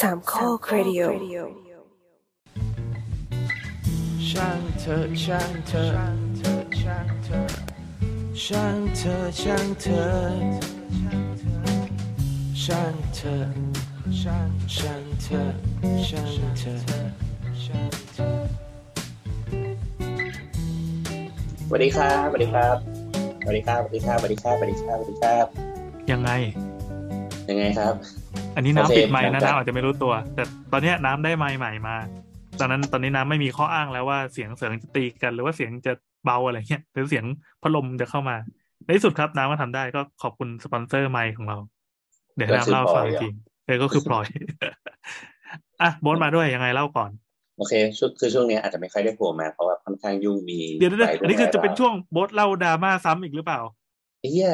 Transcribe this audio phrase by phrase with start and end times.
[0.00, 1.02] สามข้อครดิโอ
[4.30, 5.84] ช่างเธอช่างเธอ
[6.80, 7.42] ช่างเธอ
[8.44, 10.08] ช่างเธอช่างเธอ
[12.62, 13.36] ช่างเธอ
[14.20, 15.42] ช่างช่างเธอ
[16.08, 16.76] ช่างเธอ
[17.64, 18.36] ช่างเธอ
[21.66, 22.76] สวัสดีครับสวัสดีครับ
[23.42, 25.46] สวัสดีครับสวัสดีครับสวัสดีครับสวัสดีครับสวัสดีครับ
[26.10, 26.30] ยังไง
[27.48, 28.17] ยังไงครับ
[28.58, 31.96] อันนี้น้ำโอเคปิดไม้หลันะงจากน้ำอาจจะไม่รู้ตัว แต่ตอนเนี้ยน้ำได้ไม้ใหม่มา
[32.60, 35.92] ตอนนั้นตอนนี้น้ำไม่มีข้ออ้างแล้วว่าเสียงเสียงจะตีกัน หรือว่าเสียงจะ
[36.24, 37.24] เบาอะไรเงี้ยหรือเสียง
[37.62, 38.36] พัดลมจะเข้ามา
[38.84, 41.56] ในที่สุดครับน้ำก็ทำได้ก็ขอบคุณสปอนเซอร์ไมค์ของเรา
[42.36, 43.28] เดี๋ยวน้ำเล่าให้ฟังอีกที
[43.66, 44.26] เออก็คือพลอย
[45.82, 47.10] อะโบนมาด้วยยังไงเล่าก่อน
[47.58, 53.60] โอเคช่วงคือช่วงนี้อาจจะไม่ค่อยได้โผล่มาเพราะว่าค่อนข้างยุ่งมีเดี๋ยวเดี๋ยวหลาอันนี้คือจะเป็นรื่ช่วงโบสเล่าดราม่าซ้ำอีกหรือเปล่า
[54.20, 54.50] ไอ้เหี้ย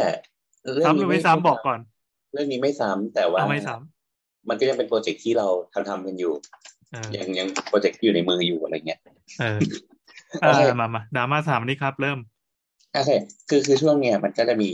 [0.73, 1.79] เรื่องซ้ำหนี้รือไม่ซ้ำบอกก่อน
[2.33, 3.75] เรื่องนี้ไม่ซ้ำแต่ว่าเอาไม่ซ้
[4.49, 9.01] มันก็ยังเป็นโปรเจกต์ที่เราทำทำกันอยู่ำเออยังยังโปรเจกต์ที่อยู่ในมืออยู่อะไรเงี้ย
[9.41, 9.59] เออ
[10.41, 12.19] โอเคเออมามาดราม่าสามนี่ครับเริ่ม
[12.95, 13.11] โอเค
[13.49, 14.71] คือคือช่วงเนี้ยมันก็จะมี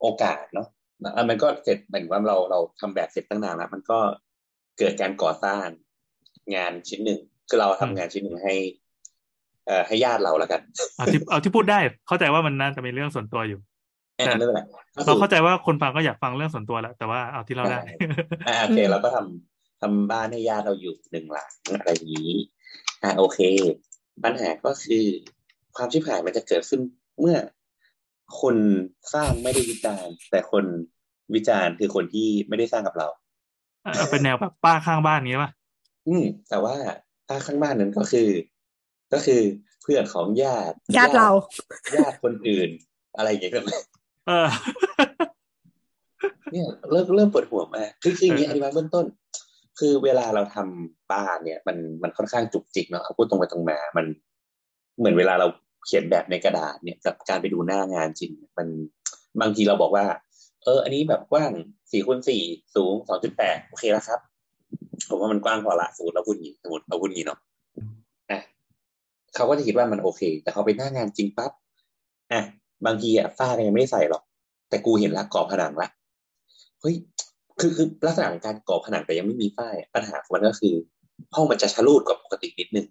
[0.00, 0.66] โอกาสเนาะ
[1.12, 3.98] เอ่อมันก็เสร็จเหมือนว่าเราเราทำแบบเสร็จตั้งนานแล้วมันก็
[4.78, 5.66] เกิดการก่อสร้าง
[6.54, 8.54] งานชิ้นหนึ่งคือเราทำงานชิ้นหนึ่งให้
[9.66, 10.60] เอ่อให้ญาติเราแล้วกัน
[10.96, 13.60] เอาที่เอาที่พูดได้ เข้าใจว่ามันน่าจะมีเรื่องส่วนตัวอยู่
[14.18, 14.62] เออไม่เป็นไร
[14.96, 17.80] ก็เราคือเข้าใจว่าคนฟังก็อยากฟังเรื่องส่วนตัวแหละแต่ว่าเอาที่เราได้
[18.48, 22.32] อ่าโอเคเราก็ทำทำบ้านให้ญาติเราอยู่หนึ่งหลังอะไรอย่างนี้
[23.02, 23.38] อ่าโอเค
[24.24, 25.04] ปัญหาก็คือ
[25.76, 26.80] ความชิบหายมันจะเกิดขึ้น
[27.20, 27.38] เมื่อ
[28.40, 28.56] คน
[29.14, 30.64] สร้างไม่ได้วิจารณ์ แต่คน
[31.34, 33.08] วิจารณ์คือคนที่ไม่ได้สร้างกับเรา
[33.82, 35.50] เอาเป็นแนวแบบป้าข้างบ้านนี้ป่ะ
[36.08, 36.76] อืม แต่ว่า
[37.28, 38.28] ถ้าข้างบ้านนั้นก็คือ
[39.12, 39.40] ก็คือ
[39.82, 41.30] เพื่อนของญาติญาติเรา
[41.96, 42.70] ญาติคนอื่น
[43.16, 43.52] อะไรอย่างเงี้ย
[44.28, 44.48] เออ
[46.52, 49.06] เนี่ยเริ่มเริ่มปวดหัวมากคือคืออย่างนี้เอออธิบายเบื้องต้น
[49.78, 54.06] คือเวลาเราทำบ้านเนี่ย มันมันค่อนข้างจุกจิกเนาะเอาพูดตรงไปตรงมามัน
[54.98, 55.46] เหมือนเวลาเรา
[55.86, 58.68] เขียนแบบในกระดาษเนี่ยกับการไปดูหน้างานจริง มัน
[59.40, 60.06] บางทีเราบอกว่า
[60.64, 61.52] เออ อันนี้แบบกว้าง
[61.90, 62.42] สี่คูณสี่
[62.74, 64.20] สูงสองจุดแปดโอเคแล้วครับ
[65.08, 67.38] ผมว่ามันกว้างพอละสมมติเราพูดอย่างนี้สมมติเราพูดอย่างนี้เนาะ
[68.30, 68.40] อะ
[69.34, 71.52] เขาก็จะคิดว่ามันโอเค แต่เขาไปหน้างานจริงปั๊บ
[72.32, 72.40] อะ
[72.86, 74.22] บางทีอะฝ้าก็ยังไม่ได้ใส่หรอก
[74.68, 75.88] แต่กูเห็นละก่อผนังละ
[76.80, 76.94] เฮ้ย
[77.60, 80.74] คือคือลักษณะของการก่อผนังแต่ยังไม่มีฝ้ายอะปัญหาของมันก็คือ
[81.34, 82.86] ห้องมันจะชะลูดกว่าปกตินิดนึง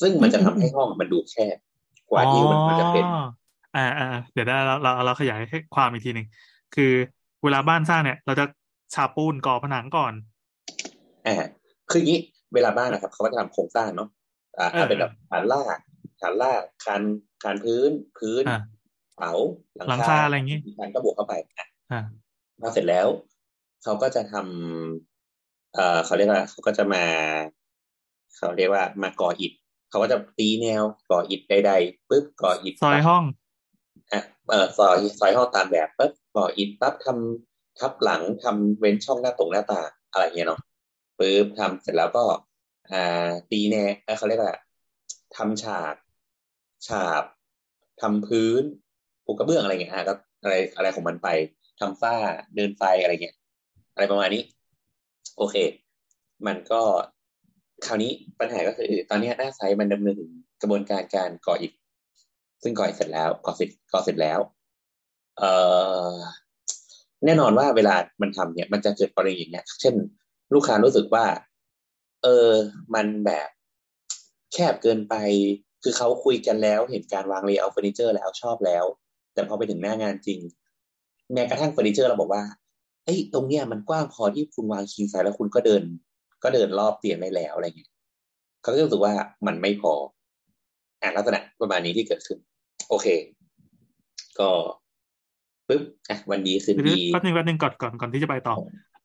[0.00, 1.56] ซึ่งมันจะทำให้ห้องมันดูแคบ
[2.10, 3.24] กว่าที่มันควรจะเป็นอ๋อ
[3.76, 6.26] อ่าอ่าอ่าเดี๋ยวได้เราเราเราขยายให้ความอีกทีหนึ่ง
[6.74, 6.92] คือ
[7.44, 8.44] เวลาบ้านสร้างเนี่ย เราจะ
[8.94, 10.12] ฉาบปูนก่อผนังก่อน
[11.26, 11.34] อ่า
[11.90, 12.20] คืออย่างนี้
[12.54, 14.08] เวลาบ้านนะครับเขาก็จะทำโครงสร้างเนาะ
[14.58, 15.78] อ่าเออถ้าเป็นแบบฐานราก
[16.20, 17.02] ฐานรากคาน
[17.42, 18.60] คานพื้นพื้นอ่า
[19.20, 19.32] เสา
[19.76, 22.00] หลังคาอะไรอย่างงี้คานก็บวกเข้าไปอะอ่า
[22.60, 23.06] พอเสร็จแล้ว
[23.82, 27.04] เขาก็จะทำเอ่อเขาเรียกว่าเขาก็จะมา
[28.36, 29.52] เขาเรียกว่ามาก่ออิฐ
[29.90, 33.24] เขาก็จะตีแนวก่ออิฐใดๆปุ๊บก่ออิฐซอยปั๊บห้อง
[34.12, 34.20] อะ
[34.50, 40.60] เออซอยซอยห้องตามแบบปุ๊บก่ออิฐปั๊บทำทับหลังทำเว้นช่องหน้าตรงหน้าต่างอะไรอย่างเงี้ยเนาะ
[41.18, 42.24] ปุ๊บทำเสร็จแล้วก็
[42.92, 44.56] อ่าตีแนวเอ้ยเขาเรียกว่า
[45.36, 45.94] ทำฉาก
[46.86, 47.22] ฉาบ
[48.00, 48.62] ทำพื้น
[49.30, 51.28] ปูกระเบื้องอะไรเงี้ยอะก็อะไรอะไรของมันไป
[51.80, 52.14] ทำฝ้า
[52.56, 53.36] เดินไฟอะไรเงี้ย
[53.94, 54.42] อะไรประมาณนี้
[55.38, 55.56] โอเค
[56.46, 56.80] มันก็
[57.86, 60.30] คราวนี้ปัญหาก็คือ ตอนนี้หน้า site มันดำเนินถึง
[60.62, 61.72] กระบวนการการก่ออิฐ
[62.62, 64.38] ซึ่งก่ออิฐเสร็จแล้วก่อเสร็จก่อเสร็จแล้ว
[65.38, 65.50] เอ่
[66.10, 66.14] อ
[67.24, 69.94] แน่นอนว่าเวลามันทำเนี่ย มันจะเกิดกรณีอย่างเงี้ย เช่น
[70.54, 71.24] ลูกค้ารู้สึกว่า
[72.22, 72.50] เออ
[72.94, 73.48] มันแบบ
[74.52, 75.14] แคบเกินไป
[75.82, 78.84] คือเขาคุยกันแล้ว เห็นการวาง layout เฟอร์นิเจอร์แล้วชอบแล้ว
[79.34, 80.38] แต่พอไปถึงหน้างานจริง
[81.32, 82.42] แม้กระทั่งเฟอร์นิเจอร์เราบอกว่า
[83.04, 85.82] เอ้ยตรงเนี้ยมันกว้างพอที่คุณวางคิงไซส์แล้วคุณก็เดิน
[86.42, 87.90] ก็เดินรอบเตียงได้แล้วอะไรเงี้ย
[88.62, 89.12] เขาก็รู้สึกว่า
[89.46, 89.92] มันไม่พอ
[91.02, 92.38] อ่าลักษณะประมาณนี้ที่เกิดขึ้น
[92.88, 93.06] โอเค
[94.38, 94.50] ก็
[95.68, 98.54] ปึ๊บอะวันดีคืนเดี๋ยวดีแป๊บนึงแป๊บนึงก่อนก่อนก่อนที่จะไปต่อ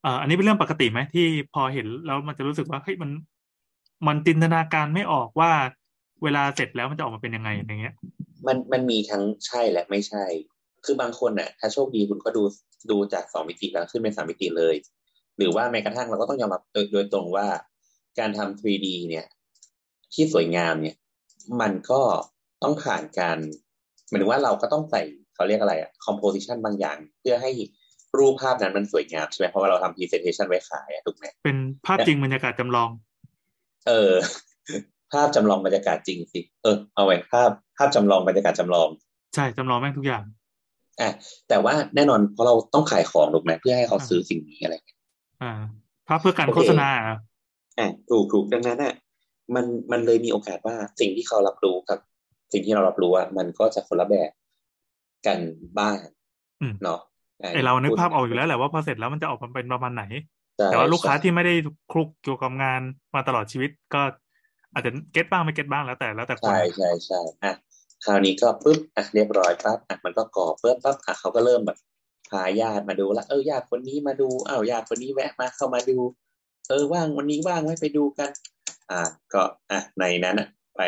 [0.05, 3.09] อ่าอันนี้เป็นเรื่องปกติไหมที่พอเห็นแล้วมันจะรู้สึกว่าเฮ้ยมัน
[4.07, 5.51] มันจินตนาการไม่ออกว่า
[6.23, 7.95] เวลาเสร็จแล้วมันจะออกมาเป็นยังไงอย่างเงี้ย
[8.47, 10.25] มันมันมีทั้งใช่และไม่ใช่
[10.85, 12.43] คือบางคนน่ะ ถ้าโชคดีคุณก็ดู
[12.91, 14.75] ดูจากสองมิติแล้วขึ้นเป็นสามมิติเลย
[15.37, 17.47] หรือว่าแม้กระทั่งเราก็ต้องยอมรับโดยโดยตรงว่า
[18.19, 19.25] การทำ 3D เนี่ย
[20.13, 20.95] ที่สวยงามเนี่ย
[21.61, 22.01] มันก็
[22.63, 23.37] ต้องผ่านการ
[24.09, 25.01] หมายถึงว่าเราก็ต้องใส่
[25.35, 27.51] เขาเรียกอะไรอะ composition บางอย่าง เพื่อให้
[28.17, 32.89] รูปภาพนั้นมันสวยงามใช่ไหมเพราะว่าเราทำ presentation ไว้ขายอะถูกไหมเป็นภาพจริงบรรยากาศจำลอง
[33.87, 34.13] เออ
[34.94, 38.89] ภาพจำลองบรรยากาศจริงสิ เออ เอาไว้ภาพภาพจำลองบรรยากาศจำลอง
[39.35, 40.23] ใช่จำลองแม่งทุกอย่าง
[41.01, 41.09] อะ
[41.49, 44.99] แต่ว่าแน่นอนเพราะเราต้องขายของถูกไหมเพื่อให้เขาซื้อสิ่งนี้อะไรเงี้ย
[45.41, 45.53] อ่า
[46.07, 46.89] ภาพเพื่อการโฆษณา
[47.79, 48.93] อะถูกถูกดังนั้นอะ
[49.55, 51.99] มันมันเลยมีโอกาสว่าสิ่งที่เขารับรู้กับ
[52.53, 54.31] สิ่งที่เรารับรู้อะมันก็จะคนละแบบ
[55.27, 55.39] กัน
[55.79, 55.97] บ้าง
[56.83, 56.99] เนาะ
[57.53, 60.03] ไอเรานึกภาพออกอยู่แล้วแหละว่าพอเสร็จแล้วมันจะออกมาเป็นประมาณไหน
[60.55, 61.53] แต่ว่าลูกค้าที่ไม่ได้
[61.91, 62.81] คลุกเกี่ยวกับงาน
[63.15, 64.01] มาตลอดชีวิตก็
[64.75, 67.53] อาจจะเก็ตบ้างไม่เก็ตบ้างแล้วแต่แล้วแต่คนใช่ใช่ใช่อะ
[68.05, 71.77] คราวนี้ก็ปุ๊บอะเรียบร้อยปั๊บอะมันก็ก่อเพิ่มปั๊บอะเขาก็เริ่มแบบ
[72.29, 75.97] พาญาติมาดูละเออญาติคนนี้มาดูอ้าวญาติคนนี้แวะมาเข้ามาดู
[76.69, 78.29] เออว่างวันนี้ว่างไว้ไปดูกัน
[78.91, 79.01] อ่า
[79.33, 80.81] ก็อะในนั้นอะ ไป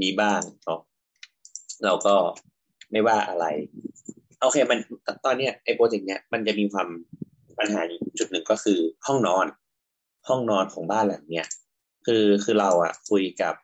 [0.00, 0.80] มีบ้างเนาะ
[1.84, 2.14] เราก็
[2.90, 3.46] ไม่ว่าอะไร
[4.40, 4.78] โอเค มัน
[5.24, 6.88] ตอนเนี้ยไอ้ project เนี้ยมันจะมีความ
[7.58, 7.80] ปัญหา
[8.18, 9.46] จุดหนึ่งก็คือห้องนอน
[10.28, 11.46] ห้องนอนของบ้านหลังเนี้ย
[12.06, 13.54] คือคือเราอะคุยกับ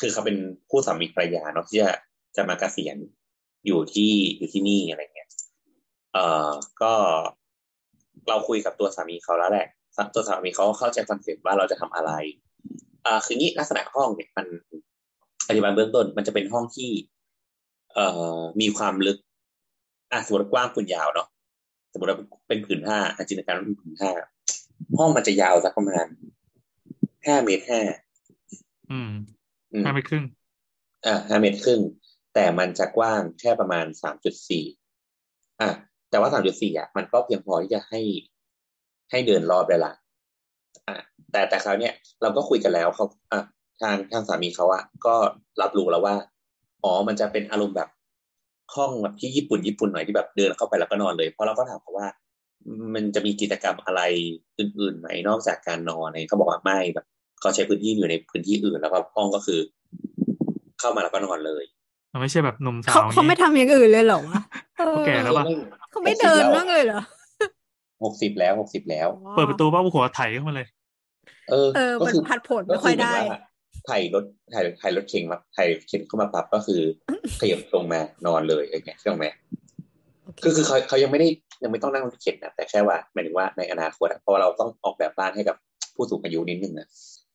[0.00, 0.36] คือเขาเป็น
[0.70, 1.92] ผู้สามีภรรยาเนาะที่จะ
[2.36, 2.96] จะมาเกษียณ
[3.66, 5.28] อยู่ที่อยู่ที่นี่อะไรเงี้ย
[6.12, 6.50] เอ่อ
[6.82, 6.92] ก็
[8.28, 9.66] เราคุยกับตัวสามีเขาแล้วแหละ
[10.14, 12.12] ตัวสามีเขาเข้าใจ concept ว่าเราจะทำอะไร
[13.06, 14.46] อ่าคืองี้ลักษณะห้องเนี่ยมัน
[15.48, 16.90] อธิบายเบื้องต้น มันจะเป็นห้องที่
[17.94, 18.06] เอ่
[18.36, 19.18] อมีความลึก
[20.12, 21.28] อะสมมติกว้างคูณยาวเนาะ
[21.92, 22.18] สมมติว่า
[22.48, 22.98] เป็นผืนผ้า
[23.28, 24.10] จินตนาการว่าเป็นผืนผ้า
[24.98, 26.06] ห้องมันจะยาวสักประมาณ
[27.26, 27.80] ห้าเมตรห้า
[28.90, 29.10] อืม
[29.84, 30.24] ห้าเมตรครึ่ง
[31.06, 31.80] อ่าห้าเมตรครึ่ง
[32.34, 34.64] แต่มันจะกว้างแค่ประมาณสามจุดสี่
[35.60, 35.70] อะ
[36.10, 38.00] แต่ว่าสามจุดสี่อะมันก็เพียงพอที่จะให้
[39.10, 39.92] ให้เดินรอบได้ละ
[40.88, 40.96] อะ
[41.32, 41.92] แต่แต่คราวเนี้ย
[42.22, 43.40] เราก็คุยกันแล้วเขาอะ
[43.80, 45.14] ทางทางสามีเขาอะก็
[45.60, 46.16] รับรู้แล้วว่า
[46.84, 47.88] อ๋อมันจะเป็นอารมณ์แบบ
[48.74, 52.08] ห้องแบบที่ญี่ปุ่นญี่ปุ่นหน่อยที่แบบเดินเข้าไปแล้วก็นอนเลยเพราะเราก็ถามเขาว่า
[52.94, 54.00] มันจะมีกิจกรรมอะไร
[54.58, 57.06] อื่นๆไหมนอกจากการนอนอะไรเขาบอกว่าไม่แบบ
[57.40, 59.60] เขาใช้พื้นที่อยู่ในพื้นที่อื่นแล้วก็ห้องก็คือ
[60.80, 61.64] เข้ามาแล้วก็นอนเลย
[62.20, 64.40] ไม่ใช่แบบหนุ่มสาวเขาไม่ทำอย่างอื่นเลยเหรอวะ
[65.06, 65.44] แก่แล้วปะ
[65.90, 67.00] เขาไม่เดินบ้างเลยเหรอ
[68.04, 70.66] หกสิบแล้วหกสิบแล้ว เปิดประตูป้าหัวไถเข้ามาเลย
[71.50, 73.14] เออ ก็คือผัดผลไม่ค่อยได้
[73.86, 76.80] ไถ่รถไถ่ไถ่รถเข็งมาไถ่เข็นเข้ามาปรับก็คือ
[77.40, 79.26] ขยับลงมานอนเลยอย่างเงี้ยใช่ไหม
[80.42, 81.28] คือคือเขาเขายังไม่ได้
[81.62, 85.56] ยังไม่ต้องนั่งรถเข็นนะแต่แค่ว่าหมายถึงว่าในอนาคตพอเราต้องออกแบบบ้านให้กับ
[85.94, 87.25] ผู้สูงอายุนิดนึงนะเ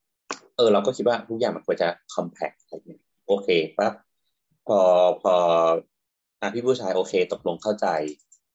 [0.61, 3.47] ออเราก็คิดว่าทุกอย่างมันควรจะคอมแพคอะไรเงี้ยโอเค
[3.77, 3.93] ปั๊บ
[4.67, 4.79] พอ
[5.21, 5.35] พอ
[6.41, 7.87] อะพี่ผู้ชายโอเค ตกลงเข้าใจ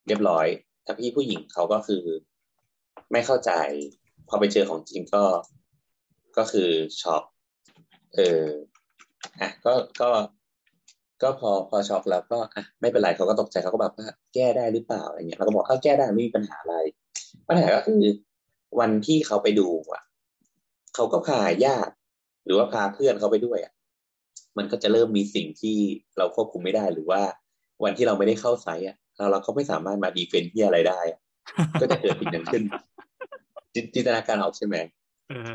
[0.06, 0.46] เรียบร้อย
[0.86, 2.04] ถ้าพี่ผู้หญิงเขาก็คือ
[3.12, 3.52] ไม่เข้าใจ
[4.28, 5.24] พอไปเจอของจริงก็
[6.38, 6.68] ก็คือ
[7.02, 7.22] ช็อก
[8.14, 8.44] เออ
[9.40, 10.10] อะก็ก็
[11.22, 16.76] ก็พอพอช็อกแล้วก็อะไม่เป็นไรเขาก็ตกใจเขาก็แบบว่าแก้ได้หรือเปล่าอะไรเงี้ยเราก็บอกเออแก้ได้ไม่มีปัญหาอะไร
[17.48, 18.02] ปัญหาก็คือ
[18.80, 20.02] วันที่เขาไปดูอะ
[20.94, 21.94] เขาก็พาญาติ
[22.46, 23.72] หรือว่าพาเพื่อนเขาไปด้วยอะ
[24.58, 25.76] มันก็จะเริ่มมีสิ่งที่
[26.18, 27.22] เราควบคุมไม่ได้หรือว่า
[27.84, 31.00] วันที่เราไม่ได้เข้าไซต์อะเราเราก็ไม่สามารถมาดีเฟนต์ที่อะไรได้
[31.80, 32.62] ก็จะเกิดสิ่งนั้นขึ้น
[33.94, 34.76] จินตนาการออกใช่ไหม
[35.30, 35.52] เออ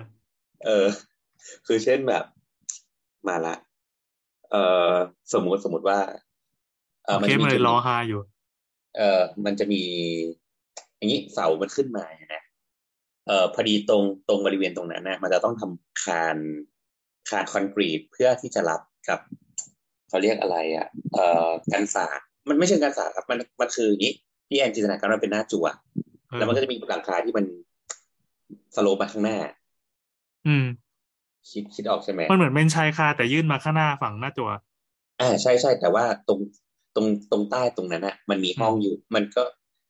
[0.65, 0.85] เออ
[1.67, 2.23] คือเช่นแบบ
[3.27, 3.55] มาละ
[4.51, 4.93] เอ่อ
[5.33, 5.99] สมมุติสมมติว่า
[7.05, 8.21] เออมันจะมีรอฮาอยู่
[8.97, 9.81] เอ่อมันจะมี
[10.97, 12.43] อย่างนี้เสามันขึ้นมานะ
[13.27, 16.37] เอ่อพอดีตรงตรงบริเวณตรงนั้นนะมันจะต้องทำคาน
[17.29, 19.19] คานคอนกรีตเพื่อที่จะรับกับ
[20.09, 24.13] เขาเรียกอะไรอะเอ่อกันศาสตร์มันไม่ใช่กันศาสตร์ครับมันมันคืออย่างนี้
[24.49, 25.65] พี่แอนจินตนาการว่าเป็นหน้าจั่ว
[26.37, 27.45] แล้วมันก็จะมีหลังคาที่มัน
[28.75, 29.37] slope มาข้างหน้า
[30.47, 30.65] อืม
[31.49, 34.49] คิดคิดออกใช่ไหมมันเหมือนเป็นชายคาแต่ยื่นมาข้างหน้าฝั่งหน้าจั่ว
[35.21, 36.39] อ่าใช่ใช่แต่ว่าตรง
[36.95, 39.43] ตรงตรงใต้ตรงนั้นนะมันมีห้องอยู่ มันก็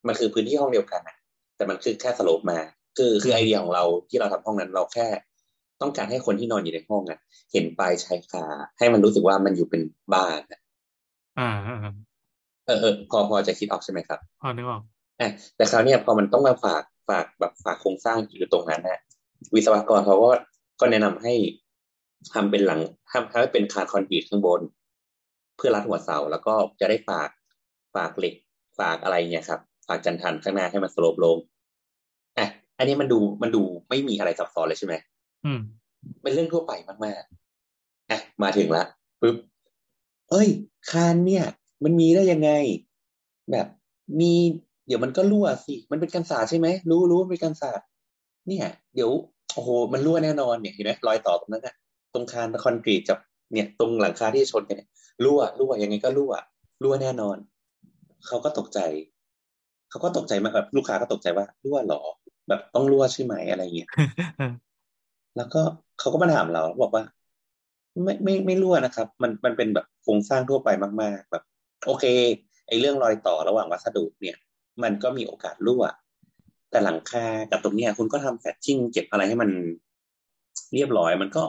[0.07, 1.15] มันคือพื้นที่ห้องเดียวกันนะ
[1.57, 2.59] แต่มันคือแค่สโลปมา
[2.97, 5.07] คือคือไอเดียของเราที่เราทำห้องนั้นเราแค่
[5.81, 7.19] ต้องการให้คนที่นอนอยู่ในห้องอะ
[7.51, 8.45] เห็นปลายชายคา
[8.77, 9.81] ให้มันรู้สึกว่ามันอยู่เป็น
[10.13, 10.41] บ้าน
[11.39, 11.49] อ่า
[12.65, 14.81] เออเออพอพอจะคิดออกใช่ไหมครับพอนึกออก
[15.19, 18.99] อะแต่คราวนี้พอมันต้องมาฝากฝากแบบฝากโครงสร้างอยู่ตรงนั้นนะ
[19.55, 20.31] วิศวกรเขาก็
[20.79, 21.33] ก็แนะนำให้
[22.33, 22.79] ทำเป็นหลัง
[23.11, 24.61] ทำให้เป็นคานคอนกรีตข้างบน
[25.57, 27.29] เพื่อรัดหัวเสาแล้วก็จะได้ฝาก
[27.95, 28.35] ฝากเหล็ก
[28.79, 31.37] ฝากอะไรเนี่ยครับ ฝากจันทันข้างหน้าให้มันสโลปลง
[32.37, 32.47] อะ
[32.77, 34.93] อันนี้มันดูมันดูไม่มีอะไรซับซ้อนเลยใช่ไหม
[35.45, 35.59] อืม
[36.21, 38.83] เป็นเรื่องทั่วไปมากๆอะมาถึงละ
[39.21, 39.37] ปึ๊บ
[40.29, 40.49] เอ้ย
[40.91, 41.45] คานเนี่ย
[41.83, 42.51] มันมีได้ยังไง
[43.51, 43.67] แบบ
[44.19, 44.33] มี
[44.87, 47.79] เดี๋ยวมันก็รั่วสิ มันเป็นกันศาสใช่ไหมรู้รู้เป็นกันศาส
[48.47, 49.11] เนี่ย เดี๋ยว
[49.53, 51.75] โอ้โหมันรั่วแน่นอนเนี่ยเห็นไหมรอยต่อตรงนั้นนะ
[52.13, 53.17] ตรงคานคอนกรีตกับ
[53.53, 54.89] เนี่ย ตรงหลังคาที่ชนกันเนี่ย
[55.23, 56.33] รั่วรั่วยังไงก็รั่ว
[56.83, 57.37] รั่วแน่นอน
[58.27, 58.79] เขาก็ตกใจ
[59.89, 62.01] เขาก็ตกใจมากแบบลูกค้าก็ตกใจว่ารั่วหรอ
[62.47, 63.89] แบบต้องรั่วใช่ไหมอะไรเงี้ย
[65.37, 65.61] แล้วก็
[65.99, 67.03] เขาก็มาถามเราบอกว่า
[68.03, 70.69] ไม่ไม่ไม่รั่วนะครับ มันมันเป็นแบบโครงสร้างทั่วไป
[71.01, 71.43] มาก ๆ แบบ
[71.85, 72.05] โอเค
[72.67, 74.37] ไอ้เรื่องรอยต่อระหว่างวัสดุเนี่ย
[74.83, 75.83] มันก็มีโอกาสรั่ว
[76.69, 79.49] แต่หลังคากับตรงเนี้ย คุณก็ทำแฟชชิ่งเก็บอะไรให้มัน
[80.73, 81.43] เรียบร้อย มันก็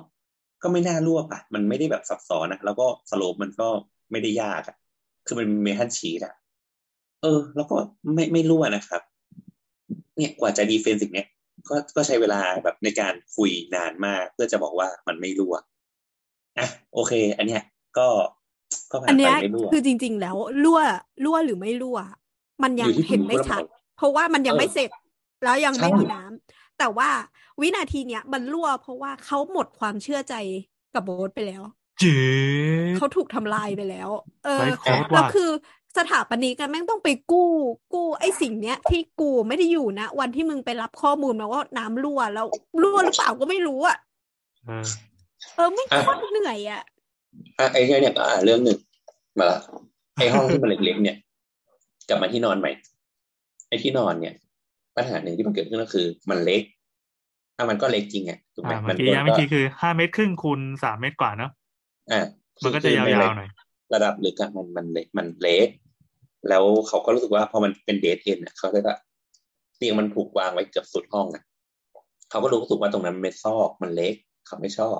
[0.62, 3.68] ก็ไม่น่ารั่วปะมันไม่ได้แบบซับซ้อนนะแล้วก็สโลปมันก็
[4.10, 4.76] ไม่ได้ยากอะ
[5.26, 6.34] คือมันเมทัลชีตอะ
[7.22, 7.76] เออ แล้วก็
[8.14, 9.02] ไม่ไม่รั่วนะครับ
[10.16, 11.26] เนี่ยกว่าจะดีเฟนสิ่งเนี้ย
[11.68, 15.54] ก็ก็ใช้เวลาแบบในการคุยนานมาก เพื่อจะบอกว่ามันไม่รั่ว
[16.58, 17.62] อะโอเค อันเนี้ย
[17.98, 18.08] ก็
[18.92, 20.80] ก็ผ่าอันนไปเนี้ยไม่รั่วคือจริง ๆ แล้วรั่ว
[21.24, 21.98] รั่วหรือไม่รั่ว
[22.62, 24.90] มันยังอยู่ที่เห็นไม่คุณผู้ชัดรับเหมาเพราะว่ามันยังเออไม่เสร็จ
[25.44, 27.08] แล้วยังไม่ใช่มีน้ำแต่ว่า
[27.60, 30.34] วินาทีเนี้ยมันรั่ว เพราะว่าเขาหมดความเชื่อใจ
[30.94, 31.62] กับโบ๊ทไปแล้ว
[32.00, 32.16] เจ๊
[32.96, 34.08] เขาถูกทำลายไปแล้ว
[34.44, 35.50] เออไลฟ์โค้ดแล้วว่ะคือ
[35.96, 37.50] สถาปนิกกันแม่งต้องไปกู้
[37.94, 42.46] กู้ไอ้สิ่งเนี้ย ที่กูไม่ได้อยู่นะ วันที่มึงไปรับข้อมูลมาว่าน้ำรั่วแล้ว
[42.82, 43.96] รั่วหรือเปล่าก็ไม่รู้อะ
[44.66, 44.84] เออ
[45.56, 46.82] เออไม่งโคตรเหนื่อยอะ
[47.58, 48.78] อะไอ้เนี่ยเนี่ยก็อ่าเรื่องหนึ่ง
[49.38, 49.58] มาละ
[50.16, 51.16] ไอ้ห้องที่มันเล็กๆเนี่ย
[52.08, 52.70] กลับมาที่นอนใหม่
[53.68, 54.34] ไอ้ที่นอนเนี่ย
[54.96, 56.62] ปัญหาหนึ่งที่มันเกิดขึ้นก็คือ มันเล็ก
[57.56, 61.50] อะมันก็เล็กจริงไงถูกไหมอ่ามัเมื่อกี้ก็ย้ำเมื่อกี้คือห้าเมตรครึ่งคูณสามเมตรกว่าเนาะ
[62.12, 62.20] อะ
[62.62, 63.50] มันก็จะคืยาในวๆหน่อย
[63.94, 65.68] ระดับลึกอะมันมันเล็กมันเล็ก
[66.48, 68.96] แล้วเขาก็รู้สึกว่าพอมันเป็นเดทเอ็นเขาเลยว่า
[69.76, 71.42] เตียงมันถูกวางไว้เกือบสุดห้องอะ
[72.30, 74.14] เขาก็รู้สึกว่าตรงนั้นมันไม่ซอกมันเล็ก
[74.46, 74.98] เขาไม่ชอบ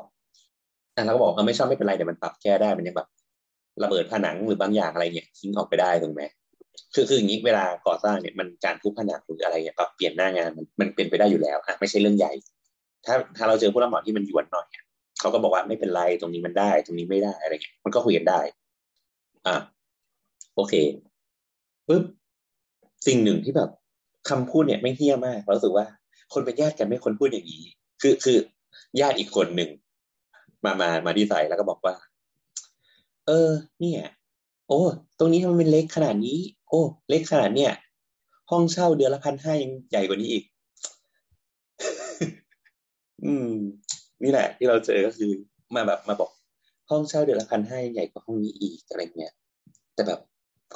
[0.96, 3.08] อะแล้วก็บอกเออไม่ชอบไม่เป็นไรเดี๋ยวมันปรับแก้ได้มันยังแบบ
[3.82, 6.22] ระเบิดผนังหรือบางอย่างอะไรเงี้ยทิ้งออกไปได้ถูกไหม
[6.94, 12.32] คือคืออย่างนี้เวลาก่อสร้างเนี่ยมันการทุบผนังหรืออะไรเนี่ยปรับเปลี่ยนหน้างานมันมันเป็นไปได้อยู่แล้วอะไม่ใช่เรื่องใหญ่
[13.06, 14.66] ถ้าถ้าเราเจอผู้รับเหมาที่มันหยวนหน่อย
[15.20, 18.40] เขาก็บอกว่าไม่เป็นไรตรงนี้มันได้ ตรงนี้ไม่ได้อะไรเงี้ยมันก็คุยกันได้
[19.46, 19.56] อะ
[20.56, 20.75] โอเค
[21.92, 22.04] ปุ๊บ
[23.06, 23.70] สิ่งหนึ่งที่แบบ
[24.28, 25.87] คำพูดเนี่ยไม่เฮี้ยมากเรารู้สึกว่า
[26.32, 27.64] คนเป็นญาติกันไม่ควรพูดอย่างนี้
[28.02, 28.38] คือคือ
[29.00, 29.70] ญาติอีกคนหนึ่ง
[30.64, 31.94] มามามาที่ใส่แล้วก็บอกว่า
[33.26, 34.00] เออ เนี่ย
[34.68, 34.80] โอ้
[35.18, 36.80] ตรงนี้ทำไมมันเล็กขนาดนี้ โอ้
[37.11, 37.72] เล็กขนาดเนี่ย
[38.50, 40.44] ห้องเช่าเดือนละพันห้ายังใหญ่กว่านี้อีก
[43.25, 43.50] อืม
[44.22, 45.30] นี่แหละ ที่เราเจอก็คือ
[45.75, 46.30] มาแบบมาบอก
[46.90, 49.32] ห้องเช่าเดือนละพันห้าใหญ่กว่าห้องนี้อีกอะไรเงี้ย
[49.94, 50.20] แต่แบบ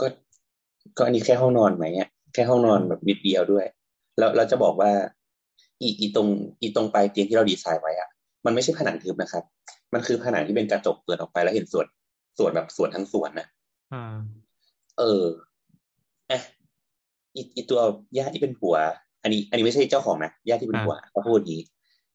[0.01, 0.07] ก็
[0.97, 3.67] ก็อันนี้แค่ห้องนอนไหมอะแค่ห้องนอนแบบนิดเดียวด้วย
[4.19, 4.91] แล้วเราจะบอกว่า
[5.83, 6.29] อีอีตรง
[6.61, 8.09] อีตรงปลายเตียงที่เราดีไซน์ไว้อะ
[8.47, 9.45] มันไม่ใช่ผนังทึบนะครับ
[9.95, 11.87] มันคือผนังที่เป็นกระจกเปิดออกไปแล้วเห็นส่วน
[12.39, 13.47] ส่วนแบบส่วนทั้งส่วนนะ
[13.93, 14.17] อ่า
[14.99, 15.25] เออ
[16.31, 16.41] อะ
[17.35, 17.81] อีอีตัว
[18.19, 18.77] ญาติที่เป็นผัว
[19.23, 21.63] อันนี้ อันนี้ไม่ใช่เจ้าของนะญาติที่เป็นผัวเขาพูดอย่างนี้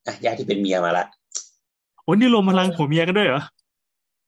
[0.07, 1.05] อะญาติที่เป็นเมียมาละ
[2.03, 3.41] โอ้นี่รวมพลังผัวเมียกันด้วยเหรอ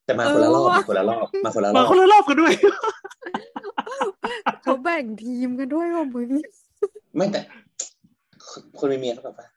[0.06, 6.28] แต่มาคนละรอบเออว่ะมาคนละรอบมาคนละรมาอบคนละรอบกันด้วยเขาแบ่งทีมกันด้วยว่ามึง
[7.16, 7.40] ไม่แต่
[8.78, 9.48] คนเป็นเมียเขาแบบว่า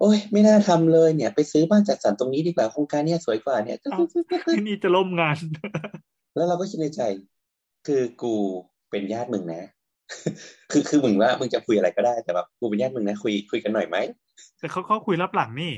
[0.00, 4.00] โอ้ยไม่น่าทำเลยเนี่ย ไปซื้อบ้านจัดสรรตรงนี้ดีกว่าโครงการเนี้ยสวยกว่าเนี่ยเอา
[4.66, 5.36] นี่จะล่มงาน
[6.34, 7.02] แล้วเราก็คิดในใจ
[7.86, 8.34] คือกู
[8.90, 9.62] เป็นญาติมึงนะ
[10.70, 13.96] คือคือมึงว่ามึงจะคุยอะไรก็ได้แต่แบบกูเป็นญาติมึงนะคุยคุยกันหน่อยไหม
[14.58, 15.72] แต่เขาเขาคุยรับหลังนี่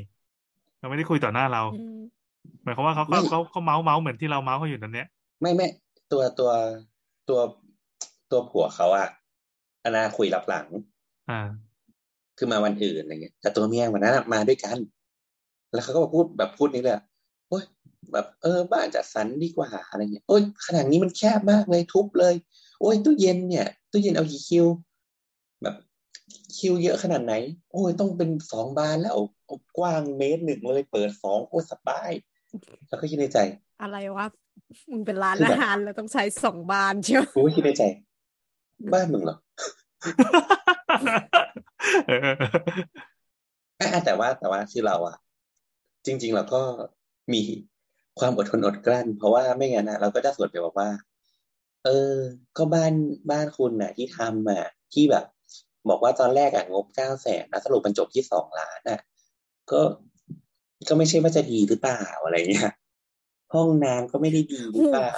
[0.78, 1.98] เขาไม่ได้คุยต่อหน้าเราอืม
[2.64, 5.06] หมายความว่าเขาไม่เขาเขาเขาเมาส์เมาส์เหมือนที่เราเมาส์เขาอยู่ตอนเนี้ย
[5.40, 5.66] ไม่ไม่
[6.12, 6.50] ตัวตัว
[7.28, 7.38] ตัว
[8.30, 9.08] ตัวผัวเขาอะ
[9.84, 10.66] อนาคุยรับหลัง
[11.30, 11.40] อ่า
[12.38, 14.78] คือมาวันอื่นอะไรเงี้ย แต่ตัวเมียวันนั้นอะมาด้วยกัน
[15.72, 17.04] แล้วเขาก็มาพูดแบบพูดนี้เลยอะ
[17.48, 17.64] โอ้ย
[18.12, 22.34] แบบเออบ้านจัดสรรดีกว่าอะไรเงี้ยโอ้ยขนาดนี้มันแคบมากเลยทุบเลย
[22.80, 24.66] โอ้ยตู้เย็นเนี่ยตู้เย็นเอากี่คิว
[25.62, 25.76] แบบ
[26.56, 27.34] คิวเยอะขนาดไหน
[27.72, 29.12] โอ้ยต้องเป็นสองบานแล้ว
[29.78, 32.10] กว้างเมตรหนึ่งเลยเปิดสองโอ้ยสบาย
[32.88, 33.38] แล้วก็คิดในใจ
[33.82, 34.26] อะไรวะ
[34.90, 37.82] มึงเป็นร้านคืออาแบบหารแล้วต้องใช้สองบานเชียวกูก็คิดในใจ
[38.92, 39.36] บ้านมึงเหรอ
[43.78, 45.16] เอออะแต่ว่าแต่ว่าคือเราอะ
[46.06, 46.62] จริง ๆ เราก็
[47.32, 47.42] มี
[48.18, 50.90] ความอดทนอดกลั้น เพราะว่าไม่งั้นนะเราก็จะสวนไปบอกว่า
[51.84, 52.14] เออ
[52.56, 52.92] ก็บ้าน
[53.30, 54.64] บ้านคุณน่ะ ที่ทำอะ
[54.94, 55.24] ที่แบบ
[55.88, 59.00] บอกว่าตอนแรกอะงบเก้าแสนนะสรุปมันจบที่สองล้านอะ
[59.70, 59.80] ก็
[60.88, 62.72] ก็ไม่ใช่ว่าจะดีหรือเปล่าอะไรเงี้ย
[63.54, 65.12] ห้องน้ำก็ไม่ได้ดีหรือเปล่า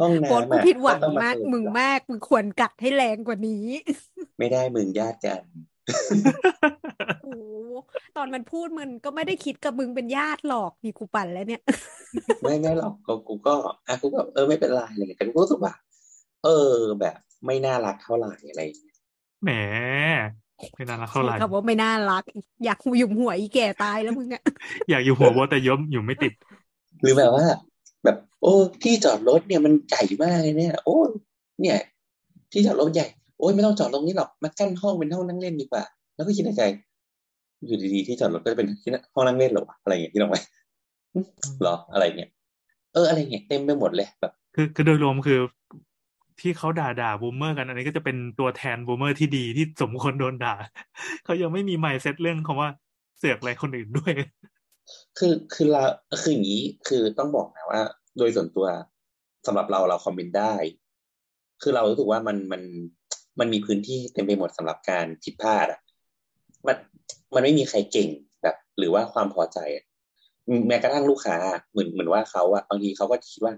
[0.00, 3.64] ห้องโค้ดน้ำกูอะผิดหวังต้องมากเติมึงแบบมากมึงควรกัดให้แรงกว่านี้
[4.38, 5.42] ไม่ได้มึงญาติกัน
[7.22, 7.54] โอ้โห
[8.16, 11.62] ตอนมันพูดมันก็ไม่ได้คิดกับมึงเป็นญาติหรอกนี่กูปั่นแล้วเนี่ย
[12.42, 13.54] ไม่ไม่หรอกกูกูก็
[13.88, 15.74] อะกูก็เออไม่เป็นไรอะไรเงี้ยแต่กูก็รู้สึกว่า
[16.44, 18.96] เออแบบ ไม่น่ารักเท่าไหร่อะไรอย่างเงี้ย
[19.42, 19.50] แหม
[20.74, 22.22] ไม่น่ารักเท่าไหร่คำว่าไม่น่ารัก
[22.64, 24.42] อยากหยุมหัวอีแก่ตายแล้วมึงอะ
[24.90, 26.32] อยากอยู่หัวโบทแต่ย้มอยู่ไม่ติด
[27.02, 27.44] หรือแบบว่า
[28.06, 30.96] แบบ โอ้ที่จอดรถเนี่ยมันใหญ่มากเลยเนี่ย โอ้
[31.60, 31.78] เนี่ย
[32.52, 33.06] ที่จอดรถใหญ่
[33.38, 35.82] โอ้ยไม่ต้องจอดตรงนี้หรอกมากั้นห้องเป็นห้องนั่งเล่นดีกว่า
[36.14, 36.62] แล้วก็คิดในใจ
[37.66, 40.40] อยู่ดีๆที่จอดรถก็จะเป็นที่ห้องนั่งเล่นหรอวะอะไรอย่างเงี้ยที่น้องไว้
[41.62, 42.30] หรออะไรเงี้ย
[42.94, 45.40] เอออะไรเงี้ยเต็มไปหมดเลยแบบคือคือโดยรวมคือ
[46.40, 50.54] ที่เขาด่าด่า boomer กันอันนี้ก็จะเป็นตัวแทน boomer ที่ดีที่สมควรโดนด่า
[51.24, 52.68] เขายังไม่มี mindset เรื่องคำว่า
[53.18, 54.12] เสือกอะไรคนอื่นด้วย
[55.18, 55.82] คือคือเรา
[56.20, 57.80] คืออย่างนี้คือต้องบอกนะว่า
[58.18, 58.66] โดยส่วนตัว
[59.46, 60.54] สำหรับเราเรา comment ได้
[61.62, 62.62] คือเรารู้สึกว่ามันมัน
[63.38, 65.80] มันมีพื้นที่เต็มไปหมดสำหรับการผิดพลาดอะ
[66.66, 66.76] มัน
[67.34, 68.08] มันไม่มีใครเก่ง
[68.42, 69.84] แบบ หรือว่าความพอใจอะ
[70.68, 71.36] แม้กระทั่งลูกค้า
[71.70, 73.54] เหมือนเหมือนว่าเขาอะบางทีเขาก็คิดว่า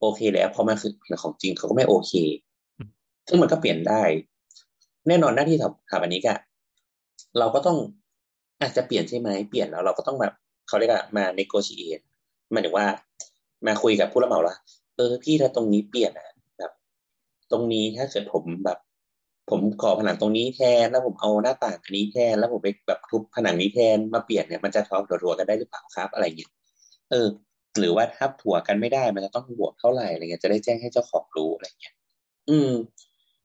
[0.00, 2.12] โอเคแล้วพอมาคือเป็นของจริงเขาก็ไม่โอเค
[3.28, 4.02] ซึ่งมันก็เปลี่ยนได้
[5.08, 6.38] แน่นอนหน้าที่สถาปนิกอะ
[7.38, 7.78] เราก็ต้อง
[8.60, 10.34] อาจจะเปลี่ยนใช่ไหมเปลี่ยนแล้วเราก็ต้องแบบ
[10.68, 12.02] เขาเรียกอะมา negotiate
[12.54, 12.86] มายถึงว่า
[13.66, 14.56] มาคุยกับผู้รับเหมาละ
[14.96, 16.72] เออพี่ถ้าตรงนี้เปลี่ยนอะแบบ
[17.52, 18.78] ตรงนี้ถ้าเกิดผมแบบ
[19.50, 26.50] ผมก่อผนังตรงนี้แทนแล้วผมเอาหน้าต่างอันนี้แทนแล้วผมไปแบบทุบผนังนี้แทนมาเปลี่ยนเนี่ยมันจะทอถัวๆกันได้หรือเปล่าครับอะไรเงี้ย
[27.10, 27.28] เออ
[27.78, 31.94] หรือว่าถ้าถัวกันไม่ได้มันจะต้องบวกเท่าไหร่อะไรเงี้ยจะได้แจ้งให้เจ้าของรู้อะไรเงี้ย
[32.48, 32.72] อืม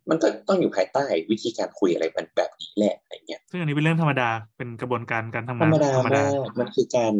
[0.10, 7.14] มันก็ต้องอยู่ภายใต้วิธีการคุยอะไรแบบแบบนี้แหละอะไรเงี้ยซึ่งอันนี้เป็นเรื่องธรรมดาเป็นกระบวนการการทำธรงารนมดาธรรมดามากมันคือการ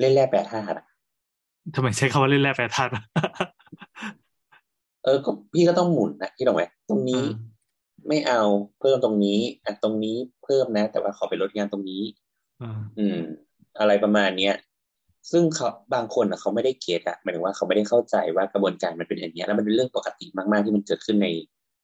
[0.00, 0.86] เล่นแร่แปรธาตุอะ
[1.74, 2.90] ทำไมใช้คำว่าเล่นแร่แปรธาตุ
[5.04, 7.48] เออก็พี่ก็ต้องหมุนนะพี่ถูกไหมตรงนี้อ่า
[8.08, 8.40] ไม่เอา
[8.80, 12.02] เพิ่มตรงนี้อะตรงนี้เพิ่มนะ แต่ว่าขอไปลดงานตรงนี้
[12.62, 13.18] อ่าอืม
[13.80, 14.54] อะไรประมาณเนี้ย
[15.30, 21.28] ซึ่งเขาบางคนอะเขาไม่ได้เก็ตอะหมายถึงว่าเขาไม่ได้เข้าใจว่ากระบวนการมันเป็นอย่างเนี้ยแล้วมันเป็นเรื่องปกติมากๆที่มันเกิดขึ้นใน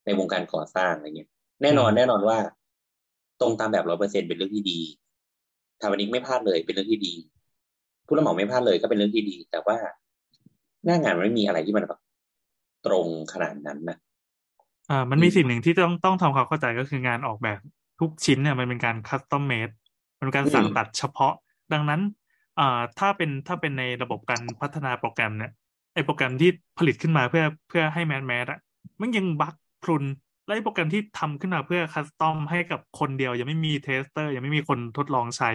[0.04, 1.28] ในวงการก่อสร้างอะไรเงี้ย
[1.62, 2.38] แน่นอนแน่นอนว่า
[3.40, 4.80] ตรงตามแบบร้อยเปอร์เซ็นต์เป็นเรื่องที่ดี
[5.80, 7.14] ทาวันนี้ไม่พลาดเลยเป็นเรื่องที่ดี
[8.06, 9.76] ผู้รับเหมาไม่พลาดเลยก็เป็นเรื่องที่ดี แต่ว่า
[10.84, 12.00] หน้างานมันไม่มีอะไรที่มันแบบ
[12.86, 13.96] ตรงขนาดนั้นนะ
[14.90, 17.60] อ่า มันมีสิ่งหนึ่งที่ต้องต้องทำความเข้าใจก็คืองานออกแบบ
[18.00, 19.70] ทุกชิ้นเนี่ยมันเป็นการ custom made
[20.18, 21.34] มันเป็นการสั่งตัดเฉพาะ
[21.72, 22.00] ดังนั้น
[22.58, 25.52] อ่าถ้าเป็นถ้าเป็นในระบบการพัฒนาโปรแกรมเนี่ย
[25.94, 28.58] ไอ้โปรแกรมที่ผลิตขึ้นมาเพื่อเพื่อให้ mass mass อะ
[29.00, 30.04] มันยัง bug พรุน
[30.46, 35.50] และไอ้โปรแกรมที่ทำขึ้นมาเพื่อ custom ให้กับคนเดียว ยังไม่มี tester ยังไม่มีคนทดลองใช้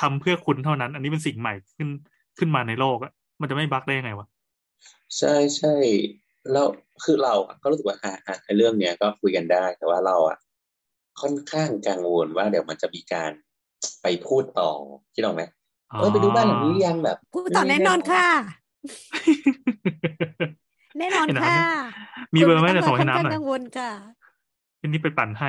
[0.00, 1.88] ทำเพื่อคุณเท่านั้น อันนี้เป็นสิ่งใหม่ขึ้น
[2.38, 4.26] ขึ้นมาในโลกอะมันจะไม่ bug ได้ยังไงวะ
[5.18, 5.74] ใช่ใช่
[6.52, 6.66] แล้ว
[7.04, 10.36] คือเราอะก็รู้สึกว่าอ่าอ่าไอ้เรื่องเนี้ยก็คุยกันได้แต่ว่าเราอะ
[11.20, 13.30] ค่อนข้างกังวลว่าเดี๋ยวมันจะมีการ
[14.02, 14.70] ไปพูดต่อ
[15.14, 15.42] คิดออกไหม
[16.00, 18.26] เออไปดูบ้านหลังนี้หรือยังแบบพูดต่อแน่นอนค่ะ
[20.98, 21.58] แน่นอนไอ้น้ำค่ะ
[22.34, 23.90] มีเบอร์ไหมคุณเดี๋ยวส่งให้ต้อน้ำหน่อยกังวลค่ะ
[24.80, 25.48] อันนี้ไปปั่นให้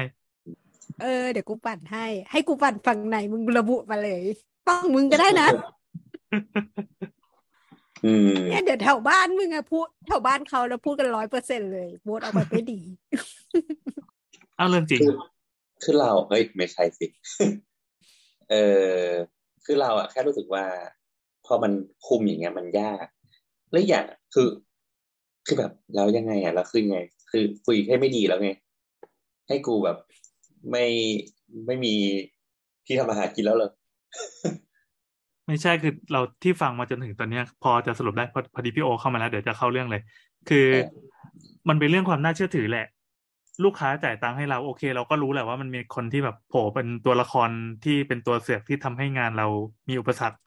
[1.02, 4.22] เออ เดี๋ยวกูปั่นให้ ให้กูปั่นฝั่งไหนมึงระบุมาเลย
[4.68, 5.48] ต้องมึงก็ได้นะ
[8.06, 12.80] อืมเนี่ยเดี๋ยวแถวบ้านมึงอะพูดแถวบ้านเขาแล้วพูดกันร้อยเปอร์เซ็นเลยโบทเอาไปไม่ดี
[14.60, 15.14] อ้าวเรื่องจริงคือ
[15.84, 17.06] คือเราเฮ้ยไม่ใช่สิ
[18.50, 18.56] เอ
[19.00, 19.06] อ
[19.66, 20.66] คือเราอะแค่รู้สึกว่า
[21.46, 21.72] พอมัน
[22.08, 23.06] คุมอย่างเงี้ยมันยาก
[23.72, 24.48] และอีกอย่างอะคือ
[25.46, 27.00] คือแบบแล้วยังไงอะแล้วคือไง
[27.32, 28.50] คือคุยให้ไม่ดีแล้วไง
[29.48, 29.98] ให้กูแบบ
[30.72, 30.86] ไม่
[31.66, 31.94] ไม่มี
[32.86, 33.72] ที่ทำอาหารกินแล้วเหรอ
[35.48, 40.02] ไม่ใช่คือเราที่ฟังมาจนถึงตอนเนี้ย พอจะสรุปได้พอพอดีพี่โอเข้ามาแล้วเดี๋ยวจะเข้าเรื่องเลย
[40.50, 40.86] คือเออ
[41.70, 42.86] มันเป็นเรื่องความน่าเชื่อถือแหละ
[43.64, 47.50] ลูกค้าจ่ายตังค์ให้เราโอเค เราก็รู้แหละว่ามันมีคนที่แบบโผล่เป็นตัวละคร
[47.84, 49.48] ที่เป็นตัวเสือกที่ทำให้งานเรา
[49.90, 50.38] มีอุปสรรค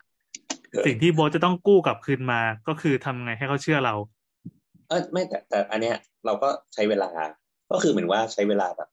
[0.87, 3.95] สิ่งที่โบทจะต้องกู้กลับคืนมาก็คือทำไงให้เขาเชื่อเรา
[4.89, 5.97] เออไม่แต่แต่อันเนี้ย
[6.27, 7.11] เราก็ใช้เวลา
[7.71, 8.89] ก็คือเหมือนว่าใช้เวลาแบบ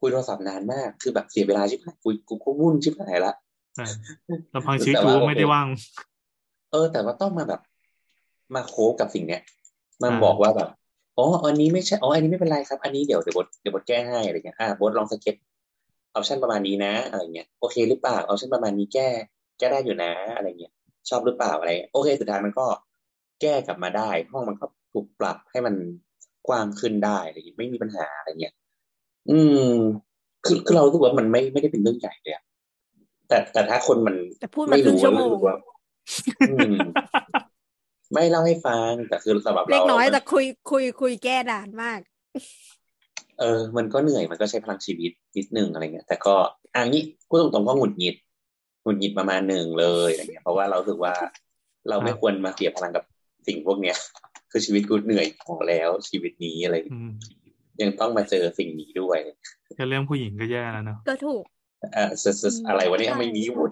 [0.00, 3.32] คุยโทรศัพท์นานมาก คือแบบเสียเวลาชิบหายคุยกูก็วุ่นชิบหายละ
[3.78, 3.86] อ่า
[4.54, 5.66] ลำพังชีวิตแต่กูว่าก็ไม่ได้โอเคว่าง
[6.72, 7.60] เออ แต่ว่าต้องมาแบบ
[8.54, 9.42] มาโคฟกับสิ่งเนี้ย
[10.02, 10.68] มันอ่าบอกว่าแบบ
[11.18, 15.36] อ๋ออันนี้ไม่ใช่อ๋ออันนี้ไม่เป็นไรครับ อันนี้เดี๋ยวเดี๋ยวบดเดี๋ยวบดแก้ให้อะไรเงี้ยอ่าบดลองสเก็ต
[16.14, 19.08] ออปชันประมาณนี้นะอะไรเงี้ยโอเคหรือเปล่าออปชันประมาณนี้แก้
[19.58, 20.72] แก้ได้อยู่นะ อะไรเงี้ย
[21.08, 22.66] ชอบหรือเปล่าอะไรเงี้ยโอเค สุดท้ายมันก็
[23.40, 25.74] แก้กลับมาได้ ห้องมันก็ ถูกปรับให้มัน
[26.48, 28.54] กว้างขึ้นได้อะไรเงี้ยไม่มีปัญหาอะไรเงี้ย
[29.30, 29.74] อืม
[30.46, 32.44] คือคือเรารู้สึกว่ามันไม่ไม่ได้เป็นเรื่องใหญ่เลยอะ
[33.28, 35.56] แต่แต่ถ้าคนมันแต่พูดมาไม่ครึ่งรู้ชั่วโมงรู้สึกว่า
[36.50, 36.76] อืม
[38.12, 42.00] ไม่เล่าให้ฟังแต่คือสำหรับเล็เรากน้อยมันแต่คุยคุยคุยแก้นานมาก
[43.40, 46.34] เออ มันก็เหนื่อยมันก็ใช้พลังชีวิตนิดนึงอะไรเงี้ยแต่ก็
[46.74, 48.16] อันนี้พูดตรงๆก็หงุดหงิด
[48.82, 51.14] หงุดหงิดประมาณหนึ่งเลยอะไรเงี้ยเพราะว่าเรารู้สึกว่า
[51.88, 53.04] เราไม่ควรมาเสียพลังกับ
[53.46, 53.96] สิ่งพวกเนี้ย
[54.50, 57.12] คือชีวิตกูเหนื่อยพอแล้วชีวิตนี้อะไรอืม
[57.82, 59.18] ยังต้องมาเจอสิ่งนี้ด้วย
[59.74, 61.42] แค่เรื่องผู้หญิงก็แย่แล้วเนอะก็ถูก
[61.94, 63.70] เออ sus- sus- อะไรวะเนี่ยใช่ไม่มีหมด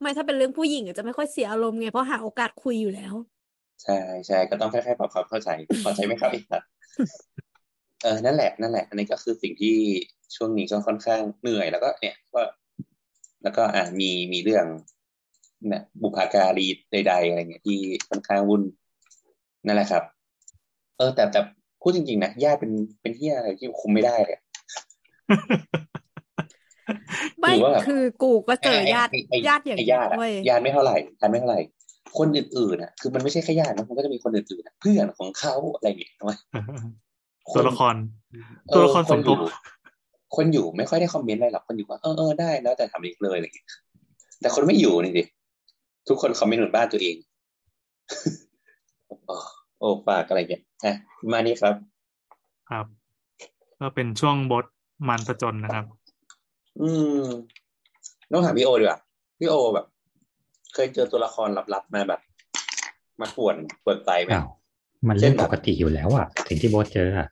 [0.00, 3.14] ไม่ถ้าเป็นเรื่องผู้หญิงอะจะไม่ค่อยเสียอารมณ์ไงเพราะหาโอกาสคุยอยู่แล้ว
[3.82, 5.50] ใช่ใช่ก็ต้องค่อยๆปรับความเข้าใจ
[5.82, 6.62] เข้าใจไหมครับไอ้สัส
[8.02, 9.76] เออนั่นแหละนั่นแหละ อันนี้ก็คือสิ่งที่
[10.36, 12.42] ช่วงนี้ก็ค่อนข้างเหนื่อยแล้วก็ เนี่ยก็
[13.42, 14.66] แล้วก็อ่ามีมีเรื่อง
[15.68, 18.62] เนี่ยบุพการีใด ๆ อะไรเงี้ยที่ค่อนข้างวุ่น
[19.66, 20.02] นั่นแหละครับ
[20.98, 21.40] เออ แต่แต่
[21.80, 24.42] พูดจริงๆนะญาติเป็นเป็นที่อะไรที่คุมไม่ได้เลยอะ
[27.40, 31.60] ไม่หรือว่าแบบคือกูก็เจอญาติไอ้ไอ้ญาติอย่างไอ้นี้ญาติอะเว้ยญาติไม่เท่าไหร่ญาติไม่เท่าไหร่
[32.18, 36.32] คนอื่นๆอะคือมันไม่ใช่แค่ญาตินะมันก็จะมีคนอื่นๆอะเพื่อนของเขาอะไรอย่างเงี้ยใช่ไหม
[37.54, 37.94] ตัวละคร
[38.70, 39.38] เออตัวละครสมทบนอยู่
[40.36, 43.66] คนอยู่ไม่ค่อยได้คอมเมนต์อะไรหรอกคนอยู่ว่าเออเออได้แล้วแต่ทำอีกเลยอะไรอย่างเงี้ย
[44.40, 45.24] แต่คนไม่อยู่นี่ดิ
[46.08, 47.16] ทุกคนคอมเมนต์เหมือนบ้านตัวเอง
[49.26, 49.34] โอ้
[49.78, 50.94] โอ้ฝากอะไรเงี้ยอะ
[51.32, 51.74] มานี่ครับ
[52.70, 52.86] ครับ
[53.80, 54.64] ก็เป็นช่วงบท
[55.08, 55.84] มันประจนนะครับ
[56.80, 56.88] อื
[57.20, 57.24] ม
[58.32, 59.00] ต้องถามพี่โอดีกว่า
[59.38, 59.86] พี่โอแบบ
[60.74, 62.20] เคยเจอตัวละครลับๆมาแบบ
[63.20, 64.48] มาป่วนป่วนใจไหมอ้าว
[65.08, 67.28] มันเรื่องปกติอยู่แล้วอะสิ่งที่โบสเจออะ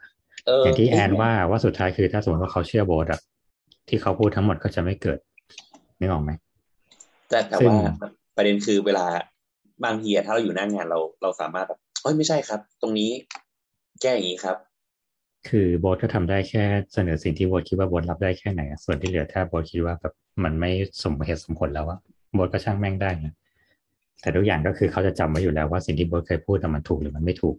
[0.46, 3.20] เออออย่างที่แอนว่าว่าสุดท้ายคือถ้าสมมติว่าเขาเชื่อโบสอะ
[3.88, 5.18] ที่เขาพูดทั้งหมดก็จะไม่เกิด
[5.98, 6.31] นึกออกไหม
[7.29, 9.07] แต่แต่ซึ่งว่าประเด็นคือเวลา
[9.85, 13.11] บางทีอะถ้าเราอยู่หน้างานเราเราสามารถแบบเอ้ยไม่ใช่ครับ ตรงนี้
[14.01, 14.57] แก้อย่างนี้ครับ
[15.49, 16.64] คือโบสก็ทำได้แค่
[16.95, 20.14] เสนอสิ่งที่โบสคิดว่าโบสรับได้แค่ไหนอะส่วนที่เหลือถ้าโบสคิดว่าแบบ
[20.45, 20.71] มันไม่
[21.03, 21.99] สมเหตุสมผลแล้วอะ
[22.35, 23.35] โบสก็ช่างแม่งได้นะ
[24.21, 27.57] แต่ทุกอย่างก็คือเขาจะจำไว้อยู่แล้วว่าสิ่งที่โบสเคยพูดน่ะมันถูกหรือมันไม่ถูก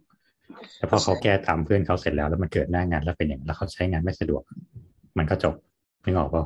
[0.77, 4.41] แล้วพอเขาแก้ตามเพื่อนเขาเสร็จแล้วแล้วมันเกิดหน้างานแล้วเป็นอย่างนั้นแล้วเขาใช้งานไม่สะดวก
[5.17, 5.53] มันก็จบ
[6.03, 6.43] ไม่ออกเปล่า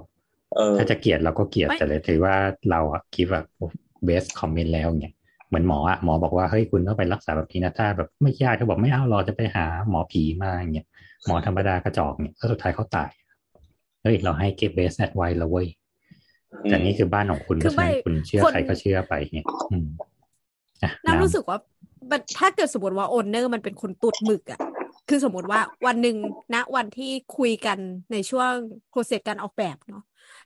[0.56, 2.36] เออถ้าจะเกลียดเราก็เกลียดไม่แต่เลยถือว่า
[2.70, 3.42] เราอะคิดว่า
[4.04, 5.14] เบสคอมเมนต์แล้วเนี่ย
[5.48, 10.88] เหมือนหมออะหมอบอกว่าเฮ้ยคุณต้องไปรักษาแบบนี้นะถ้าแบบไม่ยากเขาบอกไม่เอาเราจะไปหาหมอผีมาอย่างเงี้ย
[11.26, 13.10] หมอธรรมดากระจอกเนี่ยแล้วสุดท้ายเขาตาย
[14.02, 15.68] เฮ้ยเราให้เก็บเบสแอดไว้แล้วเว้ย
[16.64, 19.88] แต่นี่คือบ้านของคุณคืก็อใช่ไม่คุณเชื่อคนใครก็เชื่อไปเนี่ยอืม
[20.84, 21.58] อะน้ำรู้น้ำสึกว่า
[22.12, 24.60] มันถ้าเกิดสมมติว่าโอนเนอร์มันเป็นคนตุดหมึกอะ
[25.08, 26.18] คือสมมติว่าวันหนึ่ง
[26.54, 27.80] ณวันที่คุยกัน
[28.12, 28.54] ในช่วง
[28.90, 30.04] โปรเซสการออกแบบเนาะ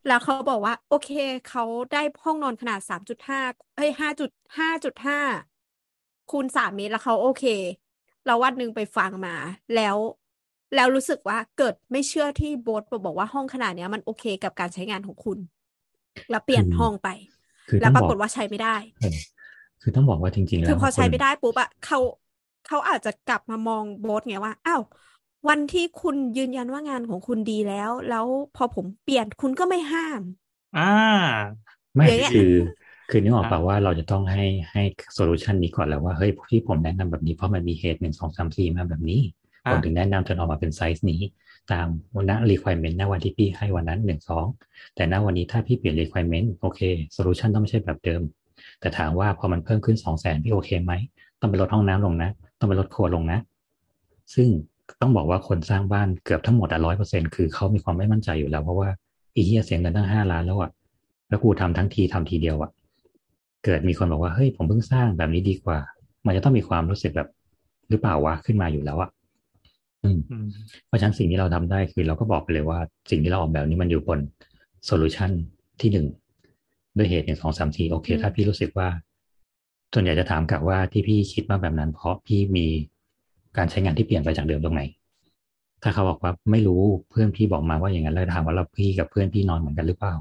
[0.07, 1.09] แล้วเขาบอกว่า โอเค
[1.49, 3.39] เขาได้ห้องนอนขนาดสามจุดห้า
[3.75, 5.19] เอ้ยห้าจุดห้าจุดห้า
[6.31, 7.43] คูณสามเมตรแล้วเขาโอเค
[8.25, 9.35] แล้ววันหนึ่งไปฟังมา
[9.75, 9.97] แล้ว
[10.75, 15.39] แล้วรู้สึกว่าเกิดไม่เชื่อที่โบสบอกว่าห้องขนาดเนี้ย มันโอเคกับการใช้งานของคุณ
[16.29, 17.07] แล้วเปลี่ยนห้องไป
[17.69, 19.17] คือแล้ต้วองปราบอกกฏว่าใช้ไม่ได้เออ
[19.81, 21.97] คือต้องบอกว่าจริงๆแล้คือวพอใช้คนไม่ได้ปุ๊บอะเขา
[22.67, 24.81] เขาอาจจะกลับมามองโบสไงว่าอ้าว
[25.49, 30.21] วันที่คุณยืนยันว่างานของคุณดีแล้ว แล้วพอผมเปลี่ยนคุณก็ไม่ห้าม
[30.75, 30.81] อ่า
[31.95, 32.51] ไม่อย่างเงี้ยคือ
[33.09, 39.21] คือนึกออกอะป่าว่าเราจะต้องให้ให้ solution นี้ก่อนแล้วว่าเฮ้ยที่ผมแนะนำแบบนี้เพราะมันมีเหตุหนึ่งสองสามสี่มาแบบนี้
[39.65, 41.21] อะผมถึงแนะนำจนออกมาเป็นไซส์นี้
[41.71, 44.45] ตามวันนั้น requirement ณวันที่พี่ให้วันนั้นหนึ่งสอง
[44.95, 46.79] แต่ณวันนี้ถ้าพี่เปลี่ยน requirement โอเค
[47.13, 48.21] solution ต้องไม่ใช่แบบเดิม
[48.79, 50.93] แต่ถามว่าพอมันเพิ่มขึ้นสองแสนพี่โอเคไหม
[51.39, 53.39] ต้องไปลดห้องน้ำลงนะ ต้องไปลดครัวลงนะ
[54.33, 54.47] ซึ่ง
[55.01, 58.89] ต้องบอกว่าคนสร้างบ้านเกือบทั้งหมดอะร้อยเปอร์เซ็นต์คือเขามีความไม่มั่นใจอยู่แล้ว เพราะว่า
[59.35, 60.71] อีเหี้ยเสียเงินตั้งห้าล้านแล้วอะ
[61.29, 62.71] แล้วกูทำทั้งทีทำทีเดียวอะ
[63.65, 65.77] เกิดมีคนบอกว่าเฮ้ยผมเพิ่งสร้างแบบนี้ดีกว่า
[66.25, 67.27] มันจะต้องมีความรู้สึกแบบ
[67.89, 69.09] หรือเปล่าวะขึ้นมาอยู่แล้วอะ
[70.03, 70.45] อืมอืม
[70.87, 72.79] เพราะฉะนั้นสิ่งที่เราทำได้คือเราก็บอกไปเลยว่า
[73.11, 74.19] สิ่งที่เราออกแบบนี้มันอยู่บน
[74.85, 75.31] solution
[75.81, 76.07] ที่หนึ่ง
[76.97, 78.87] ด้วยเหตุหนึ่งสองสามสี่โอเคอืมถ้าพี่รู้สึกว่า
[79.93, 82.65] ส่วนใหญ่จะถามกลับว่าที่พี่คิดว่าแบบนั้น เพราะพี่มี
[83.57, 84.81] การใช้งานที่เปลี่ยนไปจากเดิมตรงไหน
[85.83, 90.15] ถ้าเขาบอกว่าไม่รู้เพื่อนพี่บอกมาว่าอย่างนั้นแล้วถามว่าเราพี่กับเพื่อนพี่นอนเหมือนกันหรือเปล่า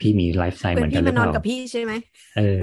[0.00, 1.92] พี่มีไลฟ์สไตล์เหเพื่อมืนอนกัพี่นหรืมาอนเปอนล่ากับพี่ใช่ไหม
[2.36, 2.58] เออ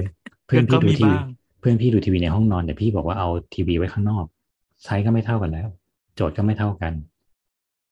[0.46, 1.24] เพื่อนก็พี่ดูมีทีวีบ้าง
[1.60, 4.24] เพื่อนพี่ดูทีวีในห้องนอนแต่พี่บอกว่าเอาทีวีไว้ข้างนอก
[4.82, 5.68] ไซส์ก็ไม่เท่ากันแล้ว
[6.14, 6.92] โจทย์ก็ไม่เท่ากัน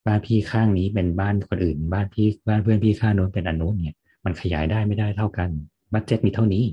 [0.07, 5.49] บ้านพี่ข้างนี้เป็นบ้านคนอื่น บ้านพี่บ้านเพื่อนพี่ข้างโน้นเป็นอันนู้นเนี่ย มันขยายได้ไม่ได้เท่ากัน
[5.93, 6.65] budget มีเท่านี้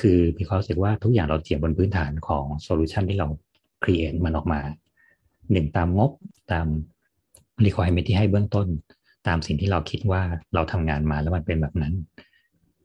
[0.00, 3.28] คือพี่เขารู้สึกว่าทุกอย่างเราเทียบบนพื้นฐานของ solution ที่เรา
[3.82, 4.60] create มันออกมา
[5.52, 6.10] หนึ่งตามงบ
[6.52, 6.66] ตาม
[7.64, 8.66] requirement ที่ให้เบื้องต้น
[9.26, 10.22] ตามสิ่งที่เราคิดว่า
[10.54, 11.94] เราทำงานมาแล้วมันเป็นแบบนั้น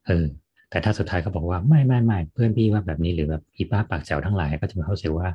[0.07, 0.25] เออ
[0.69, 5.29] แต่ถ้าสุดท้ายเขาบอกว่าไม่ไม่ไม่เพื่อนพี่ว่าแบบนี้หรือแบบพี่ป้าปากแจ๋วทั้งหลาย ก็จะมีความรู้สึกว่า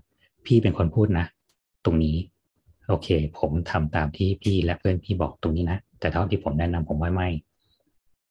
[0.47, 1.27] พี่เป็นคนพูดนะ
[1.85, 2.17] ตรงนี้
[2.89, 3.09] โอเค
[3.39, 7.29] ผมทำตามที่พี่และเพื่อนพี่บอกตรงนี้นะแต่เท่าที่ผมแนะนำผมว่าไม่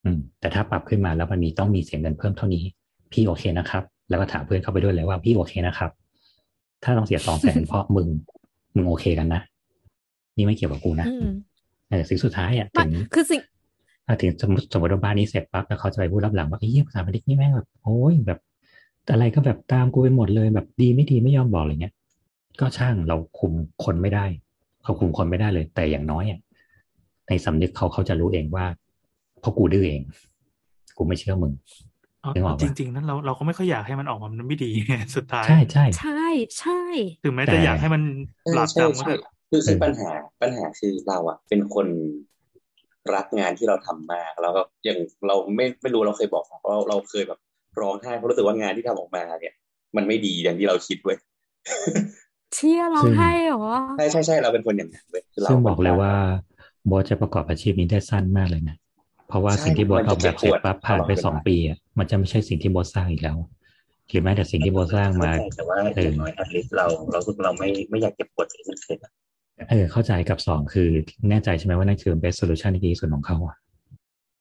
[0.03, 2.63] อืม แต่ถ้าปรับขึ้นมาแล้วมันมีต้องมีเสียเงินเพิ่มเท่านี้
[3.15, 5.91] พี่โอเคนะครับ แล้วก็ถามเพื่อนเข้าไปด้วยเลยว่าพี่โอเคนะครับ
[6.83, 8.07] ถ้าต้องเสียสองแสนเพราะมึง
[8.75, 9.41] มึงโอเคกันนะ
[10.37, 11.29] นี่ไม่เกี่ยวกับกูนะอืม
[11.89, 13.41] เออสิ่งสุดท้ายอะไม่ถึงคือสิ่ง
[14.07, 18.39] ถ้าถึงสมมติสมมติว่าบ้านนี้เสร็จปั๊บแล้วเขาจะไปพูดรับหลังว่าไอ้เหี้ยภาษาพนิกนี่แม่งแบบโอ้ยแบบ
[19.11, 21.93] อะไรก็แบบตามกูไปหมดเลยแบบดีไม่ดีไม่ยอมบอกอะไรเงี้ย
[22.59, 23.51] ก็ช่างเราคุม
[23.83, 24.25] คนไม่ได้
[24.83, 26.39] เขาคุมคนไม่ได้เลย แต่อย่างน้อยอะ
[27.27, 28.65] ในสำนึกเขาเขาจะรู้เองว่า
[29.39, 30.01] เพราะกูดื้อเอง
[30.97, 31.53] กูไม่เชื่อมึง
[32.25, 34.71] เอานึกออกปะจริงๆนั้นเราเราก็ไม่ค่อยอยากให้มันออกมามันไม่ดี
[35.15, 36.27] สุดท้ายใช่ใช่ใช่
[36.59, 36.81] ใช่
[37.23, 38.01] ถึงแม้แต่จะอยากให้มัน
[38.43, 40.11] เออหลาบใช่จำก็ใช่เถอะคือคือเออปัญหา
[40.41, 41.87] ปัญหาคือเราอะเป็นคน
[43.15, 47.39] รักงานที่เราทำมากแล้วก็อย่างเราไม่ไม่รู้เราเคยบอกเราเราเคยแบบ
[47.81, 49.53] ร้องไห้เพราะรู้สึกว่างานที่ทำออกมาเนี่ย
[49.97, 51.17] มันไม่ดีอย่างที่เราคิดเว้ย
[52.53, 53.59] เชี่ยร้องซึ่งไห้เหรอ
[53.97, 56.13] ใช่ใช่ใช่เราเป็นคนอย่างนั้นเว้ยคือเราซึ่งบอกเลยว่า
[56.85, 58.75] โบทจะประกอบอาชีพนี้ได้สั้นมากเลยนะ
[59.27, 63.37] เพราะว่าใช่สิ่งที่โบทมันอจะอกแบบเสร็จปั๊บเจ็บปวดผ่านไปตลอดเวลาสองปีอะมันจะไม่ใช่สิ่งที่โบทสร้างอีกแล้ว
[64.09, 69.11] หรือแม้แต่สิ่งที่โบทสร้างมาเข้ใจแต่ว่าเออออย่างน้อย at least เราเรารู้สึกเราไม่ไม่อยากเก็บปวดสิ่งที่มันเกิดอะ
[69.69, 70.89] เออเข้าใจกับสองคือ
[71.29, 73.55] แน่ใจใช่ไหมว่านั่นคือ best solution ที่ดีที่สุดของเขาอะ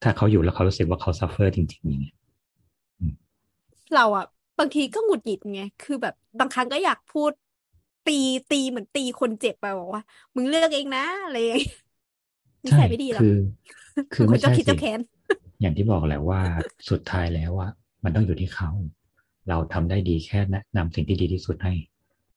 [0.03, 2.15] ถ้าเขาอยู่แล้วเขารู้สึกว่าเขา suffer จริงๆอย่างเงี้ย
[3.93, 4.25] เราอะ
[4.59, 7.33] บางทีก็หงุดหงิดไงคือแบบบางครั้งก็อยากพูด
[8.05, 8.13] ตี
[8.49, 10.03] ตีเหมือนตีคนเจ็บไปบอกว่า
[10.37, 11.71] มึงเลือกเองนะอะไรอย่างเงี้ย
[12.65, 13.35] นิใช่สัยไม่ดีหรอกคือ
[14.15, 15.01] คือเป็นคนไม่เจ้าใช่คิดสิเจ้าแค้น
[15.61, 16.41] อย่างที่บอกแหละว่า
[16.91, 17.69] สุดท้ายแล้วว่า
[18.05, 18.71] มันต้องอยู่ที่เขา
[19.49, 21.75] เราทำได้ดีแค่แนะนำสิ่งที่ดีที่สุดให้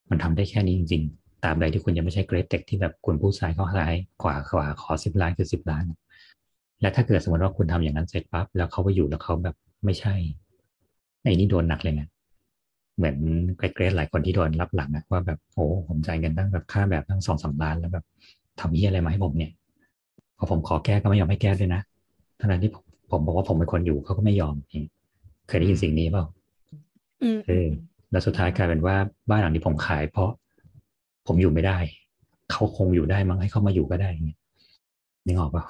[0.10, 5.84] มันทำได้แค่นี้จริงๆตราบใดที่คุณยังไม่ใช่เกรดเต็กที่แบบคุณผู้ชายเขาหายขวาขวาขอสิบล้านคือสิบล้าน
[6.82, 10.16] และถ้าเกิดสมมติว่าคุณทำอย่างนั้นเสร็จปั๊บแล้วเขาไปอยู่แล้วเขาแบบไม่ใช่
[11.24, 12.08] ไอ้นี่โดนหนักเลยนะ
[12.98, 13.18] เหมือน
[13.58, 18.06] เกรดๆหลายคนที่โดนรับหลังอะว่าแบบโอ้ผมจ่ายเงินตั้งแบบค่าแบบตั้งสองสามล้านแล้วแบบ
[18.60, 19.52] ทำเหียอะไรมาให้ผมเนี่ย
[20.38, 21.82] พอผมขอแก้ก็ไม่ยอมให้แก้ด้วยนะ
[22.40, 24.86] ทั้งๆที่ผมผมบอกว่าผมเป็นคนอยู่เขาก็ไม่ยอมนี่
[25.48, 26.26] เคยได้ยินสิ่งนี้เปล่า
[27.24, 27.68] อืมเออ
[28.12, 28.96] แล้วสุดท้ายกลายเป็นว่า
[29.30, 30.32] บ้านหลังที่ผมขาย เพราะ
[31.28, 31.78] ผมอยู่ไม่ได้
[32.52, 34.38] เขาคงอยู่ได้มั้งให้เขามาอยู่ก็ได้เงี้ย
[35.26, 35.64] นึกออกปะ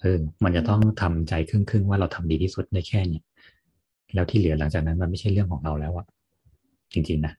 [0.00, 3.24] เออ มันจะต้องทำใจครึ่งๆว่าเราทำดีที่สุดได้แค่เนี้ย
[4.14, 6.06] แล้วที่เหลือหลังจากนั้นมันไม่ใช่เรื่องของเราแล้วอะ
[6.92, 7.32] จริงๆนะ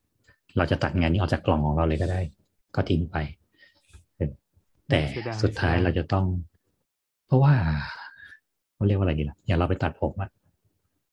[0.58, 2.20] เราจะตัดงานนี้ออกจากกล่องของเราเลยก็ได้
[2.76, 3.43] ก็ทิ้งไปเออ
[4.94, 6.26] แต่เสียดายสุดท้ายเสียดายเราจะต้อง
[7.28, 7.54] เพราะว่า
[8.74, 10.30] เขาเรียกว่าอะไรดีล่ะอย่างเราไปตัดผมอะ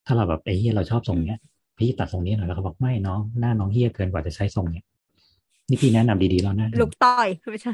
[0.06, 1.38] ถ้าเราแบบไอ้เฮียเราชอบทรงเนี้ย
[1.76, 4.84] พี่ตัดทรงนี้หน่อยแล้วเขาบอกไม่น้องหน้าน้องเฮี้ยเกินกว่าจะใช้ทรงเนี้ย
[5.68, 7.72] นี่พี่แนะนำดีๆแล้วนะลูกต่อยไม่ใช่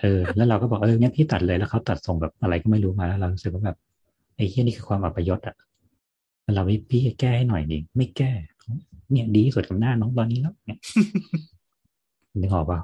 [0.00, 3.76] เออแล้วเราก็บอกเอองั้นพี่ตัดเลยแล้วเขาตัดทรงแบบอะไรก็ไม่รู้มาแล้วเรารู้สึกว่าแบบ
[4.36, 5.56] ไอ้เฮี้ยนี่คือความอัปยศอะ
[6.42, 8.30] แล้วเราไม่พี่แก้ให้หน่อยดิไม่แก้
[9.10, 10.78] เนี่ยดีที่สุดกับหน้าน้องตอนนี้แล้วเนี่ย
[12.40, 12.80] นึกออกป่ะ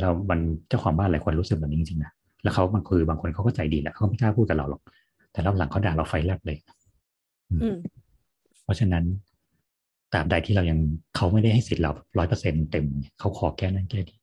[0.00, 4.82] เรามันเจ้าของบ้านหลายคนรู้สึกแบบนี้จริงๆนะแล้วเขาบางคือบางคนเขาก็ใจดีแหละเขาก็ไม่กล้าพูดกับเราหรอก
[5.32, 6.58] แต่รอบหลังเขาด่าเราไฟแลบเลย
[7.50, 7.76] อืม
[8.64, 9.04] เพราะฉะนั้น
[10.12, 10.78] ตราบใดที่เรายัง
[11.16, 14.18] เขาไม่ได้ให้สิทธิ์เราร้อยเปอร์เซ็นเต็มเนี่ยเขาขอแก้นั่นแก้นี้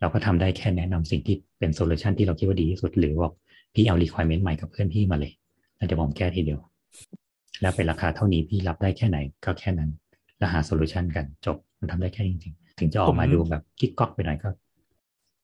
[0.00, 3.30] เราก็ทำได้แค่แนะนำสิ่งที่เป็น solution ที่เราคิดว่าดีที่สุด หรือว่า
[3.74, 5.32] พี่เอา requirement ใหม่กับเพื่อนพี่มาเลย
[5.76, 6.60] แล้วเดี๋ยวผมแก้ทีเดียว
[7.60, 9.90] แล้วเป็นราคาเท่านี้พี่รับได้แค่ไหนก็แค่นั้น
[10.38, 14.48] แล้วหา solution กันจบมันทำได้แค่นี้จริง ๆ ถึงจะออกมาผมดูแบบกิ๊กก๊อกไปหน่อยก็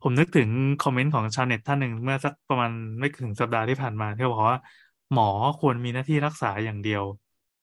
[0.02, 0.48] ผมนึกถึง
[0.80, 4.58] คอมเมนต์ของชาวเน็ตท่านหนึ่งเมื่อสักประมาณไม่ถึงสัปดาห์ที่ผ่านมาที่เขาบอกว่า
[5.12, 5.28] หมอ
[5.60, 7.02] ควรมีหน้าที่รักษาอย่างเดียว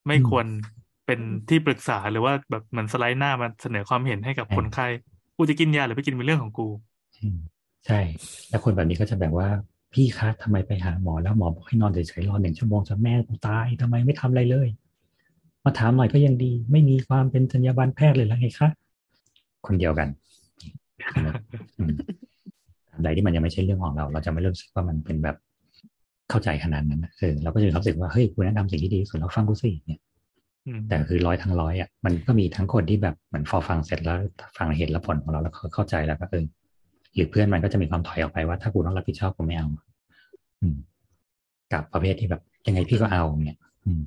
[0.07, 0.45] ไม่อืมควร
[1.05, 1.19] เป็น
[1.49, 4.85] ที่ปรึกษาหรือว่าแบบเหมือนสไลด์หน้ามาเสนอความเห็นให้กับใช่คนไข้
[5.37, 6.67] กูจะกินยาหรือไม่กินเป็นเรื่องของกู
[7.17, 7.37] อืม
[7.85, 7.99] ใช่
[8.49, 9.47] แล้วคนแบบนี้ก็จะแบบว่า
[9.93, 14.67] พี่คะทำไมไปหาหมอแล้วหมอบอกให้นอนเฉยๆรอหนึ่งชั่วโมงจะแม่กูตายทำไมไม่ทำอะไรเลย
[15.63, 18.69] มาถามหน่อยก็ยังดี ไม่มีความเป็นจรรยาบรรณแพทย์เลยละไงคะ
[19.67, 20.07] คนเดียวกัน
[23.01, 25.37] ใช่ไหมอืมตามใดที่มันยังไม่ใช่เรื่องของเรา เราจะไม่รู้สึกว่ามันเป็นแบบ
[26.29, 30.01] เข้าใจขนาดนั้นนะเออเราก็จะรู้สึกว่าเฮ้ยกูแนะนำสิ่งที่ดีที่สุดแล้วฟังกูสิเนี่ย
[30.67, 34.17] อืมแต่คือร้อยทั้งร้อยอะมันก็มีทั้งคนที่แบบเหมือนพอฟังเสร็จแล้ว
[34.57, 36.45] ฟังเหตุและผลของเราแล้วเขาเข้าใจแล้วก็เออ
[37.15, 39.67] หรือเพื่อนมันก็จะมีความถอยออกไปว่าถ้ากูต้องรับผิดชอบกูไม่เอา
[40.61, 40.77] อืม
[41.73, 44.01] กับประเภทที่แบบยังไงพี่ก็เอาเนี่ยอืม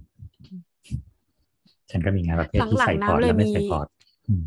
[1.91, 3.87] ฉันก็มีงานประเภทที่หลังๆใส่พอร์ตน้ำเลยแล้วไม่มีใส่พอร์ต
[4.29, 4.45] อืม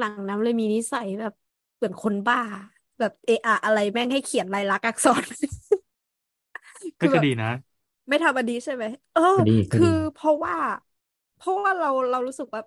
[0.00, 1.34] หลังๆน้ำเลยมีนิสัยแบบ
[1.76, 2.40] เหมือนคนบ้า
[2.98, 5.24] แบบเอะอะอะไรแม่งให้เขียนลายลักษณ์อักษร
[7.00, 7.48] ก็คือแบจะบดีนะ
[8.08, 10.54] ไม่ทำอันนี้ใช่ไหมเออก็ดีก็ดีคือเพราะว่า
[11.36, 12.62] เพราะว่าเราเรารู้สึกว่า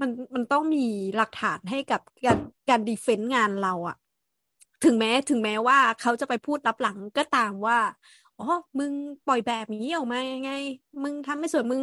[0.00, 0.78] มันมันต้องมี
[1.16, 3.94] หลักฐานให้กับการการดีเฟนต์งานเราอะ
[4.82, 7.76] ถึงแม้ถึงแม้ว่าเขาจะไปพูดรับหลังก็ตามว่า
[8.38, 8.44] อ๋อ
[8.78, 8.92] มึง
[9.24, 10.50] ปล่อยแบบนี้ออกมายังไง
[11.02, 11.82] มึงทำไม่สวยมึง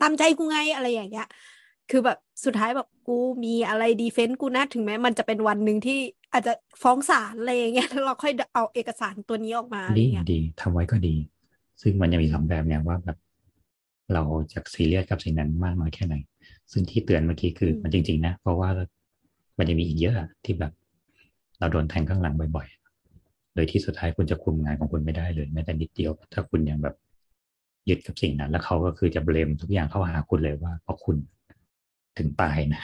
[0.00, 1.24] ตามใจกูไงอะไรอย่างเงี้ย
[1.88, 3.12] คือแบบสุดท้ายแบบกู
[3.44, 5.94] มีอะไรดีเฟนต์กูนะถึงแม้มันจะเป็นวันหนึ่งที่
[6.32, 11.14] อาจจะฟ้องศาลอะไรอย่างเงี้ยแล้วเราค่อยเอาเอกสารตัวนี้ออกมาอะไรดีเงี้ยดีทำไว้ก็ดี
[11.82, 13.18] ซึ่งมันยังมีสองแบบเนี่ยว่าแบบ
[14.14, 16.14] เราจะซีเรียสกับสิ่งนั้นมากน้อยแค่ไหน
[16.72, 18.68] ซึ่งที่เตือนเมื่อกี้คือมันจริง ๆ นะ เพราะว่า
[19.58, 20.72] มันจะมีอีกเยอะอะที่แบบ
[21.58, 26.94] เราโดนแทงข้างหลังบ่อยๆ โดยที่สุดท้ายคุณจะคุมงานของคุณไม่ได้เลยแม้แต่นิดเดียว ถ้าคุณยังแบบ
[27.88, 31.16] ยึดกับสิ่งนั้น แล้วเขาก็คือจะเบลมทุกอย่างเข้าหาคุณเลยว่าเพราะคุณ
[32.18, 32.82] ถึงตายนะ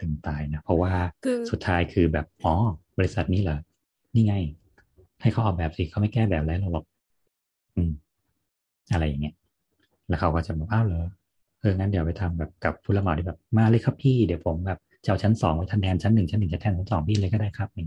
[0.00, 0.92] ถึงตายนะ เพราะว่า
[1.24, 2.54] คือสุดท้ายคือแบบอ๋อ
[2.98, 3.58] บริษัทนี้เหรอ
[4.14, 4.34] นี่ไง
[5.22, 6.84] ให้เขาออกแบบสิเขาไม่แก้แบบแล้วหรอก
[7.76, 7.90] อืม
[8.92, 9.34] อะไรอย่างเงี้ย
[10.08, 11.06] แล้วเขาก็จะบอกอ้าวเหรอ
[11.60, 17.86] เอองั้นเดี๋ยวไปทำแบบกับผู้รับเหมาที่แบบมาเลยครับพี่เดี๋ยวผมแบบจะเอาชั้นสองไว้ทันแทนชั้นหนึ่งชั้นหนึ่งจะแทนชั้นสองพี่เลยก็ได้ครับนี่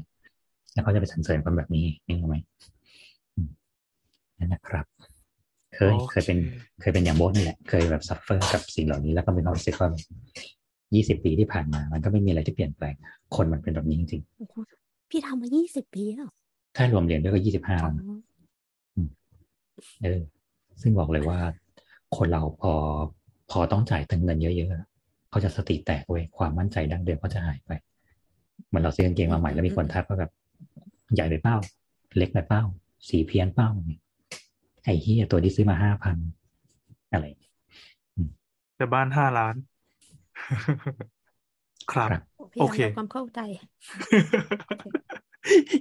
[0.74, 2.36] แล้วเขาจะไปสรรเสริญคนแบบนี้นี่รู้ไหม
[3.36, 3.50] อืม
[4.40, 4.86] นั่นนะครับ
[5.76, 6.38] เคยโอเคเคยเป็น
[6.82, 10.04] เคยเป็นอย่างโบ๊ทนี่แหละ เคยแบบ suffer กับสิ่งเหล่านี้แล้วก็มีความรู้สึกว่าแบบ
[10.96, 12.96] ยี่สิบปีที่ผ่านมา มันก็ไม่มีอะไรที่เปลี่ยนแปลง
[13.36, 14.56] คนมันเป็นแบบนี้จริงโอ้โห
[15.10, 17.92] พี่ทำมายี่สิบปีแล้วๆถ้ารวมเรียนด้วยก็ยี่สิบห้าอ๋อ
[20.04, 20.22] เออ
[20.82, 21.40] ซึ่งบอกเลยว่า
[22.18, 22.74] คนเราพอ
[23.52, 27.72] พอต้องจ่ายเงินเยอะๆเขาจะสติแตกเว้ยความมั่นใจดั้งเดิมเขาจะหายไป
[28.68, 30.32] เหมือนเราซื้อกางเกงมาใหม่แล้วมีคนทักว่าแบบ
[31.16, 31.58] ใหญ่ไปเป้า
[32.18, 32.64] เล็กไปเป้า
[33.10, 34.02] สีเพี้ยนเป้าเนี่ย
[34.84, 36.18] ไอ้เฮียตัวที่ซื้อมาห้าพัน
[37.12, 37.26] อะไร
[38.78, 39.56] แต่บ้านห้าล้าน
[41.92, 42.22] ครับครับ
[42.54, 43.40] พี่โอเคทำความเข้าใจ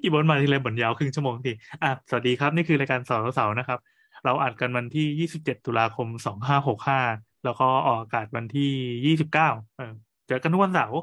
[0.02, 3.78] อีบนมาทีไรบ่นยาวครึ่งชั่วโมงทีอะสวัสดีครับ นี่คือรายการเสาร์เสาร์นะครับ
[4.24, 6.08] เราอัดกันวันที่ 27 ตุลาคม
[6.76, 9.92] 2565 แล้วก็ออกอากาศวันที่ 29 เออ
[10.26, 10.98] เจอกันทุกวันเสาร์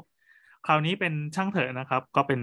[0.66, 2.40] คราวนี้เป็นช่างเถอะนะครับ ก็เป็น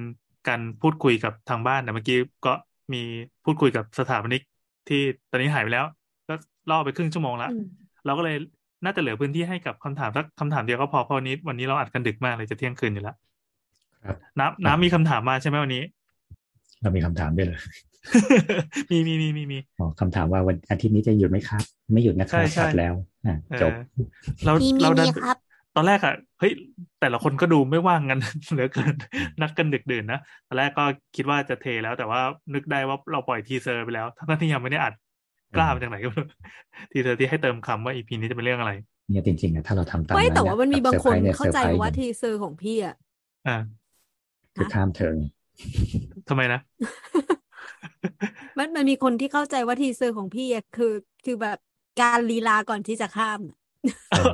[0.47, 2.53] การพูดคุยกับทางบ้านแต่เมื่อกี้ก็
[2.93, 3.01] มี
[3.45, 4.41] พูดคุยกับสถาปนิก
[4.89, 5.85] ที่ตอนนี้หายไปแล้ว
[6.27, 6.33] ก็
[6.69, 7.65] ล่อไปครึ่งชั่วโมงแล้วอืม
[8.05, 8.35] เราก็เลย
[8.83, 13.15] น่าจะเหลือพื้นที่ให้กับคำถามสักคำถามเดียวก็พอเพราะวันนี้ วันนี้เราอัดกันดึกมากเลยจะเที่ยงคืนอยู่แล้ว
[14.03, 15.83] ครับน้ำน้ำมีคำถามมาใช่ไหมวันนี้
[16.81, 17.59] เรามีคำถามด้วยเลย
[18.91, 21.63] มีมีมีมีมีอ๋อคำถามว่าวันอาทิตย์นี้จะหยุดไหมครับ
[21.93, 22.93] ไม่หยุดนะครัใช่บใช่ชัดแล้ว
[23.25, 23.73] อะเออจบ
[24.45, 25.37] เรามีมีเราดันมีครับ
[25.75, 26.51] ตอนแรกอะเฮ้ย
[26.99, 28.17] แต่ละคนก็ดูไม่ว่างกัน
[28.51, 28.93] เหลือเกิน
[29.41, 30.83] นัดกันดึกดื่นนะตอนแรกก็
[31.15, 32.21] คิดว่าจะเทแล้วแต่ว่า
[32.53, 34.93] นึกได้ว่าเราปล่อยทีเซอร์ไปแล้วทั้งที่ยังไม่ได้อัด
[35.55, 36.29] กล้ามาจากไหนก็ไม่รู้
[36.91, 38.71] ทีเซอร์ที่ให้เติมคำว่าอีพีนี้จะเป็นเรื่องอะไร
[39.09, 42.95] เนี่ยจริงๆนะถ้าเราทำตามเฮ้ยนั้นแต่ว่ามันมีกับางคนซอร์ไพรส์เนี่ยเข้าใจซอร์ไพรส์ว่าเนี่ยทีเซอร์ของพี่อะ
[43.47, 43.57] อ่า
[44.55, 45.15] คือข้ามเทิง
[46.29, 46.59] ทำไมนะ
[48.57, 50.93] มันมันมีคนที่เข้าใจว่าทีเซอร์ของพี่อะคือ
[51.25, 51.57] คือแบบ
[52.01, 53.57] การลีลาก่อนที่จะข้ามอะ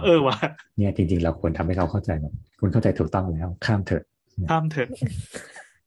[0.06, 0.38] เออว่ะ
[0.78, 4.04] เนี่ยจริงๆ เราควรทำให้เขาเข้าใจแบบคุณเข้าใจถูกต้องแล้ว ข้ามเถอะ
[4.50, 4.90] ข้ามเถอะ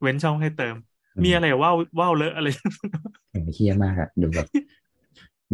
[0.00, 0.76] เว้นช่องให้เติม
[1.24, 2.46] มีอะไรว่าวว่าวเลอะอะไร
[3.32, 4.48] เออเฮี้ยมากอะดูแบบ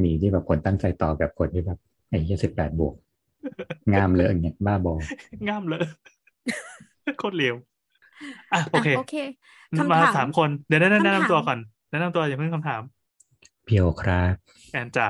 [0.02, 1.78] มีที่แบบคนตั้งใจต่อแบบคนที่แบบ
[2.08, 2.94] ไอ้เฮี้ยสิบแปดบวก
[3.94, 4.94] งามเลยอย่างเงี้ยบ้าบอ
[5.48, 5.82] ง่ามเลอะ
[7.16, 7.54] โคตรเร็ว
[8.52, 9.12] อะโออะเคโอเค
[9.78, 11.58] มาคำถามสามคนเดี๋ยวแนะนำแนะคำถามนำตัวก่อน
[11.90, 12.82] แนะนำตัวอย่าเพิ่งคำถาม
[13.64, 14.34] เพียวครับ
[14.70, 15.06] แอนจ้ะ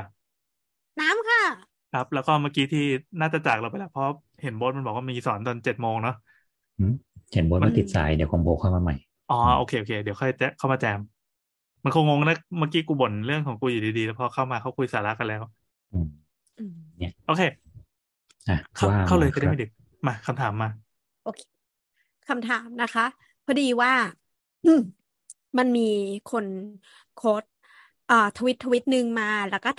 [1.00, 1.42] น้ำค่ะ
[1.90, 2.80] ครับแล้วก็เมื่อกี้ที่
[3.20, 4.06] น่าจะจากเราไปแล้วเพราะ
[4.42, 6.14] เห็นโบสมันบอกว่ามีสอนตอนเจ็ดโมงเนาะ
[6.78, 6.92] หืม
[7.32, 8.94] เห็นบนว่าติดสายเดี๋ยวคงโบเข้ามาใหม่
[9.28, 11.00] อ๋อโอเคโอเค เดี๋ยวค่อยแจะเข้ามาแจม
[11.86, 15.42] มันคงงงนะเมื่อกี้กูบ่นเรื่องของกูอยู่ดีๆ แล้วพอเข้ามาเขาคุยสาระกันแล้ว
[15.92, 16.06] อืม
[16.58, 16.72] อืม
[17.26, 17.42] โอเค
[18.48, 19.70] อะเข้าว่าเข้าเลยมาจะได้ครับไม่ดึก
[20.06, 20.68] มาคำถามมา
[21.24, 21.40] โอเค
[22.28, 23.06] คำถามนะคะ
[23.44, 23.92] พอดีว่า
[24.66, 24.80] อืม
[25.58, 25.88] มันมี
[26.32, 26.46] คน
[27.16, 27.44] quote
[28.10, 29.70] อ่า tweet tweet หนึ่งมาแล้วก็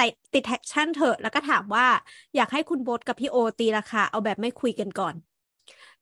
[0.00, 1.86] ติดติดแท็กช่างเถอะแล้วก็ถามว่า
[2.36, 5.14] อยากให้คุณโบ๊ทกับพี่โอตีราคาเอาแบบไม่คุยกันก่อน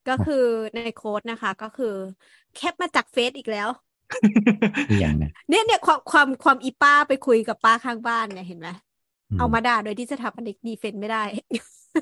[0.09, 0.45] ก็คือ
[0.75, 1.95] ใน quote นะคะ ก็คือ
[2.55, 3.69] แคปมาจากเฟซอีกแล้ว
[4.89, 8.69] อีกอย่างนะเนี่ยเนี่ยความความความอีป้าไปคุยกับป้าข้างบ้านเนี่ยเห็นไหม
[9.31, 11.19] อืมเอามาด่าโดยที่สถาปนิกดีเฟนต์ไม่ได้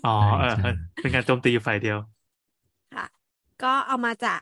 [0.02, 0.70] อ๋อเออใช่เออ
[1.00, 1.96] เป็นการโจมตีฝ่ายเดียว
[2.92, 3.04] ค่ะ
[3.60, 4.40] ก็เอามาจาก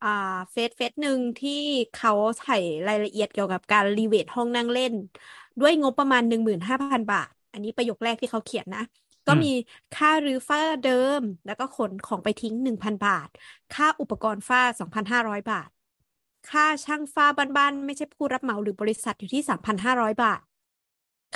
[0.00, 0.08] อ่า
[0.50, 1.50] เฟซเฟซหนึ่งที่
[1.92, 2.54] เขาใส่
[2.86, 4.94] รายละเอียดเกี่ยวกับการรีเวทห้องนั่งเล่น
[5.60, 8.80] ด้วยงบประมาณหนึ่งหมื่นห้าพันบาท อันนี้ประโยคแรกที่เขาเขียนนะ
[9.26, 9.48] ก็อืมมี
[9.92, 13.28] ค่ารื้อฝ้าเดิม แล้วก็ขนของไปทิ้งหนึ่งพันบาท
[13.70, 15.68] ค่าอุปกรณ์ฝ้าสองพันห้าร้อยบาท
[16.50, 17.26] ค่าช่างฝ้า
[17.56, 20.40] บ้านๆไม่ใช่ผู้รับเหมาหรือบริษัทอยู่ที่สามพันห้าร้อยบาท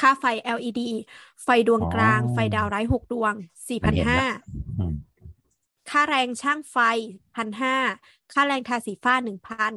[0.00, 0.90] ค่าไฟ LED
[1.42, 3.34] ไฟดวงกลางอ๋อไฟดาวไร้หกดวง
[3.68, 4.26] สี่มัพันนเห็นห้าละ
[4.78, 4.94] อืม
[5.90, 6.76] ค่าแรงช่างไฟ
[7.34, 7.76] พันห้า
[8.32, 9.72] ค่าแรงทาสีฝ้าหนึ่งพัน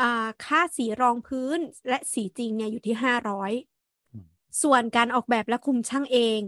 [0.00, 1.58] อ่าค่าสีรองพื้น
[1.88, 3.52] และสีจริงเนี่ยอยู่ที่ห้าร้อย
[4.12, 4.24] อืม
[4.62, 6.40] ส่วนการออกแบบและคุมช่างเอง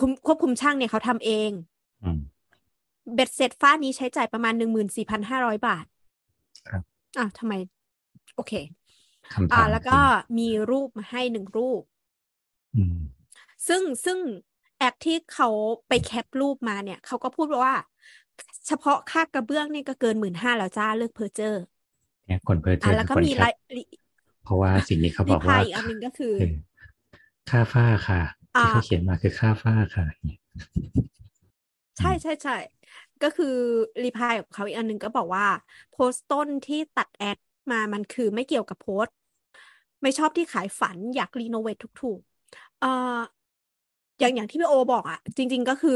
[0.00, 1.50] คุมควบคุมช่างเนี่ยเขาทำเอง
[2.02, 2.18] อืม
[3.14, 5.93] เบ็ดเสร็จฝ้านี้ใช้จ่ายประมาณหนึ่งหมื่นสี่พันห้าร้อยบาทครับ
[7.20, 7.54] อะทำไม
[8.34, 8.52] โอเค
[9.32, 10.06] คำอ่าถามแล้วก็คือ
[10.38, 11.82] มีรูปมาให้หนึ่งรูป
[12.74, 12.94] อืม
[13.68, 14.18] ซึ่งซึ่ง
[14.76, 15.48] แอปที่เขา
[15.88, 17.74] ไปแคปรูปมาเนี่ย เขาก็พูดว่า
[18.66, 21.60] เฉพาะค่ากระเบื้องนี่ก็เกินหมื่นห้าแล้วจ้าเลิกเพอเจอร์
[22.26, 23.82] เนี่ยคนเพอเจอะอแล้วคือก็คนมีแคไลปลิ
[24.42, 26.54] เพราะว่าสิ่งนี้เขารีบอกพลาว่ายอีกอันหนึ่งก็คือเออ
[27.50, 28.20] ค่าฝ้าค่ะ
[28.54, 30.38] อ่า ที่เขาเขียนมาคือค่าฝ้าค่ะเนี่ย
[31.98, 32.52] ใช่ใช่ใช่
[33.24, 33.46] ก็คือ
[34.04, 35.44] รีพลายของเขาอีกอันหนึ่งก็บอกว่า
[35.90, 37.38] โพสต์ต้นที่ตัดแอด
[37.70, 39.14] มามันคือไม่เกี่ยวกับโพสต์
[40.02, 42.88] ไม่ชอบที่ขายฝันอยากรีโนเวทถูกๆเอ่อ
[44.20, 45.92] อย่างอย่างที่พี่โอบอกอะจริง ๆก็คือ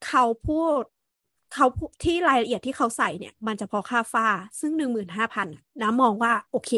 [0.00, 0.82] เขาพูด
[1.50, 4.24] เขาพูดที่รายละเอียดที่เขาใส่เนี่ย มันจะพอค่าฝ้า
[4.60, 5.48] ซึ่งหนึ่งหมื่นห้าพัน
[5.80, 6.70] น้ำมองว่าโอเค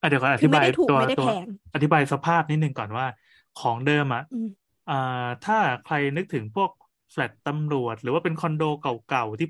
[0.00, 3.06] อะเดี๋ยวก่อนอคืธิอไม่บายได้ถูกตัวไม่ได้ตัวแพงอธิบายสภาพนิดนึงก่อนว่า
[3.54, 4.48] ของเดิมอะอืม
[4.86, 4.94] อ่า
[5.42, 6.70] ถ้าใครนึกถึงพวก
[7.16, 8.64] แฟลตตำรวจ หรือว่าเป็นคอนโด
[9.08, 9.48] เก่าๆที่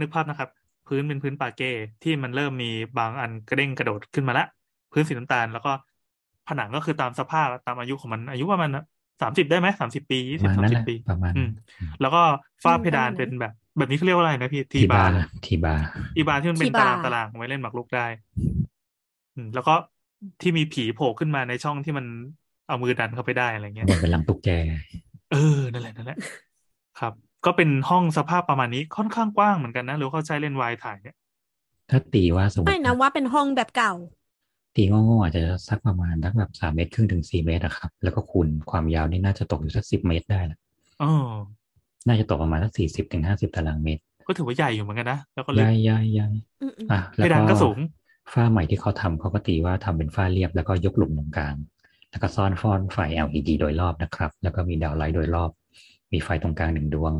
[0.00, 0.50] นึกภาพนะครับ
[0.86, 1.70] พื้นเป็นพื้นปาเก้
[2.02, 4.46] ที่มันเริ่มมีบางอันกระเด้งกระโดดขึ้นมาละ
[4.92, 5.72] พื้นสีน้ำตาล แล้วก็
[6.48, 8.70] ผนังก็คือตามสภาพตามอายุของมันอายุประมาณ
[9.22, 11.48] สามสิบได้ไหมสามสิบปียี่ประมาณสิบสามนั้นสิแหบละปีประมาณอืม
[12.00, 12.22] แล้วก็
[12.64, 15.84] ฝ้าอืมเพดานประมาณนั้นเป็นแบบ แบบนี้เขาเรียกว่าอะไรนะพี่ทีทีบาบาร์ร์ทีบาร์
[16.16, 18.06] ทีบาร์ที่มันเป็นทีตาบาร์รางตารางไว้เล่นหมากรุกได้
[19.36, 19.74] อืมแล้วก็
[20.40, 22.06] ที่มีผีโผล่ขึ้นมาในช่องที่มัน
[22.68, 24.48] เอามือดันเข้าไปได้อะไรเงี้ยเหมือนเป็นลังตุ๊กแก
[25.32, 26.18] เออ นั่นแหละนั่นแหละ
[27.00, 27.12] ครับ
[27.46, 31.16] ก็เป็นห้องสภาพประมาณนี้ค่อนข้างกว้างเหมือนกันนะ หรือว่าเขาใช้เลนส์วายถ่ายเนี่ย
[31.90, 33.92] ถ้าตีว่าสมมไม่ตินะว่าเป็นห้องแบบเก่า
[34.76, 40.58] ตีโง่ๆอาจจะสักประมาณสักแบบสามเมตรครึ่งถึงสี่เมตรอะครับ แล้วก็คูณความยาวนี่น่าจะตกอยู่สักสิบเมตรได้ละ
[41.02, 41.12] อ๋อ
[42.06, 46.28] น่าจะตกประมาณสักสี่สิบถึงห้าสิบตารางเมตร ก็ถือว่าใหญ่อยู่เหมือนกันนะแล้วก็ลึใหกญ่ใหญ่ใหญ่
[46.62, 47.78] อืมอืมอะเพแล้วดานก็สูง
[48.32, 51.54] ฝ้าใหม่ที่เขาทำเขาก็ตีว่าทำเป็นฝ้าเรียบแล้วก็ยกหลุมตรงกลาง
[52.10, 55.50] แล้วก็ซ่อนฟอนไฟ LED โดยรอบนะครับ แล้วก็มีดาวไลท์โดยรอบ
[56.12, 57.12] มีไฟตรงกลางหนึ่งดวง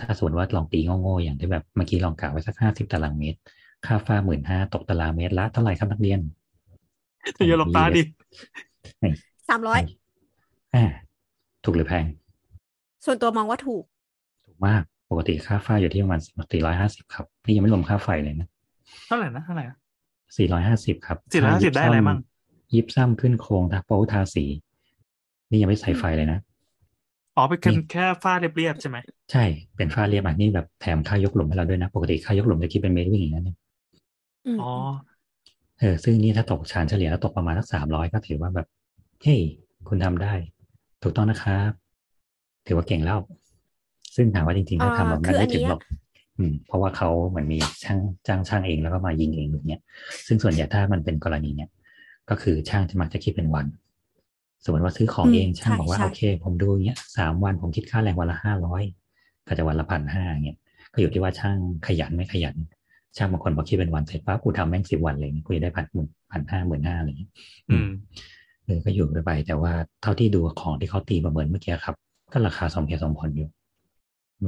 [0.00, 3.38] ถ้าสมมติว่าลองตีโง่ๆอย่างที่แบบเมื่อกี้ลองกะไว้สักห้าสิบตารางเมตร
[3.86, 6.20] ค่าฝ้าหมื่นห้าตกตารางเมตรละเท่าไหร่ครับนักเรียน
[7.36, 8.02] อย่าหลบตาดิ
[9.48, 9.80] สามร้อย
[10.74, 10.84] อ่า
[11.64, 12.04] ถูกหรือแพง
[13.04, 13.84] ส่วนตัวมองว่าถูก
[14.46, 16.20] ถูกมากปกติค่าฝ้าอยู่ที่ประมาณ
[16.52, 18.48] สี่ร้อยห้าสิบครับ นี่ยังไม่รวมค่าไฟเลยนะ
[19.06, 19.76] เท่าไหร่นะเท่าไหร่นะ
[20.36, 22.18] สี่ร้อยห้าสิบครับ450ค่ยิปได้อะไรซัมมั่ง
[22.74, 24.44] ยิบซ้ำขึ้นโครงทาโป๊ทาสี
[25.50, 26.38] นี่ยังไม่ใส่ไฟเลยนะ
[27.34, 28.98] อ๋อเป็นแค่นี่แค่ฝ้าเรียบๆใช่ไหม
[29.30, 29.44] ใช่
[29.76, 33.56] เป็นฝ้าเรียบอะนี่แบบแถมค่ายกหลุมให้เราด้วยนะ ปกติค่ายกหลุมจะคิดเป็นเมตรวิ่งอย่างนั้นเนี่ย
[34.44, 34.64] อืมอ๋อ
[35.80, 38.66] เออซึ่งนี่ถ้าตกชานเฉลี่ยแล้วตกประมาณสักสามร้อยก็ถือว่าแบบ
[39.22, 39.40] เฮ้ย
[39.88, 40.32] คุณทำได้
[41.02, 41.70] ถูกต้องนะครับ
[42.66, 43.18] ถือว่าเก่งแล้ว
[44.16, 45.80] ซึ่งถามว่าจริงๆถ้าทำแบบคืนั้นออัไม่นถึงเนี้ยหรอก
[46.38, 49.80] อืม เพราะว่าเขาเหมือนมีช่างจ้างช่างเองแล้วก็มายิงเองอย่างเงี้ย
[50.26, 51.70] ซึ่งส่วนใหญ่ถ้ามันเป็นกรณีเนี้ย
[52.30, 53.66] ก็คือช่างจะมักจะคิดเป็นวัน
[54.64, 58.82] สมมติว่าซื้อของอืมเองช่างใช่บอกว่าใช่โอเค ผมดูอย่างเงี้ยสามวันผมคิดค่าแรงวันละห้าร้อย
[59.46, 60.58] ก็จะวันละพันห้าเงี้ย
[60.92, 62.56] ก็อยู่ที่ว่าช่างขยันไม่ขยัน
[63.16, 67.30] ช่างบางคนพอคิดเป็นวันเสร็จปั๊บกูทำแม่งสิบวันเลยกูจะได้พันหมื่นพันห้าหมื่นห้าอะไรอย่างเงี้ย
[67.70, 67.88] อืม
[68.64, 71.94] เออก็อยู่ไปแต่ว่าเท่าที่ดูของที่เขาตีประเมินเมื่อกี้ครับ
[72.32, 73.48] ก็ราคาสมเหตุสมผลอยู่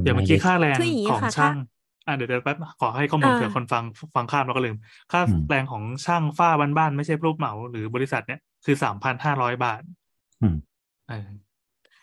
[0.03, 1.67] เดี๋ยวเมื่อกี้ไได้ค่าแรงคืออย่างนี้ของค่ะช่างถ้า
[2.05, 3.83] อ่าเดี๋ยวเดี๋ยวแป๊บขอให้ข้อมูลอ่าเผื่อคนฟัง
[4.15, 4.77] ฟังข้ามแล้วก็ลืม
[5.11, 10.06] ค่าอืมแรงของช่างฝ้าบ้านๆไม่ใช่รูปเหมาหรือบริษัทเนี่ยคือสามพันห้าร้อยบาทอืมเออ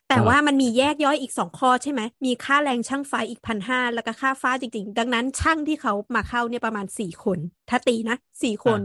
[0.09, 8.81] แต่ก็ว่ามันมีแยกย่อยอีกสองข้อใช่ไหม มีค่าแรงช่างไฟอีกพันห้าแล้วก็ค่าฟ้าจริง ๆ ดังนั้นช่างที่เขามาเข้าเนี่ยประมาณสี่คน ถ้าตีนะสี่คน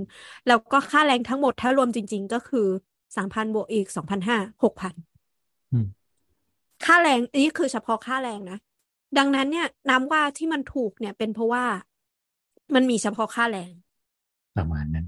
[0.48, 2.68] แล้วก็ค่าแรงทั้งหมดถ้ารวมจริง ๆ ก็คือ
[3.16, 4.94] สามพันบวกอีกสองพันห้าหกพัน
[5.74, 5.88] อืม
[6.86, 8.58] ค่าแรงนี่คือเฉพาะค่าแรงนะ
[9.18, 11.66] ดังนั้นเนี่ยน้ำว่าที่มันถูกเนี่ยเป็นเพราะว่า
[12.76, 13.72] มันมีเฉพาะค่าแรง
[14.58, 15.06] ประมาณนั้น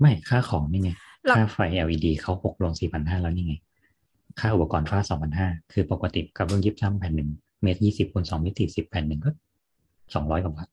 [0.00, 3.54] ไม่ค่าของนี่ไงเรา ค่าไฟ LED เขาหกรวมสี่พันห้าแล้วนี่ไง
[4.40, 7.30] ค่าอุปกรณ์ฟ้าสองพันห้าคือปกติกับเรื่องยิบซ้ำแผ่นหนึ่ง
[7.62, 9.30] เมตรยี่สิบคูณสองมิติสิบแผ่นหนึ่งก็
[10.14, 10.68] สองร้อยกว่าบาท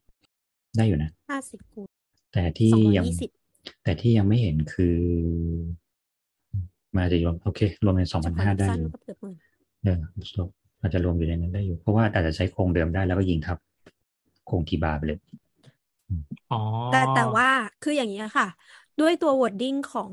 [0.77, 1.87] ได้อยู่นะห้าสิบคูณ
[2.33, 3.29] แต่ที่สองร้อยยังยี่สิบ
[3.83, 4.97] แต่ที่ยังไม่เห็นคือ
[6.95, 9.35] มาจะรวมโอเค รวมเป็นสองเฉพันพาะห้ายิปได้ซัมอยู่ก็เกือบหมื่น
[9.83, 9.99] เออ
[10.81, 13.57] อาจจะรวมอยู่ในนั้นได้อยู่ เพราะว่าอาจจะใช้โครงเดิมได้แล้วก็ยิงทับ
[14.45, 15.19] โครงทีบาร์ไปเลย
[16.51, 17.47] อ๋อแต่แต่ว่า
[17.83, 18.47] คืออย่างนี้ยค่ะ
[19.01, 20.11] ด้วยตัว wording ของ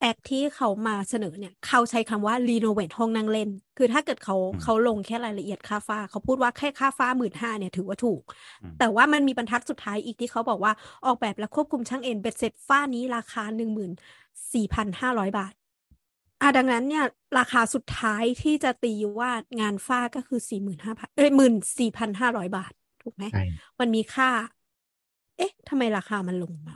[0.00, 8.22] แอคที่เขามาเสนอเนี่ย เขาใช้คำว่า renovate ห้องนั่งเล่น คือถ้าเกิดเขาอืมเขาลงแค่รายละเอียดค่าฝ้า เขาพูดว่าแค่ค่าฝ้าหมื่นห้าเนี่ยถือว่าถูก
[8.62, 10.72] อืมแต่ว่ามันมีบรรทัดสุดท้ายอีกที่เขาบอกว่า
[11.06, 13.92] ออกแบบและควบคุมช่างเอ็นเบ็ดเสร็จฝ้านี้ราคาหนึ่งหมื่น
[14.52, 15.52] สี่พันห้าร้อยบาท
[16.42, 17.04] อะดังนั้นเนี่ย
[17.38, 23.44] ราคาสุดท้ายที่จะตีว่างานฝ้าก็คือสี่หมื่นห้าพันเอ้ยหมื่นสี่พันห้าร้อยบาท ถูกไหมใช่
[23.80, 24.30] มันมีค่า
[25.38, 26.74] เอ๊ะทำไมราคามันลงมา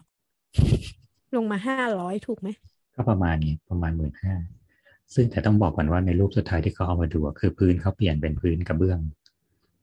[1.37, 2.49] ลงมาห้าร้อยถูกไหม
[2.95, 4.35] ก็ประมาณนี้ประมาณหมื่นห้า
[5.15, 8.99] ซึ่งแต่ต้องบอกก่อนว่าในรูปสุดท้ายที่เขาเอามาดูอะคือพื้นเขาเปลี่ยนเป็นพื้นกระเบื้อง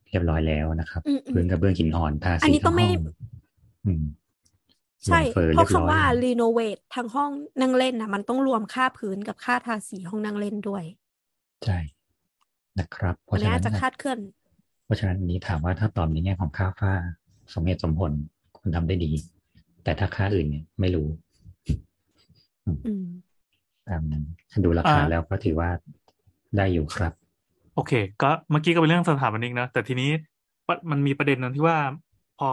[0.10, 2.95] เรียบร้อยแล้วนะครับอืมอืมพื้นกระเบื้องหินอ่อนทาอันสีนี้ก็ทั้งไม่ห้อง
[3.86, 4.04] อืม
[5.06, 7.32] ใช่ลงเฟอร์เพราะเรียบร้อยคำว่าแล้ว renovate ทั้งห้อง
[7.62, 10.84] นั่งเล่นนะมันต้องรวมค่าพื้นกับค่าทาสีห้องนั่งเล่นด้วย
[11.64, 11.78] ใช่
[12.80, 14.20] นะครับ เพวันราะนี้ฉะอานั้จนจะน่ะคาดเคลื่อน
[14.86, 16.93] เพราะฉะนั้นอันนี้ถามว่าถ้าตอบในแง่ของค่าฝ้า
[17.54, 18.12] สมเหตุสมผล
[18.58, 19.12] คุณทำได้ดี
[19.84, 21.26] แต่ถ้าค่าอื่นเนี่ยไม่รู้อืมตามนั้น
[24.63, 25.70] ดูราคาอ่าแล้วก็ถือว่า
[26.57, 27.13] ได้อยู่ครับ
[27.76, 30.09] โอเค ก็เมื่อกี้ก็เป็นเรื่องสถาปนิกนะแต่ทีนี้
[30.68, 31.78] ปะมันมีประเด็นนั้นที่ว่า
[32.39, 32.51] พอ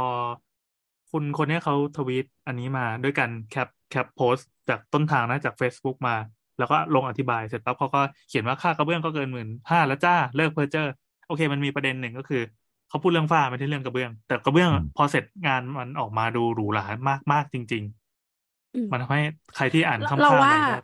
[1.10, 6.16] คุณคนเนี้ยเขาทวีตอันนี้มาด้วยกันแคปแคปโพสต์จากต้นทางนะจาก Facebook มา
[6.58, 10.86] แล้วก็ลงอธิบายเสร็จปั๊บเขาก็เขียนว่าค่ากระเบื้องก็เกินหมื่นห้าแล้วจ้าเลิกเพ้อเจ้อ
[11.26, 12.42] โอเค มันมีประเด็นหนึ่งก็คือ
[12.88, 18.03] เขาพูดเรื่องฝ้าไม่ใช่เรื่องกระเบื้อง แต่กระเบื้องอืมพอเสร็จงานมันออกมาดูหรูหรามากมากจริงอื
[18.86, 19.20] มๆมันทำให้
[19.56, 20.74] ใครที่อ่านข้ามเราๆไปว่าก็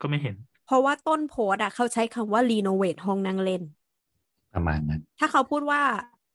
[0.00, 0.34] ก็ไม่เห็น
[0.66, 3.62] เพราะว่าต้นโพสต์อะเขาใช้คำว่า renovate ห้องนั่งเล่น
[4.54, 5.80] ประมาณนั้น ถ้าเขาพูดว่า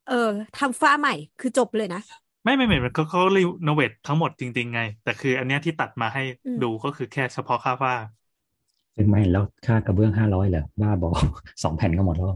[0.09, 2.01] เออทำฝ้าใหม่คือจบเลยนะ
[2.43, 7.93] ไม่ไม่ไม่เขาเขารีโนเวททั้งหมดจริง ๆ ไง แต่คืออันเนี้ยที่ตัดมาให้อืมดูก็คือแค่เฉพาะค่าฝ้า
[8.95, 11.09] ซึ่งไม่แล้วค่ากระเบื้องห้าร้อยเหรอบ้าบอ
[11.63, 12.27] สองแผ่นก็หมดแล้ว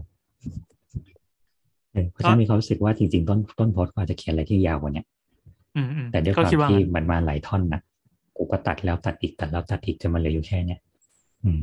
[1.92, 5.06] เออเพราะฉะนั้นมีความรู้สึกว่าจริง ๆ ต้นต้นโพสต์ก็อาจจะเขียนอะไรที่ยาวกว่าเนี้ย
[5.74, 7.80] อืมอืมแต่ด้วยคก็วามคิดว่าที่งั้นมันมาหลายท่อนนะ
[8.40, 10.80] กูก็ตัดแล้วตัดอีกตัดแล้วตัดอีกจนมันเหลืออยู่แค่เนี้ย
[11.44, 11.62] อืม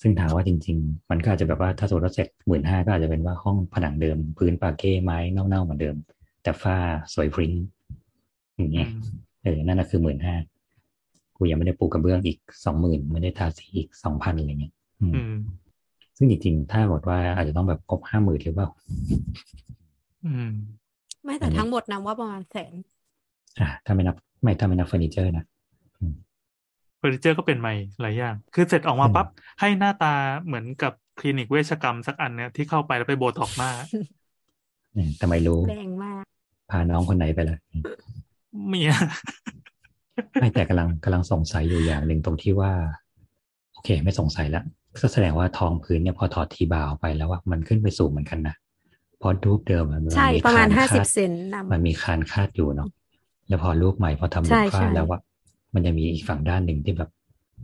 [0.00, 5.96] ซึ่งถามว่าจริง ๆ มันก็อาจจะแบบว่าถ้าสมมติว่าเสร็จหมื่นห้าก็อาจจะเป็นว่าห้องผนังเดิม พื้นปาเก้ไม้เน่าๆเหมือนเดิม
[6.42, 6.76] แต่ฝ้า
[7.14, 7.52] สวยฟริ้ง
[8.56, 8.90] อย่างอืเงี้ยม
[9.42, 10.34] เออนั่นน่ะคือหมื่นห้า
[11.36, 15.36] กูยังไม่ได้ปูกระเบื้องอีกสองหมื่นไม่ได้ทาสีอีกสองพันอะไรเงี้ยอืมอืม
[16.16, 18.68] ซึ่งจริงๆ ถ้าบอกว่าอาจจะต้องแบบครบห้าหมื่นหรือเปล่า
[20.24, 20.50] อืม
[21.24, 22.74] ไม่แต่ทั้งหมดนะว่าประมาณแสน
[23.60, 25.44] อ่าถ้าไม่นับ ไม่ถ้าไม่นับเฟอร์นิเจอร์นะ
[27.00, 29.26] เฟอร์นิเจอร์ก็เป็นใหม่หลายอย่าง คือเสร็จออกมาอืมปั๊บ
[29.60, 30.14] ให้หน้าตา
[30.46, 33.70] เหมือนกับคลินิกเวชกรรมสักอันเนี่ยที่เข้าไปแล้วไปโบท็อกซ์หน้า
[34.94, 36.24] อืมแต่ไม่รู้แรงมาก
[36.70, 37.58] พาน้องคนไหนไปเลย
[38.68, 38.92] เมีย
[40.40, 42.72] ไม่แต่กำลังกำลังสงสัยอยู่อย่างหนึ่งตรงที่ว่า
[43.72, 44.64] โอเค ไม่สงสัยแล้ว
[45.02, 48.54] ก็แสดงว่าทองพื้นเนี่ยพอถอดทีบาวออกไปแล้วว่ามันขึ้นไปสูงเหมือนกันนะ
[49.18, 52.88] เพราะรูปเดิมอะมันใช่มีประมาณคห้าสิคบเซนนมันมีคานคาดอยู่เนาะ
[53.48, 55.18] แล้วพอรูปใหม่พอทำรูใช่ปฝ้าใช่แล้วว่า
[55.74, 57.10] มันจะมีอีกฝั่งด้านหนึ่งที่แบบ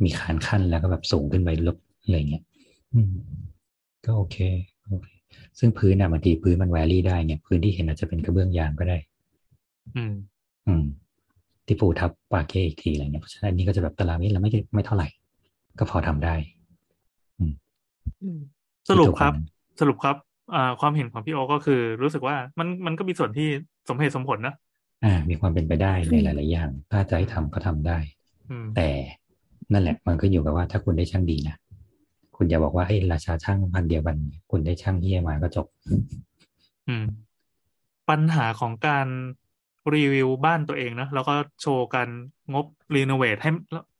[0.04, 2.42] มีคานขั้นแล้วก็แบบสูงขึ้นไปลบอะไรเงี้ย
[2.94, 3.12] อืม
[4.04, 4.36] ก็โอเค
[4.88, 5.08] โอเค
[5.58, 8.98] ซึ่งพื้นอะบางทีพื้นมันแวรี่ได้เนี่ยพื้นที่เห็นอาจจะเป็นกระเบื้องยางก็ได้
[9.96, 10.14] อืม
[10.66, 10.84] อืม
[11.66, 15.08] ที่ปูทับปาเก้อีกทีอะไรเงี้ยเพราะฉะนั้นอันนี้ก็จะแบบตารางเมตรแล้วไม่ไม่เท่าไหร่
[15.78, 17.38] ก็พอทำได้ำ
[18.22, 18.38] อืม
[18.88, 19.46] สรุปครับที่ทุก
[19.78, 20.16] นสรุปครับ
[20.54, 23.48] อ่าความเห็นของพี่โอก็คือ รู้สึกว่ามันมันก็มีส่วนที่
[23.88, 24.54] สมเหตุสมผลนะ
[25.04, 27.98] อ่า มีความเป็นไปได้ในอืมหลาย ๆ อย่าง ถ้าจะให้ทำก็ทำได้
[28.48, 28.88] อืมแต่
[29.72, 31.56] นั่นแหละมันก็อยู่กับว่าถ้าคุณได้ช่างดีนะ
[32.36, 34.16] คุณอย่าบอกว่าเอ้ยราชาช่างพันเดียวกัน
[34.50, 35.66] คุณได้ช่างเฮียมาก็จบ
[36.86, 37.02] อืม
[38.08, 39.08] ปัญหาของการ
[39.94, 42.08] รีวิวบ้านตัวเองนะแล้วก็โชว์การ
[42.52, 43.50] งบรีโนเวทให้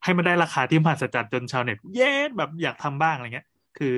[0.05, 2.05] ให้มันได้ราคาที่มหัศจรรย์จนชาวเน็ตเย้
[2.37, 3.95] แบบอยากทำบ้างอะไรเงี้ย คือ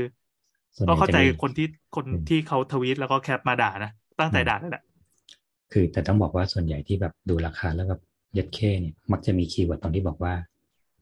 [0.77, 1.65] ส่วนใหก็ญ่เข้าใจจะมีคนที่
[1.97, 3.91] คนอืมที่เขาทวีตแล้วก็แคปมาด่านะ
[4.21, 4.83] ตั้งใจด่าเลยแหละ
[5.73, 8.03] คือแต่ต้องบอกว่าส่วนใหญ่ที่แบบดูราคาแล้วแบบ
[8.39, 10.35] ยัดเข้เนี่ยมักจะมี keyword ตรงที่บอกว่า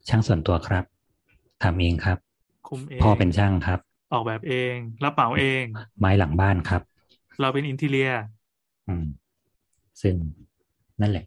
[0.08, 0.84] ช่างส่วนตัวครับ
[1.62, 2.18] ทำเองครับ
[2.68, 3.78] คุมเองพ่อเป็นช่างครับ
[4.12, 5.64] ออกแบบเองรับเหมาเอง
[5.98, 6.82] ไม้หลังบ้านครับ
[7.40, 8.10] เราเป็น interior
[8.88, 9.06] อืม
[10.02, 10.14] ซึ่ง
[11.00, 11.26] นั่นแหละ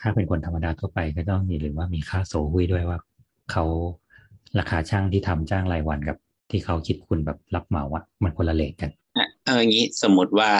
[0.00, 2.98] ถ้าเป็นคนธรรมดาทั่วไปก็ต้องอย่าลืมว่ามีค่าโซฮุยด้วยว่า
[3.52, 3.64] เขา
[4.58, 6.16] ราคาช่างที่ทำจ้างรายวันกับ
[6.50, 10.50] ที่เขาคิดคุณแบบรับเหมาอะมันคนละ rate กันอะเอาอย่างนี้สมมติว่า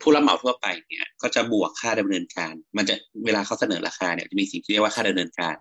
[0.00, 2.94] ผู้รับเหมาทั่วไปเนี่ยก็จะบวกค่าดำเนินการ มันจะ
[3.24, 5.54] เวลาเขาเสนอราคาเนี่ยจะมีสิ่งที่เรียกว่าค่าดำเนินการ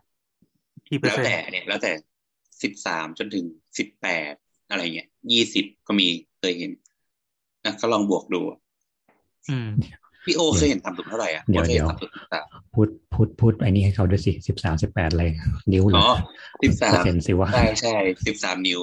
[0.88, 1.92] กี่เปอร์แล้วเซ็นแต่ต์เนี่ยแล้วแต่
[2.64, 3.46] สิบสามจนถึง
[3.78, 4.34] สิบแปด
[4.70, 6.08] อะไรเงี้ยยี่สิบก็มี
[6.40, 6.72] เคยเห็น
[7.66, 8.42] นะก็ลองบวกดู
[9.50, 9.70] อืม
[10.26, 15.32] พี่โอเคยเห็นต่ำสุดเท่าไหร่อะเดี๋ยวโอคเดี๋ยวต่ำสุดสิบสามพูดพูดพูดไอ้นี่ให้เขาด้วยสิสิบสามสิบแปดเลย
[15.74, 16.08] นิ้วเลอ๋ยอ
[16.64, 17.96] สิบสาเปอมร์เซ็นต์สิว่าใช่ใช่
[18.28, 18.82] สิบสามนิ้ว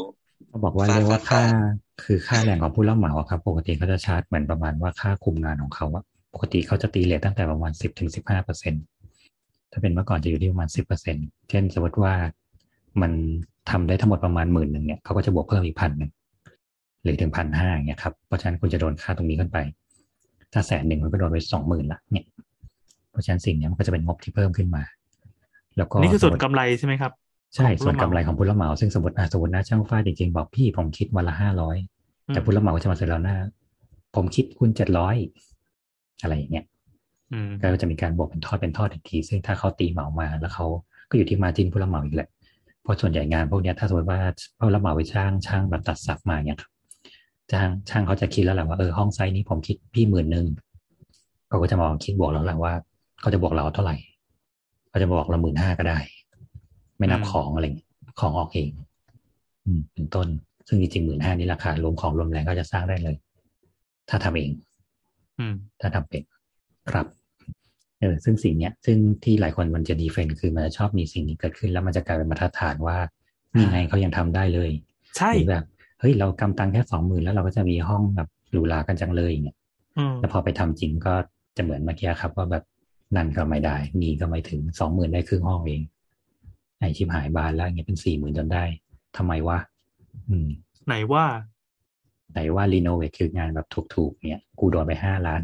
[0.53, 1.74] เขาบอกว่าฟาดเรียกว่าฟาดค่าฟาด
[2.05, 8.74] คือค่าแรงของผู้รับเหมาอะครับ ปกติเขาจะชาร์จเหมือนประมาณว่าค่าคุมงานของเขาอะปกติเขาจะตีเลทตั้งแต่ประมาณสิบถึงสิบห้าเปอร์เซ็น
[9.72, 11.16] ถ้าเป็นเมื่อก่อนจะอยู่ที่ประมาณสิบเปอร์เซ็น
[11.50, 12.14] เช่นสมมติว่า
[13.03, 13.12] มัน
[13.70, 16.11] ทำได้ทั้งหมดประมาณหมื่นหนึ่งเนี่ยเขาก็จะบวกเพิ่มอีกพันหนึ่ง
[17.03, 19.59] หรือถึงพันห้าอย่างเงี้ยครับเพราะฉะนั้นคุณจะโดนค่าตรงนี้ขึ้นไป
[20.53, 22.24] ถ้าแสนหนึ่งมันก็โดนไปสองหมื่นละเนี่ย
[23.11, 24.82] เพราะฉะนั้นสิ่งเนี้ยมันก็จะเป็นงบที่เพิ่มขึ้นมา
[25.76, 27.12] แล้วก็นี่คือส่วนสมมุติกำไรใช่ไหมครับ
[27.57, 31.76] ใช่ของผู้ส่วนรับเหมากำไรของผู้รับเหมาซึ่งสมมติอะสมมตินะช่างฟ้าจริงๆบอกพี่ผมคิดวันละห้าร้อย
[32.28, 33.36] แต่ผู้รับเหมาก็จะมาเสร็จแล้วหน้า
[34.16, 35.16] ผมคิดคุณเจ็ดร้อย
[36.22, 36.64] อะไรอย่างเงี้ย
[37.32, 40.66] อืมก็จะมีการบวกเป็นทอดเป็นทอดอีกที ซึ่งถ้าเขาตีเหมามา แล้วเขา
[41.11, 42.28] ก็อยู่ที่มาจินผู้รับเหมาอีกแหละ
[42.82, 44.20] เพราะส่วนใหญ่งานพวกเนี้ยถ้าสมมติว่า
[44.59, 46.70] ผู้รับเหมาไปจ้างช่างแบบตัดสับมาเนี่ยครับ
[47.53, 50.46] จ้างช่างเขาจะคิดแล้วแหละว่าเออห้องไซส์นี้ผมคิดพี่หมื่นหนึ่ง
[51.48, 52.72] เขาก็จะมาคิดบวกแล้วแหละว่า
[53.20, 53.96] เขาจะบวกเราเท่าไหร่
[54.88, 55.98] เขาจะบอกเราหมื่นห้าก็ได้
[57.03, 57.88] ไม่นับอืมของอะไรเงี้ย
[58.20, 58.70] ของออกเอง
[59.64, 60.28] อืมเป็นต้น
[60.68, 63.16] ซึ่งจริงๆหมื่นห้านี่ราคารวมของรวมแรงก็จะสร้างได้เลย
[64.09, 64.50] ถ้าทำเอง
[65.38, 66.22] อืมถ้าทำเป็น
[66.90, 67.07] ครับ
[68.00, 72.96] เออซึ่งสิ่งเนี้ย ซึ่งที่หลายคนมันจะดีเฟนคือมันจะชอบมีสิ่งนี้เกิดขึ้น แล้วมันจะกลายเป็นมาตรฐานว่า
[73.57, 74.70] นี่ไงเขายังทำได้เลย
[75.16, 75.64] ใช่หรือแบบ
[76.00, 79.57] เฮ้ยเรากำตังค์แค่สองหมื่นแล้วเราก็จะมีห้องแบบหรูหรากันจังเลยอย่างเงี้ย
[79.98, 81.14] อืมแล้วพอไปทำจริงก็
[81.57, 82.64] จะเหมือนเมื่อกี้ครับ ว่าแบบ
[83.16, 85.82] นั่นก็ไม่ได้ นี่ก็ไม่ถึงสองหมื่นได้ครึ่งห้องเอง
[86.83, 88.64] ไอชิบหายบานแล้วอย่างเงี้ยเป็นสี่หมื่นจนได้
[89.16, 89.59] ทำไมวะ
[90.28, 90.49] อืม
[90.87, 91.24] ไหนว่า
[92.33, 95.43] ไหนว่ารีโนเวทคืองานแบบถูกๆเนี่ย กูโดนไปห้าล้าน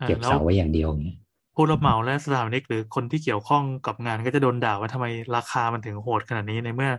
[0.00, 1.18] อ่าเก็บแล้วเสาไว้อย่างเดียวอย่างเงี้ย
[1.54, 5.06] ผู้รับเหมาและสถาปนิกหรือคนที่เกี่ยวข้องกับงานก็จะโดนด่าว่าทำไม
[5.36, 6.90] ราคามันถึงโหดขนาดนี้ในเมื่อ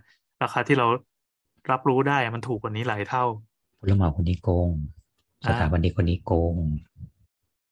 [0.43, 0.88] ราคาที่เรา
[1.71, 3.26] รับรู้ได้อะมันถูกกว่านี้หลายเท่า
[3.80, 4.69] ผู้รับเหมาคนนี้โกง
[5.45, 6.53] สอ่าถาปนิกคนนี้โกง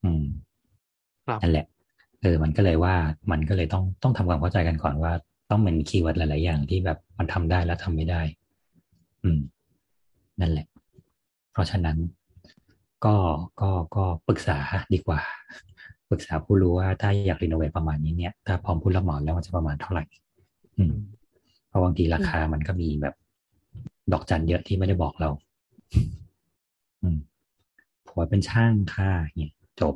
[0.03, 0.23] อืม
[1.27, 1.65] ครับนั่นแหละ
[2.21, 2.95] เออมันก็เลยว่า
[3.31, 5.13] มันก็เลยต้องต้องทำความเข้าใจกันก่อนว่า
[5.51, 8.21] ต้องเป็นคีย์เวิร์ดหลาย ๆ อย่างที่แบบมันทำได้และทำไม่ได้
[9.23, 9.39] อืม
[10.41, 10.67] นั่นแหละ
[11.51, 11.97] เพราะฉะนั้น
[13.05, 13.15] ก็
[13.61, 14.57] ก็ก็ปรึกษา
[14.93, 15.19] ดีกว่า
[16.09, 20.03] ปรึกษาผู้รู้ว่าถ้าอยากรีโนเวทประมาณนี้เนี่ย ถ้าพร้อมผู้รับเหมาแล้วมันจะประมาณเท่าไหร่
[20.77, 20.93] อืม
[21.67, 23.15] เพราะบางทีราคามันก็มีแบบ
[24.11, 25.29] ดอกจันเยอะที่ไม่ได้บอกเรา
[27.03, 27.17] อืม
[28.07, 29.95] ผัวเป็นช่างค่ะเนี่ยจบ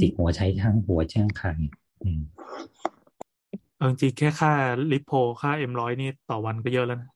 [0.00, 1.74] จิกหัวใช้ช่างหัวช่างค่ะเนี่ย
[2.04, 2.20] อืม
[3.82, 4.52] เอาจริงๆแค่ค่า
[4.92, 7.10] ลิปโพค่าเอ็มร้อยนี่ต่อวันก็เยอะแล้วนะ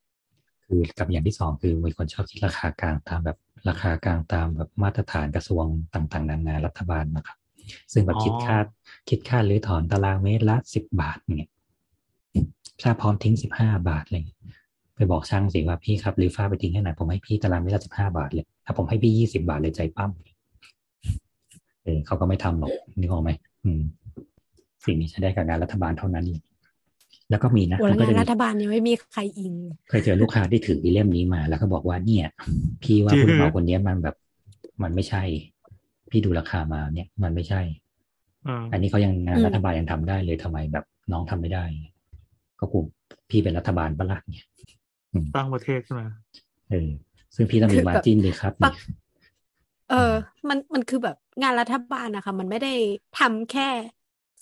[0.66, 3.38] คือกับอย่างที่สองคือมีคนชอบคิดราคากลางตามแบบ
[3.68, 5.64] ราคากลางตามแบบมาตรฐานกระทรวง
[5.94, 7.38] ต่างๆนานารัฐบาลนะครับ
[7.92, 8.58] ซึ่งแบบอ๋อคิดค่า
[9.08, 11.50] คิดค่าหรือถอนตารางเมตรละสิบบาทเนี่ย
[12.82, 14.38] ค่าพร้อมทิ้งสิบห้าบาทอะไรอย่างเลย
[14.96, 20.10] ไปบอกช่างสิว่าพี่ครับรื้อฝ้าไปทิ้งให้หน่อยผมให้พี่ตารางเมตรละสิบห้าบาทเลยถ้าผมให้พี่ยี่สิบาทเลยใจปั้ม
[21.84, 23.30] เออเขาก็ไม่ทำหรอกนึกออกไหม
[23.64, 23.82] อืม
[24.84, 26.40] สิ่งนี้ใช้ได้กับงานรัฐบาลเท่านั้นเอง
[27.30, 29.54] แล้วก็มีนะโอ้มัแล้วนก็งานจะมีรัฐบาลยังไม่มีใครอิง
[29.88, 32.28] เคยเจอลูกค้าที่ถืออีเล่มนี้มา แล้วก็บอกว่าเนี่ย
[32.82, 34.16] พี่ว่าคือผู้รับเหมาคนเนี้ยมันแบบ
[34.82, 35.22] มันไม่ใช่
[36.10, 37.60] พี่ดูราคามาเนี่ย มันไม่ใช่
[38.44, 41.64] เอออันนี้เขายังงานอืมรัฐบาลยังทำได้เลยทำไมแบบน้องทำไม่ได้
[42.58, 42.78] ก็กู
[43.30, 44.46] พี่เป็นรัฐบาลปะล่ะเนี่ย
[45.36, 46.08] ตั้งประเทศขึ้นมา
[46.70, 46.88] เออ
[47.34, 48.74] ซึ่งพี่ต้องมีมาจิ้นดีครับปักเนี่ย
[49.90, 50.12] เออ
[50.48, 52.74] มันมันคือแบบงานรัฐบาลนะคะ มันไม่ได้
[53.18, 53.68] ทำแค่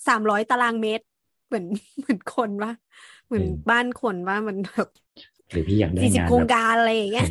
[0.07, 1.14] สามร้อยตารางเมตรเห
[1.55, 1.65] มือน
[1.99, 2.71] เหมือนคนว่า
[3.27, 4.87] เหมือนบ้านคนว่ามันแบบ
[5.51, 7.27] หรือพี่อยากได้สี่สิบงานโครงแบบการอะไรอย่างเงี้ย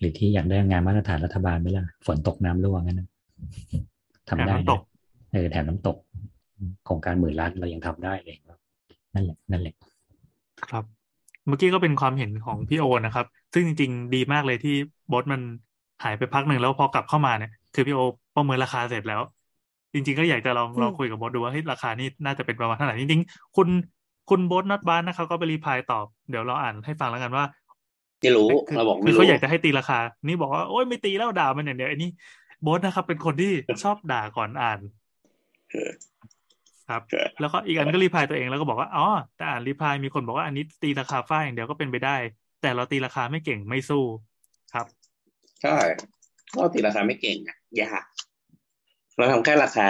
[0.00, 3.08] หรือที่อยากได้งานมาตรฐานรัฐบาลไหมล่ะฝนตกน้ำรั่วงั้นนะ
[4.28, 4.80] ทำแถมได้น้ำตนะก
[5.32, 5.96] เออแถมน้ำตก
[6.84, 8.36] โครงการหมื่นล้านเรายังทำได้เลย
[9.14, 9.74] นั่นแหละนั่นแหละ
[10.70, 10.84] ครับ
[11.46, 14.74] เมื่อกี้ก็เป็นความเห็นของพี่โอนะครับ ซึ่งจริง ๆ ดีมากเลยที่
[15.10, 15.40] บอสมัน
[16.04, 18.00] หายไปพักหนึ่งแล้วพอกลับเข้ามาเนี่ย คือพี่โอ
[18.36, 19.20] ประเมินราคาเสร็จแล้ว
[19.96, 23.68] จริง ๆ ก็อยากจะลองอืมลองคุยกับบอสดูว่าเฮ้ยราคานี่น่าจะเป็นประมาณเท่าไหร่จริงๆคุณ
[24.30, 27.44] คุณบอสนัดบ้านนะครับก็ไป reply ตอบ เดี๋ยวเราอ่านให้ฟังแล้วกันว่า
[28.20, 32.10] ไม่รู้คือเราบอกคืไม่รู้เขาอยากจะให้ตีราคา นี่บอกว่าโอ๊ยไม่ตีแล้วด่ามันอย่างเดียวไอ้นี่
[32.66, 34.80] บอสนะครับ เป็นคนที่ชอบด่าก่อนอ่าน
[36.90, 37.02] ครับ
[37.40, 42.16] แล้วก็อีกอันก็ reply ตัวเองแล้วก็บอกว่าอ๋อแต่อ่าน reply มีคนบอกว่าอันนี้ตีราคาฝ้าอย่างเดียวก็เป็นไปได้
[42.62, 44.04] แต่เราตีราคาไม่เก่งไม่สู้
[44.74, 44.86] ครับ
[45.62, 45.76] ใช่
[46.54, 48.04] ก็ตีราคาไม่เก่งอะยาก
[49.16, 49.88] เราทำแค่ราคา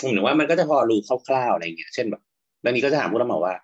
[0.00, 2.22] ผมถึงว่ามันก็จะพอรู้คร่าวๆอะไรเงี้ย เช่นแบบ
[2.62, 3.54] บางทีก็จะถามผู้รับเหมาว่า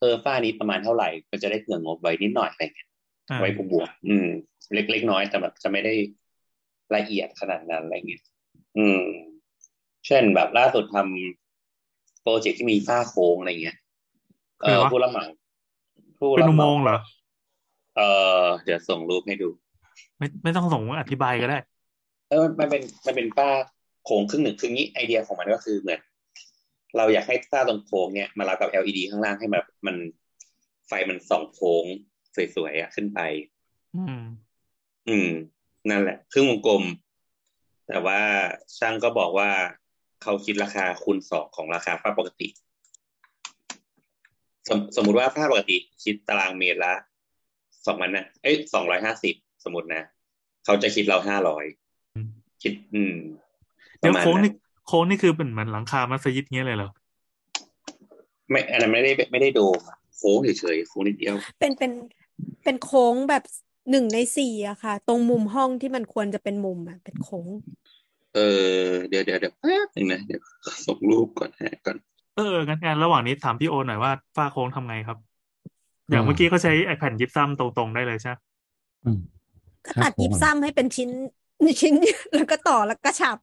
[0.00, 2.88] เออฝ้านี้ประมาณเท่าไหร่ก็จะได้เผื่องบไว้นิดหน่อยอะไรเงี้ย
[3.30, 4.28] อ่าไว้บวกๆอืม
[4.74, 5.94] เล็กๆน้อยๆแต่แบบจะไม่ได้
[6.96, 8.22] ละเอียดขนาดนั้นอะไรเงี้ย
[8.78, 9.00] อืม
[10.06, 13.76] เช่นแบบล่าสุดทำโปรเจกต์ที่มีฝ้าโค้งอะไรเงี้ย
[14.62, 15.26] เออคือวะผู้รับเหมา
[16.18, 16.98] ผู้เป็นรับอุเหโมมางค์เหรอ
[17.96, 18.00] เอ
[18.42, 19.48] อเดี๋ยวส่งรูปให้ดู
[20.18, 21.58] ไม่ไม่ต้องส่งอธิบายก็ได้
[22.30, 23.48] เออมันเป็นมันเป็นฝ้า
[24.08, 26.00] โค้งครึ่งหนึ่งคืองี้ไอเดียของมันก็คือเหมือน
[26.96, 29.96] เราอยากให้ฝ้าตรงโค้งเนี่ยมารับกับ LED ข้างล่างให้แบบมัน
[30.86, 31.84] ไฟมันส่องโค้ง
[32.54, 33.20] สวยๆอะขึ้นไป
[33.96, 34.24] อืม
[35.08, 35.30] อืม
[35.90, 36.82] นั่นแหละ ครึ่งวงกลม
[37.88, 38.20] แต่ว่า
[38.78, 39.50] ช่างก็บอกว่า
[40.22, 42.48] เขาคิดราคาคูณสองของราคาฝ้าปกติ
[44.68, 46.94] สมสมมุติว่าฝ้าปกติ คิดตารางเมตรละ
[47.86, 49.34] สองพันนะเอ้ยสองร้อยห้าสิบ
[49.64, 50.02] สมมตินะ
[50.64, 51.64] เขาจะคิดเราห้าร้อย
[52.14, 52.28] อืม
[52.62, 53.14] คิด อืม
[53.47, 53.47] ป
[53.98, 54.54] เดี๋ยระวมาณโค้งนั้นี่น
[54.86, 56.90] โค้งนี่คือเป็นเหมือนหลังคามัสยิดเงี้ยเลยเหรอ
[58.50, 59.66] ไม่อันนั้นไม่ได้ไม่ได้ดู
[60.16, 61.92] โค้งเฉยๆโค้งนิดเดียว เป็นเป็น
[62.64, 63.42] เป็นโค้งแบบ
[63.90, 67.48] หนึ่งในสี่อะค่ะ ตรงมุมห้องที่มันควรจะเป็นมุมอะเป็นโค้ง
[68.34, 68.38] เอ
[68.82, 70.40] อเดี๋ยวเดี๋ยวเดี๋ยวแป๊บนึงนะเดี๋ยว
[70.86, 71.96] ส่งรูปก่อนฮะก่อน
[72.36, 75.18] เอองั้นงานระหว่างนี้ถามพี่โอหน่อยว่าฝ้าโค้งทำไงครับ
[76.10, 78.36] อย่างก็เมื่อกี้เขาใช้ไอแผ่นยิบซ้ำตรงๆได้เลยใช่ไหม
[79.04, 79.20] อืม
[79.86, 81.10] ก็ถ้าตัดโค้ยิงบอะซ้ำให้เป็นชิ้น
[81.80, 81.94] ชิ้น
[82.34, 83.38] แล้วก็ต่อแล้วก็ฉาบ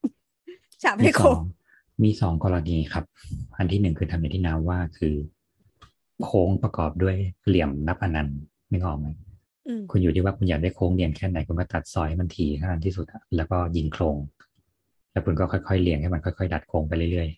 [0.86, 1.40] ฉาบมีให้สโค้องง
[2.04, 3.06] มีสองกรณีครับ
[3.58, 5.16] อันที่หนึ่งคือทำอย่างที่นาว่าคือ
[6.24, 7.16] โค้งประกอบด้วย
[7.48, 8.38] เหลี่ยมนับอนันต์
[8.72, 9.08] นึกออกไหม
[9.68, 14.18] อืมคุณอยู่ที่ว่าคุณอยากได้โค้งเรียงแค่ไหนคุณก็ตัดซอยให้มันถี่ให้มันที่สุดอะแล้วก็ยิงโครง
[15.12, 17.30] แล้วคุณก็ค่อยๆเรียงให้มันค่อยๆ ดัดโครงไปเรื่อย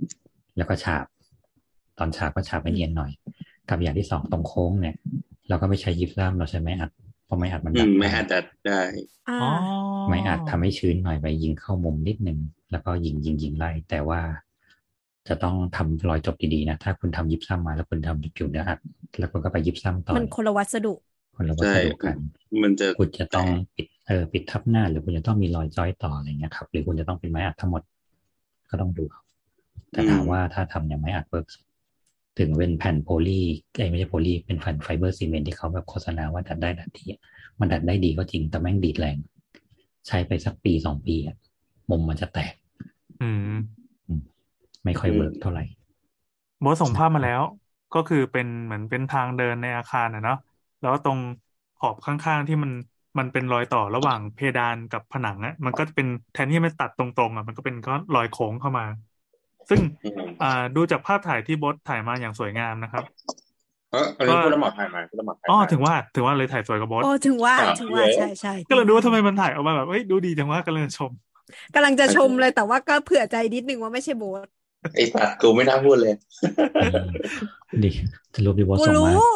[0.00, 1.04] ๆ แล้วก็ฉาบ
[1.98, 3.10] ตอนฉาบก็ฉาบให้เนียนหน่อย
[3.68, 4.96] กับอย่างที่สองตรงโค้งเนี่ย
[5.48, 8.80] เราก็ไม่ใช้ยิบซ้ำเราใช้ไม้อัดเพ ราะไม้อัดมันอืดัดมไม่ได้อาจจะได้
[9.28, 9.48] อ่าอ๋อ
[10.08, 12.38] ไม้อัดทำให้ชื้นหน่อยไปยิงเข้ามุมนิดนึง
[12.70, 14.20] แล้วก็ยิงยิงยิงไล่ แต่ว่า
[15.28, 18.78] จะต้องทำรอยจบดีๆนะ ถ้าคุณทำยิบซ้ำมาแล้วคุณทำผิวเนื้ออัด
[19.18, 20.92] แล้วคุณก็ไปยิบซ้ำต่อมันคนละวัสดุ
[21.36, 22.16] คนละวัสดุกัน
[22.62, 27.82] มันจะคุณจะต้องปิดเออปิดทับหน้า หรือคุณจะต้องมีรอยจอยต่ออะไรเงี้ยครับ หรือคุณจะต้องเป็นไม้อัดทั้งหมด
[28.70, 29.22] ก็ต้องดูเอา
[29.92, 31.46] แต่ถามว่าถ้าทำอย่างไม้อัด work
[32.38, 37.06] ถึงเป็นแผ่น poly เอ้ยไม่ใช่ poly เป็นแผ่นไฟเบอร์ซีเมนต์ที่เขาแบบโฆษณาว่าดัดได้ดัดที
[37.60, 39.16] มันดัดได้ดีก็จริงแต่แม่งดีดแรง
[40.06, 41.36] ใช้ไปสักปีสองปีอะ
[41.90, 42.54] มุมมันจะแตก
[44.08, 44.20] อืม
[44.84, 45.64] ไม่ค่อย work เท่าไหร่
[46.62, 47.42] บอสส่งภาพมาแล้ว
[47.92, 50.36] ก็คือเป็นเหมือนเป็นทางเดินในอาคารนะเนาะ
[50.80, 51.18] แล้วตรง
[51.76, 52.72] ขอบข้างๆที่มัน
[53.18, 58.84] มันเป็นรอยต่อระหว่างเพดานกับผนังอะมันก็จะเป็นแทนที่มันตัดตรงๆอะมันก็เป็นก็รอยโค้งเข้ามา
[59.70, 63.04] ซึ่งอืมอ่าดูจากภาพถ่ายที่โบทถ่ายมาอย่างสวยงามนะครับ
[63.92, 71.10] เอออันนี้ผู้รับเหมาถ่ายมาผู้รับเหมาถ่ายอ๋อมาถึงว่าถึงว่าเลยถ่ายสวยกับโบทโอ้ถึงว่าอะถึงว่าเย้ใช่ใช่ก็เลยดูว่าทำไมมันถ่ายออกมาแบบเฮ้ยดูดีจังว่ากำลังจะชม
[71.74, 74.46] กำลังจะชมเลยแต่ว่าก็เผื่อใจนิดนึงว่าไม่ใช่โบส
[74.94, 76.14] ไอ้สัตว์กูไม่น่าพูดเลย
[77.84, 77.90] ดี
[78.34, 79.34] สรุปดีว่ากูส่งมารู้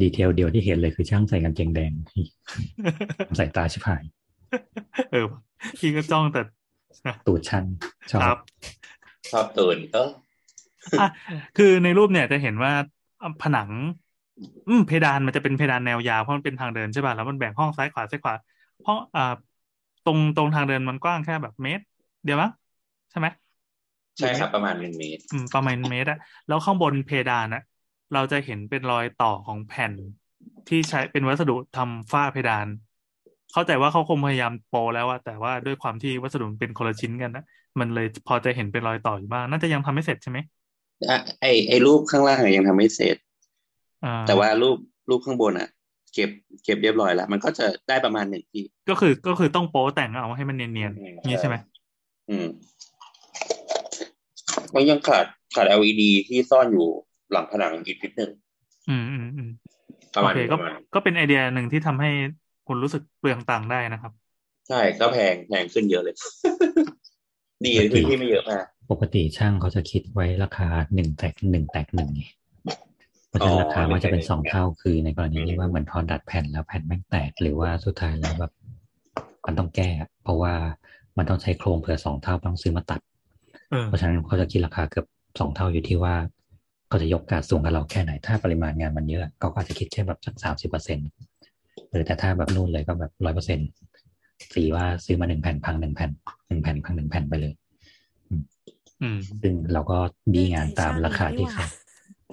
[0.00, 1.92] ดีเทลเดียวที่เห็นเลยคือช่างใส่กางเกงแดง
[3.36, 4.02] ใส่ตาชิบหาย
[5.12, 5.26] เออ
[5.78, 6.42] พี่ก็จ้องแต่
[7.26, 7.64] ตูดชัน
[8.10, 8.38] ชอครับบ
[9.30, 10.02] ชอบตื่นก็
[10.98, 11.02] อะ
[11.54, 12.72] คือในรูปเนี่ยจะเห็นว่า
[13.40, 13.70] ผนัง
[14.66, 18.34] อืมเพดานมันจะเป็นเพดานแนวยาวเพราะมันเป็นทางเดินใช่ป่ะแล้วมันแบ่งห้องซ้ายขวาซ้ายขวา
[18.86, 19.22] ห้องอ่า
[20.04, 21.84] ตรงตรงทางเดินมันกว้างแค่แบบเมตร
[22.24, 22.50] เดียวมั้ง
[23.10, 23.28] ใช่ไหม
[24.18, 26.16] ใช่ครับประมาณหนึ่งเมตรอืมประมาณเมตรอะ
[26.46, 27.60] แล้วข้างบนเพดานอะ
[28.12, 29.94] เราจะเห็นเป็นรอยต่อของแผ่น
[30.66, 32.68] ที่ใช้เป็นวัสดุทำฝ้าเพดาน
[33.52, 37.42] เข้าใจว่าเขาคงพยายามโปรแล้วอะแต่ว่าด้วยความที่วัสดุมันเป็นคนละชิ้นกันนะ
[37.78, 40.38] มันเลยพอจะเห็นเป็นรอยต่ออยู่บ้าง น่าจะยังทำไม่เสร็จใช่ไหม
[41.08, 43.16] อะไอไอรูปข้างล่างอะยังทำไม่เสร็จ
[44.04, 44.76] อ่าแต่ว่ารูป
[45.08, 45.68] รูปข้างบนอะ
[46.14, 46.30] เก็บ
[46.64, 51.56] เก็บเรียบร้อยแล้ว มันก็จะได้ประมาณหนึ่งที่ ก็คือก็คือต้องโป๊แต่งเอาให้มันเนียนๆนี่ใช่ไหม
[52.30, 52.46] อืม
[54.74, 56.86] มันยังขาดขาด LED ที่ซ่อนอยู่
[57.32, 58.30] หลังผนังอีกนิดหนึ่ง
[58.88, 59.50] อืมอืมอืม
[60.14, 62.10] ประโอมาณเคนี้ก็ประมาณก็เป็นไอเดียหนึ่งที่ทำให้
[62.68, 64.12] คุณรู้สึกเปลืองตังค์ได้นะครับ
[64.68, 66.16] ใช่ก็แพงแพงขึ้นเยอะเลย
[67.64, 72.22] ดีพื้นที่ไม่เยอะมากปกติช่างเขาจะคิดไว้ราคาหนึ่งแตกหนึ่งแตกหนึ่งไง
[73.28, 78.52] เพราะฉะนั้นราคามันจะเป็นสองเท่าคือในกรณีที่ว่าเหมือนพอดัดแผ่นแล้วแผ่นแม่งแตกหรือว่าสุดท้ายแล้วแบบ
[79.46, 79.90] มันต้องแก้
[80.22, 80.54] เพราะว่า
[81.18, 83.00] มันต้องใช้โครงเผื่อสองเท่าต้องซื้อมาตัด
[83.70, 85.06] เออเพราะฉะนั้นเขาจะคิดราคาเกือบ
[85.40, 86.14] สองเท่าอยู่ที่ว่า
[86.88, 91.08] เขาจะยกการดสูงกับเราแค่ไหน ถ้าปริมาณงานมันเยอะเขาก็อาจจะคิดแค่แบบสักสามสิบเปอร์เซ็นต์
[91.90, 93.68] หรือแต่ถ้าแบบนู่นเลยก็แบบร้อยเปอร์เซ็นต์
[94.54, 96.10] สีว่าซื้อมาหนึ่งแผ่นพังหนึ่งแผ่น
[96.48, 97.52] หนึ่งแผ่นพังหนึ่งแผ่นไปเลย
[99.02, 99.98] อืมซึ่งเราก็
[100.32, 101.64] บี้งานตามราคาที่เขา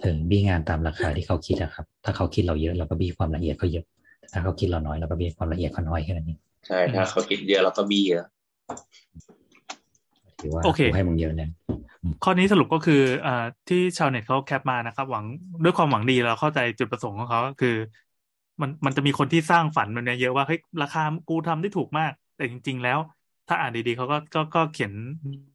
[0.02, 3.86] เออบี้งานตามราคาที่เขาคิดอะครับ ถ้าเขาคิดเราเยอะเราก็บี้ความละเอียดเขาเยอะ
[4.20, 8.26] แต่ถ้าเขาคิดเราน้อยเราก็บี้ความละเอียดเขาน้อยแค่นั้นเองใช่ถ้าเขาคิดเยอะเราก็บี้เยอะ
[10.40, 11.50] ถือว่าโอเคกูให้มึงเยอะแล้ว
[12.24, 15.26] ข้อนี้สรุปก็คืออ่าที่ชาวเน็ตเขาแคปมานะครับ หวัง
[15.64, 17.76] ด้วยความหวังดีเราเข้าใจจุดประสงค์ของเขาก็คือ
[18.62, 23.00] มันมันจะมีคนที่สร้างฝันแบบเนี้ยเยอะว่าเฮ้ยราคากูทำได้ถูกมาก แต่จริง ๆ แล้ว
[23.48, 24.92] ถ้าอ่านดีๆเขาก็ก็ก็เขียน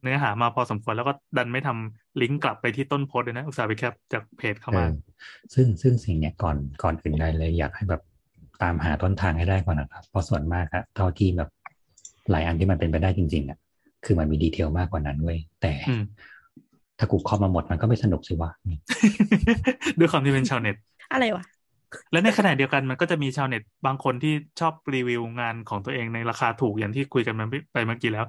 [0.01, 4.89] เนื้อหามาพอสมควรแล้วก็ดันไม่ทำลิงก์กลับไปที่ต้นโพสต์เลยนะ อุตส่าห์ไปแคปจากเพจเข้าเอมาอ
[5.53, 8.01] ซึ่งซึ่งสิ่งเนี้ยก่อนก่อนอื่นใดเลยอยากให้แบบ
[8.61, 11.49] ตามหาต้นทางให้ได้ก่อนนะครับเพราะส่วนมากอะเท่าที่แบบ
[12.31, 13.57] หลายอันที่มันเป็นไปได้จริง ๆอะ
[14.05, 16.03] คือมันมีดีเทลมากกว่านั้นเว้ยแต่อืม
[16.99, 18.49] ถ้ากูครอบมาหมดมันก็ไม่สนุกสิวะ
[19.99, 20.75] ด้วยความที่เป็นชาวเน็ต
[21.11, 21.43] อะไรวะ
[22.11, 28.25] และในขณะเดียวกันมันก็จะมีชาวเน็ตบางคนที่ชอบรีวิวงานของตัวเองในราคาถูกอย่างที่คุยกันมาไปเมื่อกี้แล้ว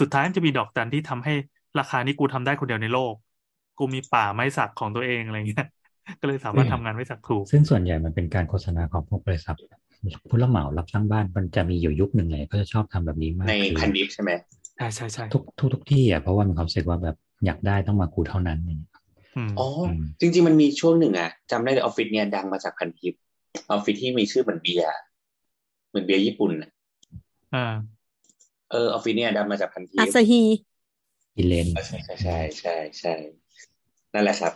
[0.00, 1.34] สุดท้ายมันจะมีดอกจันที่ทำให้
[1.78, 3.14] ราคานี้กูทำได้คนเดียวในโลก
[3.78, 5.66] กูมีป่าไม้สักของตัวเองอะไรเงี้ย
[6.20, 9.56] ก็เลยสามารถทำงานไม้สักถูก ซึ่งส่วนใหญ่มันเป็นการโฆษณาของพวกบริษัท
[10.28, 14.30] ผู้รับเหมารับสร้างบ้านมันจะมีอยู่ยุคหนึ่งเลยก็จะชอบทำแบบนี้มากในคือพันดิฟใช่ไหม
[14.76, 18.78] ใช่ใช่ใช่ทุกทุกทุกที่อะเพราะว่ามีความรู้สึกว่าแบบอยากได้ต้องมากูเท่านั้นเนี่ย
[19.36, 23.14] อืมอ๋อจริง ๆ มันมีช่วงหนึ่งอะจำได้เลยออฟฟิศเนี่ยดังมาจากพันทิป
[23.70, 24.88] ออฟฟิศที่มีชื่อเหมือนเบียร์
[25.88, 26.70] เหมือนเบียร์ญี่ปุ่นอะ
[27.54, 27.74] อ่า
[28.70, 30.42] เออออฟฟิศเนี่ยดังมาจากพันทิปอาซาฮี
[31.36, 33.14] อิเลนใช่ใช่ใช่ใช่ใช่
[34.14, 34.52] นั่นแหละครับ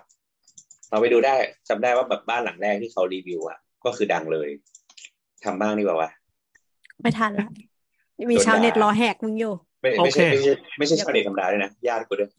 [0.91, 1.35] เราไปดูได้
[1.69, 4.49] จำได้ว่าแบบบ้านหลังแรกที่เขารีวิวอะก็คือดังเลย
[5.45, 6.11] ทำบ้างดีกว่าวะ
[7.03, 7.49] ไม่ทันละ
[8.31, 12.31] มีชาวเน็ตรอแหกมึงอยู่ไม่ไม่ใช่ไม่ใช่ไม่ใช่ชาวเน็ตธรรมดาด้วยนะญาติกูด้วย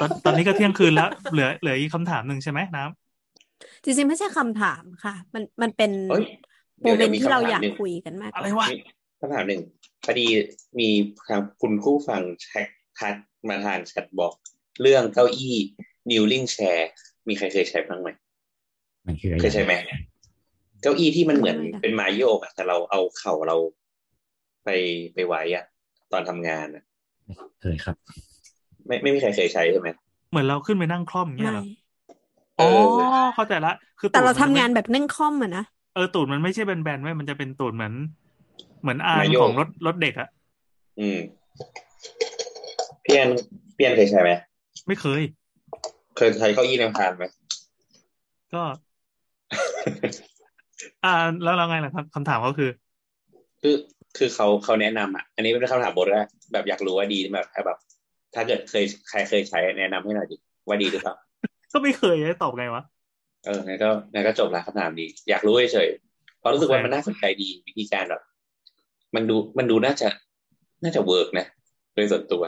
[0.00, 6.24] ตอนตอนนี้ก็เที่ยงคืนแล้ว เหลือเหลืออีกคำถามหนึ่งใช่ไหมน้ำจริงๆไม่ใช่คำถามค่ะ มันมันเป็นเฮ้ย
[6.80, 8.76] โมเดี๋ยวเมเดี๋นยวต์มีที่เราคำอถามยากหนึ่งคุยกันมากกอะไรว่าวะมี
[9.20, 9.62] คำถามหนึ่ง
[10.04, 10.26] พอดี
[10.78, 10.88] มี
[11.28, 13.14] ทางคุณผู้ฟังแชททัก
[13.48, 14.32] มาทางแชทบอก
[14.82, 15.56] เรื่องเก้าอี้
[16.10, 16.90] นิวลิงแชร์
[17.28, 18.08] มีใครเคยใช้บ้างไหม
[19.06, 19.72] มันคืออะไรเคยใช้ไหม
[20.82, 23.56] เก้าอี้ที่มันเหมือนเป็นไม้โยกอะแต่เราเอาเข่าเรา
[24.64, 24.68] ไป
[25.14, 25.64] ไปไว้อะ
[26.12, 26.84] ตอนทำงานอะ
[27.60, 27.96] เคยครับ
[28.88, 29.88] ไม่ไม่มีใครเคยใช้ใช่ไหม
[30.30, 31.64] เหมือนเราขึ้นไปนั่งคล่อมอย่างเงี้ยไม่เหรอ
[32.58, 35.64] เออ๋ออเข้าใจละ คือแต่เราตูดทำมันจะงานไม่แบบนั่งคอมอะนะ
[35.94, 37.94] เออตูดมันไม่ใช่แบนๆไว้ยมันจะเป็นตูดเหมือน
[38.82, 40.28] เหมือนอาร์ไม้มโยขกองรถรถเด็กอะ
[41.00, 41.18] อืม
[43.04, 43.30] พี่แอน
[43.76, 44.30] พี่แอนเคยใช้ไหม
[44.86, 45.22] ไม่เคย
[46.16, 47.24] เคยใช้เก้าอี้แนวพานไหม
[48.54, 48.62] ก็
[51.04, 51.12] อ่า
[51.42, 52.70] แล้วเราไงล่ะครับคำถามก็คือ
[53.62, 53.74] คือ
[54.16, 57.78] คือเขาเขาแนะนำอะ อันนี้เป็นคำถามบทแรกแบบอยากรู้ว่าดีแบบแบบ
[58.34, 60.36] ถ้าเกิดเคยใครเคยใช้แนะนำให้หน่อยดิ
[60.68, 61.14] ว่าดีหรือเปล่า
[61.72, 62.82] ก็ไม่เคยจะตอบไงวะ
[63.44, 65.88] เอองั้นก็งั้นก็จบละคำถามดี อยากรู้เฉย
[66.38, 68.22] เพราะรู้สึกว่าโอเคมันน่าสนใจดีวิธีการแบบ
[69.14, 70.08] มันดูมันดูน่าจะ
[70.82, 71.46] น่าจะ work นะ
[71.94, 72.42] โดยส่วนตัว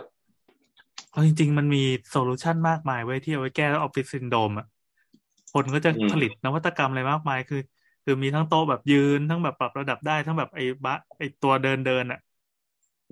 [1.10, 1.78] เอาจริง ๆ มันมี
[2.10, 4.66] solution มากมายเว้ยที่เอาไว้แก้ออฟฟิศซินโดรมอะ
[5.52, 7.58] คนก็จะอืมผลิตนวัตกรรมอะไรมากมายคือ
[8.04, 12.18] คือมีทั้งโต๊ะแบบยืนทั้งแบบปรับระดับได้ทั้งแบบไอ้บะไอ้ตัวเดินเดินอะ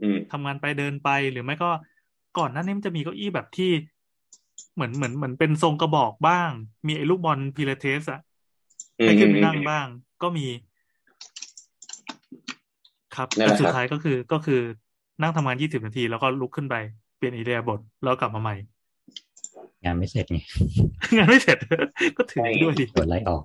[0.01, 1.71] อืมทำงานไปเดินไปหรือไม่ก็
[2.39, 3.71] ก่อนหน้านี้มันจะมีเก้าอี้แบบที่
[4.75, 6.51] เหมือนเหมือนเหมือนเป็นทรงกระบอกบ้าง
[6.87, 8.21] มีไอ้ลูกบอลพิลาเทสอะ
[9.01, 9.87] อืมให้อืขึ้นมไปอืนั่งมบ้าง
[10.23, 10.47] ก็มี
[13.17, 14.61] ครับนั่นแต่แหละสุคดรับท้ายก็คือก็คือ
[15.23, 16.75] นั่งทำงานยี่สิบนาที แล้วก็ลุกขึ้นไป
[17.17, 18.55] เปลี่ยนอิเดียาบทแล้วกลับมาใหม่
[19.85, 20.39] งานไม่เสร็จไง
[21.17, 21.59] งานไม่เสร็จ
[22.17, 23.43] ก็ถือไปด้วยดิโดนไล่ออก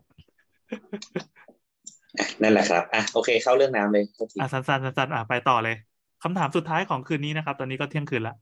[2.20, 5.76] อะนั่นแหละครับ อะ โอเค เข้าเรื่องน้ำเลยโทษทีอะ สั้นๆสั้นๆอะ ไปต่อเลย
[6.24, 8.34] คำถามสุดท้ายของคืนนี้นะครับ ตอนนี้ก็เที่ยงคืนละ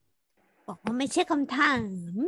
[0.68, 1.82] บอกว่าไม่ใช่คำถาม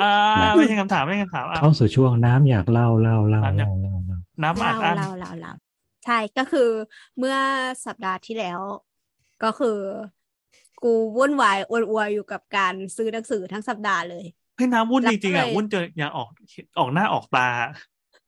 [0.04, 5.54] อ่านะไม่ใช่คำถามไม่ใช่คำถามอะเข้าสู่ช่วงน้ำอยากเล่าเล่าเล่าน้ำอยากเล่าเล่าเล่าน้ำอัดเล่าอั้นเล่าเล่าเล่า
[6.06, 6.70] ใช่ก็คือ
[7.18, 7.38] เมื่อ
[7.86, 8.60] สัปดาห์ที่แล้ว
[9.44, 9.78] ก็คือ
[10.84, 14.26] กูวุ่นวายอวนอวยอยู่กับการซื้อหนังสือทั้งสัปดาห์เลย
[14.56, 16.30] เฮ้ยน้ำวุ่นแล้จวก็ริงๆอะเลยวุ่นจนอยากออก
[16.80, 17.48] ออกหน้าออกตา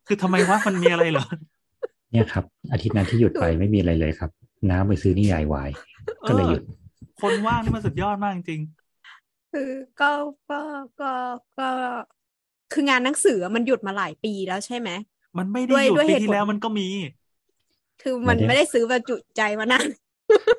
[0.07, 1.25] คือทำไมวะมันมีอะไรเหรอ
[2.11, 4.29] เนี่ยครับ อาทิตย์นั้นที่หยุดไปไม่มีอะไรเลยครับ
[4.69, 5.69] น้ำไปซื้อนิยายวาย
[6.27, 6.61] ก็เลยหยุด
[7.21, 8.61] คนว่างนี่มันสุดยอดมากจริง
[9.55, 10.11] คือก็
[10.51, 10.61] ก็
[11.01, 11.11] ก็
[11.59, 11.69] ก็
[12.73, 14.89] คืองานหนังสือมันหยุดมาหลายปีแล้วใช่ไหม
[15.37, 16.87] มันไม่ด้ได้วยหยุดด้วยปีเหตุที่ผลแล้วมันก็มี
[18.01, 19.87] คือมันไม่ได้ไม่ได้ซื้อแบบจุใจมานาน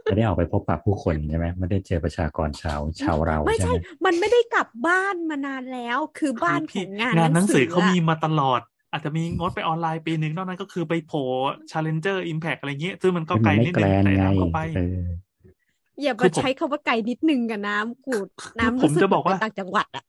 [0.05, 8.61] ไม่ได้ออกไปพบปะผู้คนใช่ไหมไม่ได้เจอประชากรชาวชาวเราไม่ใช่ใช่ไหมมันไม่ได้กลับบ้านมานานแล้ว คือบ้านขพี่องงานงานหนังสืออะเขามีมาตลอด
[8.93, 11.23] อาจจะมีงดไปออนไลน์ปีหนึ่งนอกนั้นก็คือไปโผล่
[11.71, 18.29] Challenger Impact อะไรเงี้ยซึ่งมันก็มันไกลไม่นิดแกนึลงนแต่ไงน้ำก็ไปเอออย่าคืมาอผมใช้คำว่าไกลนิดนึงกับน้ำกูด
[18.59, 20.05] น้ำผมรู้สึจะบอกว่าเหมืนไปต่างจังหวัดอะ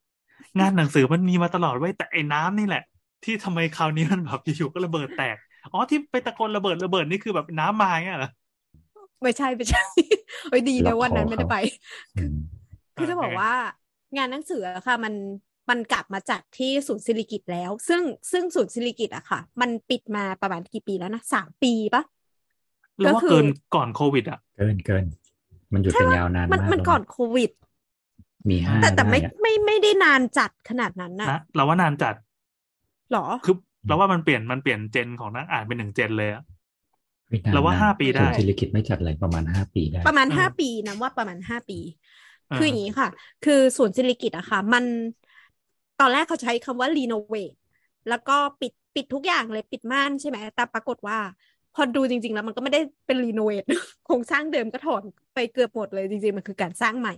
[0.59, 2.83] งานหนังสือมันมีมาตลอดไว้ยแต่ไอ้น้ำนี่แหละ
[3.23, 5.37] ที่ทำไมคราวนี้มันแบบอยู่ๆก็ระเบิดแตก
[5.73, 8.29] อ๋อที่ไปตะโกนระเบิดระเบิดนี่คือแบบน้ำมาเงี้ยเหรอ
[9.21, 9.81] ไม่ใช่ไม่ใช่
[10.49, 11.55] เอ้ยดีล็นะอกวันคอนั้นไม่ได้เขาไป
[12.15, 12.37] อืม
[12.95, 13.51] คือจะบอกโอเคว่า
[14.17, 15.13] งานหนังสืออะค่ะ มัน
[15.69, 22.03] มันกลับมาจัดที่ศูนย์ศิริกิติ์แล้ว ซึ่งซึ่งศูนย์ศิริกิติ์อะค่ะ มันปิดมาประมาณกี่ปีแล้วนะสามปีปะ
[23.03, 25.05] แล้วว่าก็คือเกินก่อนโควิดอะเกินเกิน
[25.73, 27.51] มันหยุดกันยาวนานมันมากมันแล้วก่อนโควิด
[28.49, 32.15] มีห้าแต่แต่ได้ไม่อะไม่ไม่ได้นานจัดขนาดนั้นน่ะนะเราว่านานจัด
[33.11, 33.55] หรอคือ
[33.87, 36.43] เราว่ามันเปลี่ยนมันเปลี่ยนเจนของนักอ่านเป็นหนึ่งเจนเลยอะ
[37.29, 41.79] ไม่นานเราว่านะห้าปีได้ส่วนศิริกิตไม่จัดเลยประมาณห้าปีได้ ประมาณเออห้าปีนะว่าประมาณห้าปี
[42.49, 43.09] เออคืออย่างนี้ค่ะ
[43.45, 44.85] คือศูนย์ศิริกิติ์อะค่ะ มัน
[45.99, 47.53] ตอนแรกเขาใช้คำว่ารีโนเวท
[48.09, 51.17] แล้วก็ปิดปิดทุกอย่างเลยปิดม่านใช่ไหมแต่ปรากฏว่า
[51.77, 53.63] พอดูจริง ๆ แล้วมันก็ไม่ได้เป็นรีโนเวท
[54.05, 55.03] โครงสร้างเดิมก็ถอน
[55.35, 57.15] ไปเกือบหมดเลยจริง ๆ มันคือการสร้างใหม่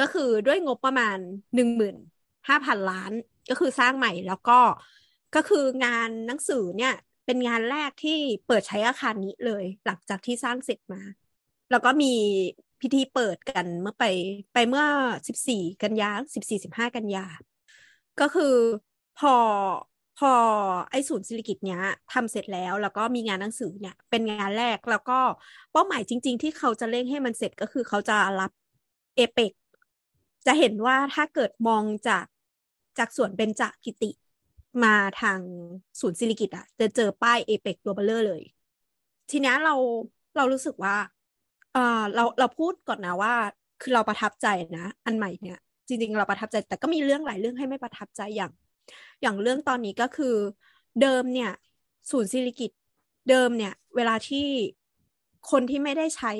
[0.00, 1.18] ก็คือด้วยงบประมาณ
[1.54, 1.96] หนึ่งหมื่น
[2.48, 3.12] ห้าพันล้าน
[3.50, 4.58] ก็คือสร้างใหม่แล้วก็
[5.36, 6.94] ก็คืองานหนังสือเนี่ย
[7.26, 11.02] เป็นงานแรกที่เปิดใช้อาคารนี้เลย หลังจากที่สร้างเสร็จมา
[11.70, 12.14] แล้วก็มี
[12.80, 14.04] พิธีเปิดกันเมื่อไป
[14.52, 14.86] ไปเมื่อ
[15.28, 17.26] สิบสี่กันยาสิบสี่สิบห้ากันยา
[18.20, 18.54] ก็คือ
[19.18, 19.34] พอ
[20.18, 20.32] พอ
[20.90, 21.80] ไอ้ศูนย์ศิริกิตเนี้ย
[22.12, 25.18] ทำเสร็จแล้วแล้วก็มีงานหนังสือเนี่ย เป็นงานแรกแล้วก็
[25.72, 28.50] เป้าหมายจริง ๆ ที่เขาจะเร่งให้มันเสร็จก็คือเขาจะรับ
[29.16, 29.52] เอเปก
[30.46, 32.26] จะเห็นว่าถ้าเกิดมองจาก
[32.98, 34.10] จากสวนเบญจกิติ
[34.84, 35.40] มาทาง
[36.00, 38.42] ศูนย์ศิริกิตอะจะเจอป้ายเอเปกตัวเบลเลอร์เลย
[39.30, 39.74] ทีนี้เรา
[40.36, 40.96] เรารู้สึกว่า
[41.72, 43.34] เออเราเราพูดก่อนนะว่า
[43.82, 44.46] คือเราประทับใจ
[44.78, 45.58] นะ อันใหม่เนี่ย
[45.88, 48.52] จริง ๆ เราประทับใจแต่ก็มีเรื่องหลายเรื่องให้ไม่ประทับใจอย่าง
[49.22, 50.34] อย่างเรื่องตอนนี้ก็คือ
[51.00, 51.50] เดิมเนี่ย
[52.10, 52.78] ศูนย์ศิริกิติ์
[53.30, 54.46] เดิมเนี่ย เวลาที่
[55.50, 56.32] คนที่ไม่ได้ใช้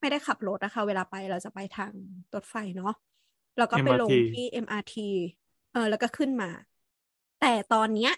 [0.00, 1.92] ไม่ได้ขับรถนะคะ เวลาไปเราจะไปทาง
[2.34, 2.94] รถไฟเนาะ
[3.58, 4.94] แล้วก็ไปลง MRT ที่ MRT
[5.72, 6.50] เออแล้วก็ขึ้นมา
[7.40, 8.12] แต่ตอนเนี้ย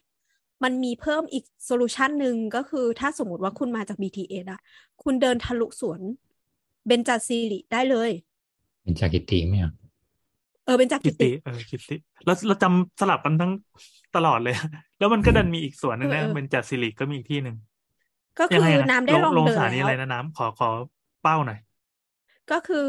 [0.62, 4.60] มันมีเพิ่มอีกโซลูชันหนึ่งก็คือถ้าสมมติว่าคุณมาจาก BTS อะ
[5.02, 6.00] คุณเดินทะลุสวน
[6.86, 8.10] เบญจศิริได้เลย
[8.82, 9.72] เป็นจากกิติไหมอะ
[10.64, 13.52] เออเบญจกิกิติติ เออกิติแล้วเราจำสลับกันทั้ง
[14.16, 14.54] ตลอดเลย
[14.98, 17.56] แล้วมันก็ดันมีอีกส่วนหนึ่งนะเออเออเป็นจัดสิริก็มีอีกที่หนึ่ง
[18.38, 20.68] ก็ยังคือไงนะน้ำได้ลองลงเดิสนถานีแล้อะไรวนะน้ำขอขอ
[21.22, 21.58] เป้าหน่อย
[22.50, 22.80] ก็คื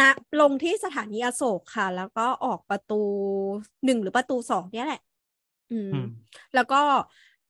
[0.00, 3.02] นะลงที่สถานีอโศกค่ะ แล้วก็ออกประตู
[3.84, 5.00] หนึ่งหรือประตูสองเนี่ยแหละ
[5.72, 6.06] อืมอืม
[6.54, 6.80] แล้วก็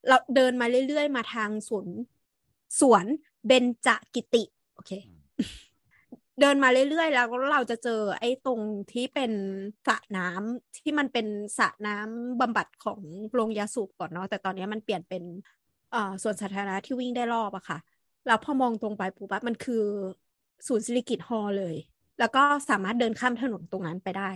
[0.08, 1.86] เราเดินมาเรื่อยๆ มาทางสวน
[2.80, 3.06] สวน
[3.46, 4.42] เบญจกิติ
[4.74, 4.90] โอเค
[6.40, 8.60] เดินมาเรื่อยๆ แล้วเราจะเจอไอ้ตรง
[8.92, 9.32] ที่เป็น
[9.86, 11.26] สระน้ำที่มันเป็น
[11.58, 13.00] สระน้ำบำบัดของ
[13.34, 15.22] โรงยาสูบก่อนเนาะแต่ตอนนี้มันเปลี่ยนเป็น
[15.92, 17.78] เอ่อส่วนสาธารณะที่วิ่งได้รอบอะค่ะ
[18.26, 19.84] แล้วพอมองตรงไปปุ๊บอะมันคือ
[20.66, 21.76] ศูนย์ศิริกิติ์ฮอลล์เลย
[22.18, 24.30] แล้วก็สามารถเดินข้ามถนนตรงนั้นไปได้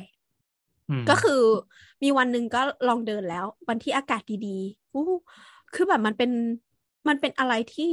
[0.90, 1.42] อืมก็คือ
[2.02, 5.04] มีวันหนึ่งก็ลองเดินแล้ว วันที่อากาศดีๆอู้
[5.74, 6.30] คือแบบมันเป็น
[7.08, 7.90] มันเป็นอะไรที่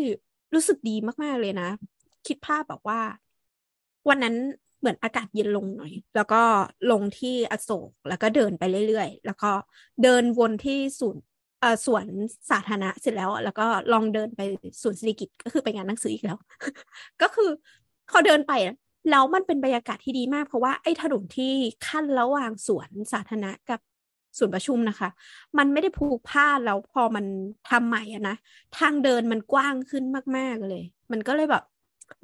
[0.53, 1.69] รู้สึกดีมากๆเลยนะ
[2.27, 2.99] คิดภาพแบบว่า
[4.09, 4.35] วันนั้น
[4.79, 6.41] เหมือนอากาศเย็นลงหน่อย แล้วก็
[6.91, 9.51] ลงที่อโศกแล้วก็เดินไปเรื่อยๆ แล้วก็
[10.03, 11.23] เดินวนที่ศูนย์
[11.61, 12.05] เอ่อสวน
[12.49, 14.41] สาธารณะเสร็จแล้ว แล้วก็ลองเดินไป
[14.81, 16.37] สวนศิริกิตก็คือไปงานหนังสืออีกแล้ว
[17.21, 17.49] ก็คือ
[18.09, 18.53] เขาเดินไป
[19.11, 21.53] แล้วมันเป็นบรรยากาศที่ดีมาก เพราะว่าไอ้ถนนที่
[21.87, 23.79] ขั้นระหว่างสวนสาธารณะกับ
[24.37, 25.09] ศูนประชุมนะคะ
[25.57, 27.25] มันไม่ได้ผูกผ้าแล้วพอมัน
[27.69, 28.35] ทำใหม่อะนะ
[28.77, 30.03] ทางเดินมันกว้างขึ้น
[30.37, 31.63] มาก ๆ เลย มันก็เลยแบบ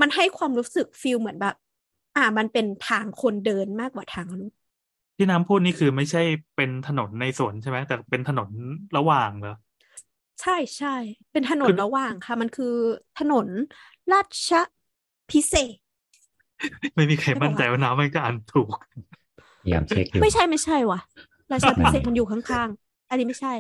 [0.02, 1.56] มันให้ความรู้สึกฟีลเหมือนแบบ
[2.18, 4.54] อ่ามันเป็นทางคนเดินมากกว่าทางรถ
[5.18, 6.22] ที่น้ำพูดนี่คือไม่ใช่
[6.56, 8.50] เป็นถนนในสวนใช่ไหมแต่เป็นถนน
[8.98, 9.56] ระหว่างเหรอ
[10.42, 10.96] ใช่ใช่
[11.32, 12.74] เป็นถนนคือระหว่างค่ะ มันคือ
[13.20, 13.48] ถนน
[14.12, 14.52] ราช
[15.32, 18.70] พิเศษกไม่มีใครมั่นใจว่าน้ำมันจะอ่านถูก
[19.62, 21.00] พยายามเช็คอยู่ไม่ใช่ไม่ใช่ว่ะ
[21.52, 23.54] ราชพิเศษกมันอยู่ข้างๆ อันนี้ไม่ใช่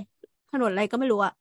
[0.51, 1.33] ถนนอะไรก็ไม่รู้อะ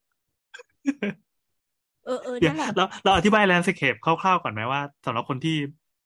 [2.06, 5.56] เออเออเดี๋ยวนั่นแหละเราเราอธิบายแลนด์สเคปคร่าวๆก่อนไหมว่าสำหรับคนที่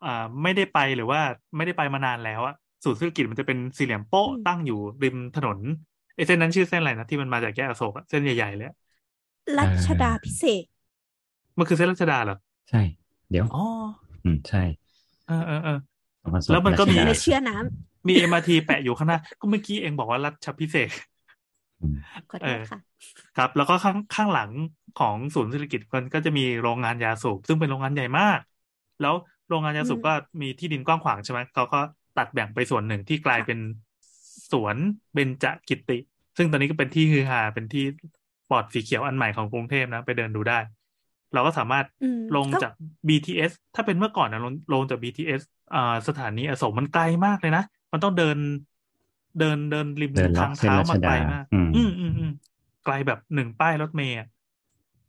[0.05, 1.21] อ่าไม่ได้ไปหรือว่า
[1.57, 5.59] ไม่ได้ไปมานานแล้วอะศูนย์เศรษฐกิจมันจะเป็นสี่เหลี่ยมโป๊ะตั้งอยู่ริมถนน
[6.15, 8.77] ไอ้เส้นนั้นชื่อเส้นอะไรนะที่มันมาจากแยกอโศกอะเส้นใหญ่ๆเลยอะ
[9.59, 12.37] รัชดาพิเศษกมันคือเส้นรัชดาเหรอ
[12.71, 12.81] ใช่
[13.31, 13.65] เดี๋ยวอ๋อ
[14.25, 14.63] อืมใช่
[15.27, 15.79] เออเออเออ
[16.23, 17.55] สองพันสองแล้วมันก็มีรัชดาไม่เชื่อน้
[18.09, 22.79] มีเอ็มอาร์ทีแปะอยู่ข้างหน้า ก็เมื่อกี้เองบอกว่ารัชพิเศษกอืมำขอโทเอษอค่ะ
[23.37, 24.51] ครับ แล้วก็ข้างข้างหลัง
[24.95, 28.39] ของศูนย์เศรษฐกิจมันก็จะมีโรงงานยาสูบซึ่งเป็นโรงงานใหญ่มาก
[29.01, 29.15] แล้ว
[29.51, 31.79] โรงงานยาสูบอืมก็มีที่ดินกว้างขวางใช่ไหมเขาก็
[32.17, 33.59] ตัดแบ่งไปส่วนหนึ่งที่กลายค่ะเป็น
[34.51, 34.77] สวน
[35.15, 35.99] เบญจกิติ
[36.37, 37.85] ซึ่งตอนนี้ก็เป็นที่ฮือฮาเป็นที่
[38.49, 40.59] ปลอดสีเขียวอันใหม่ของกรุงเทพนะ ไปเดินดูได้
[41.33, 42.73] เราก็สามารถอืมลงก็จาก
[43.09, 45.43] BTS ถ้าเป็นเมื่อก่อนนะลงลงจาก BTS
[45.75, 48.39] อ่าสถานีอโศกมันไกลมากเลยนะ มันต้องเดิน
[49.39, 52.31] เดินเดินริมเดินเลาะทางเส้นเท้ารัชมาไกลดามากอืมอืมอืมอืม
[52.85, 54.27] ไกลแบบหนึ่งป้ายรถเมล์อะ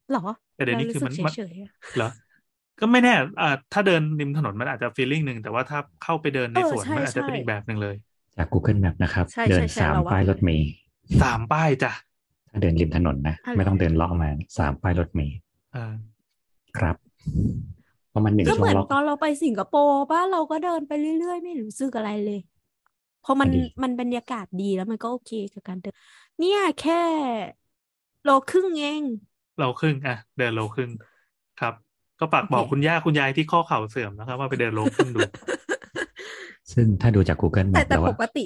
[0.09, 0.19] เหรอ
[0.53, 2.05] แต่เดี๋ยวนี้ราคือรู้มันสึกมันเฉยๆอะเหรอ
[2.81, 7.95] ก็ไม่แน่อ่าถ้าเดินริมถนนมันอาจจะฟีลลิ่งหนึ่ง แต่ว่าถ้าเข้าไปเดินในเออสวนใช่มันอาจจะเป็นใช่อีกแบบหนึ่งเลย
[8.37, 10.67] จาก Google Map นะครับใช่เดินใช่ใช่สามเราว่าป้ายรถเมล์
[11.21, 11.91] สามป้ายจ้ะ
[12.51, 15.35] ถ้าเดินริมถนนนะอ๋อเหรอไม่ต้องเดินเลาะมาสามป้ายรถเมล์
[15.73, 15.93] เออ
[16.77, 16.95] ครับ
[18.09, 22.39] เพราะมันหนึ่งก็ช่เหวงมือนล็อกตอนเราไปสิงคโปร์ป่ะเราก็เดินไปเรื่อยๆ ไม่รู้สึกอะไรเลย
[23.21, 25.95] เพราะมันดีมันบรรยากาศดีแล้วมันก็โอเคกับการเดิน
[26.39, 27.01] เนี่ยแค่
[28.23, 29.03] โลครึ่งเอง
[29.59, 31.10] เราครึ่งอะเดินโลครึ่งครับ
[32.21, 35.19] ก็ฝากโอเคบอกคุณย่าคุณยายที่ข้อเข่าเสื่อมนะครับ ว่าไปเดินโลครึ่งดู
[36.73, 38.45] ซึ่งถ้าดูจาก Google แต่ Map แต่แล้วปอะกติ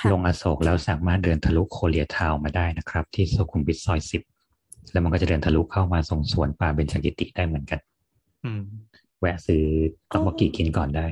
[0.00, 4.22] ค่ะลงอโศกแล้วสามารถเดินทะลุโคเรียทาวน์มาได้นะครับ ที่สุขุมวิทซอยสิบ
[4.92, 7.80] แล้วมันก็จะเดินทะลุเข้ามาส่งสวนป่าเบญจกิติได้เหมือนกัน
[8.44, 8.62] อืม
[9.20, 9.62] แวะซื้อ
[10.10, 11.06] ต๊อกบกกีกินก่อนได้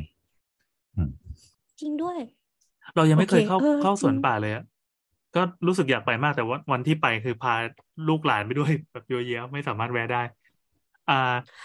[1.81, 2.19] จริงด้วย
[2.97, 4.65] เรายังไม่โอเคเคยเข้าเออเข้าสวนจริงป่าเลยอะ
[5.37, 7.55] ก็รู้สึกอยากไปมากแต่ว่าวันที่ไปคือพา
[8.09, 10.23] ลูกหลานไปด้วยแบบเยอะแยะไม่สามารถแวะได้
[11.07, 11.15] อ่า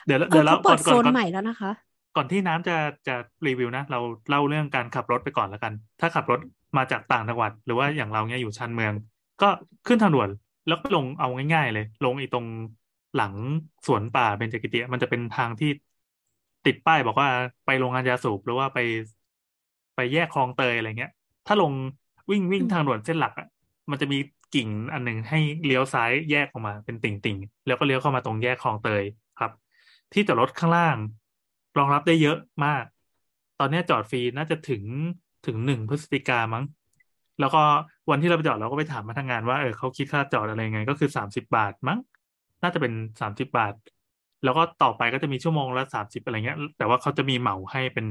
[0.05, 1.71] เดี๋ยวเอเดี๋อยวเราเขาเปิก่อดนโซก่อนนก่อนใหม่แล้วนะคะ
[2.15, 2.73] ก่อนที่น้ำจะ
[3.07, 3.11] จะ
[3.45, 3.97] รีวิวนะ เรา
[4.29, 6.39] เล่าเรื่องการขับรถไปก่อนแล้วกัน ถ้าขับรถ
[6.77, 8.93] มาจากต่างจังหวัด หรือว่าอย่างเราเนี่ยอยู่ชานเมือง
[9.39, 9.45] ก็
[9.85, 10.29] ขึ้นทางด่วน
[10.65, 12.45] แล้วก็ลงเอาง่าย ๆ เลย ลงไอ้ตรง
[13.15, 13.35] หลัง
[13.85, 15.67] สวนป่าเบญจกิติมันจะเป็นทางที่
[16.65, 17.29] ติดป้ายบอกว่า
[17.65, 18.77] ไปโรงงานยาสูบหรือว่าไป
[19.95, 21.11] ไปแยกคลองเตยอะไรเงี้ย
[21.45, 21.73] ถ้าลง
[22.31, 23.47] วิ่งวิ่งอืมทางด่วนเส้นหลักอะ
[23.91, 24.17] มันจะมี
[24.51, 29.18] กิ่งอันหนึ่งให้เลี้ยวซ้ายแยกออกมาเป็นติ่งๆแล้วก็เลี้ยวเข้ามาตรงแยกคลองเตยครับ
[30.14, 30.97] ที่จอดรถข้างล่าง
[31.78, 32.84] รองรับได้เยอะมาก
[33.60, 34.84] ตอนนี้จอดฟรีน่าจะถึง
[35.45, 36.64] ถึงหนึ่งพฤศจิกามั้ง
[37.39, 37.62] แล้วก็
[38.10, 41.99] วันที่เราไปจอดเราก็ไปถามพนักงานว่าเออเขาคิดค่าจอดอะไรไง ก็คือสามสิบาทมั้ง
[42.62, 43.74] น่าจะเป็นสามสิบาท
[44.43, 48.05] แล้วก็ต่อไปก็จะมีชั่วโมงละสามสิบอะไรเงี้ย แต่ว่าเขาจะมีเหมาให้เป็น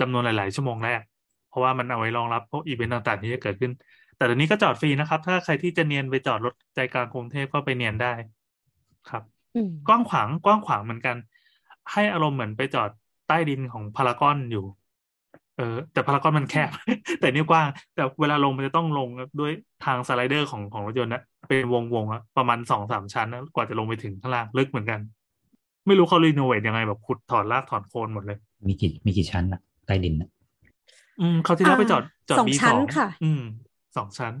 [0.00, 1.02] จำนวนหลาย ๆ ชั่วโมงแรก
[1.48, 3.72] เพราะว่ามันเอาไว้รองรับพวกอีเวนต์ต่างๆที่จะเกิดขึ้น
[4.16, 8.14] แต่เดี๋ยวนี้ก็จอดฟรีนะครับ ถ้าใครที่จะเนียนไปจอดรถใจกลางกรุงเทพก็ไปเนียนได้
[9.08, 9.37] ครับ
[9.88, 11.16] กว้างขวางกว้างขวางเหมือนกัน
[11.92, 12.90] ให้อารมณ์เหมือนไปจอด
[13.28, 14.64] ใต้ดินของพารากอนอยู่
[15.56, 16.70] เออ แต่พารากอนมันแคบ
[17.20, 19.08] แต่นี่กว้าง แต่เวลาลงมันจะต้องลง
[19.40, 19.52] ด้วย
[19.84, 25.00] ทางสไลเดอร์ของของรถยนต์นะเป็นวงวงๆอะประมาณสองสามชั้นนะกว่าจะลงไปถึงข้างล่างลึกเหมือนกัน
[25.86, 30.28] ไม่รู้เขารีโนเวทยังไงแบบขุดถอดรากถอนโคนหมดเลย มีกี่มีกี่ชั้นอะใต้ดินอะ
[31.20, 33.40] อืมเขาวที่แล้วไปจอดจอดสองบีชั้สนองค่ะ อืม
[33.96, 34.34] สองชั้น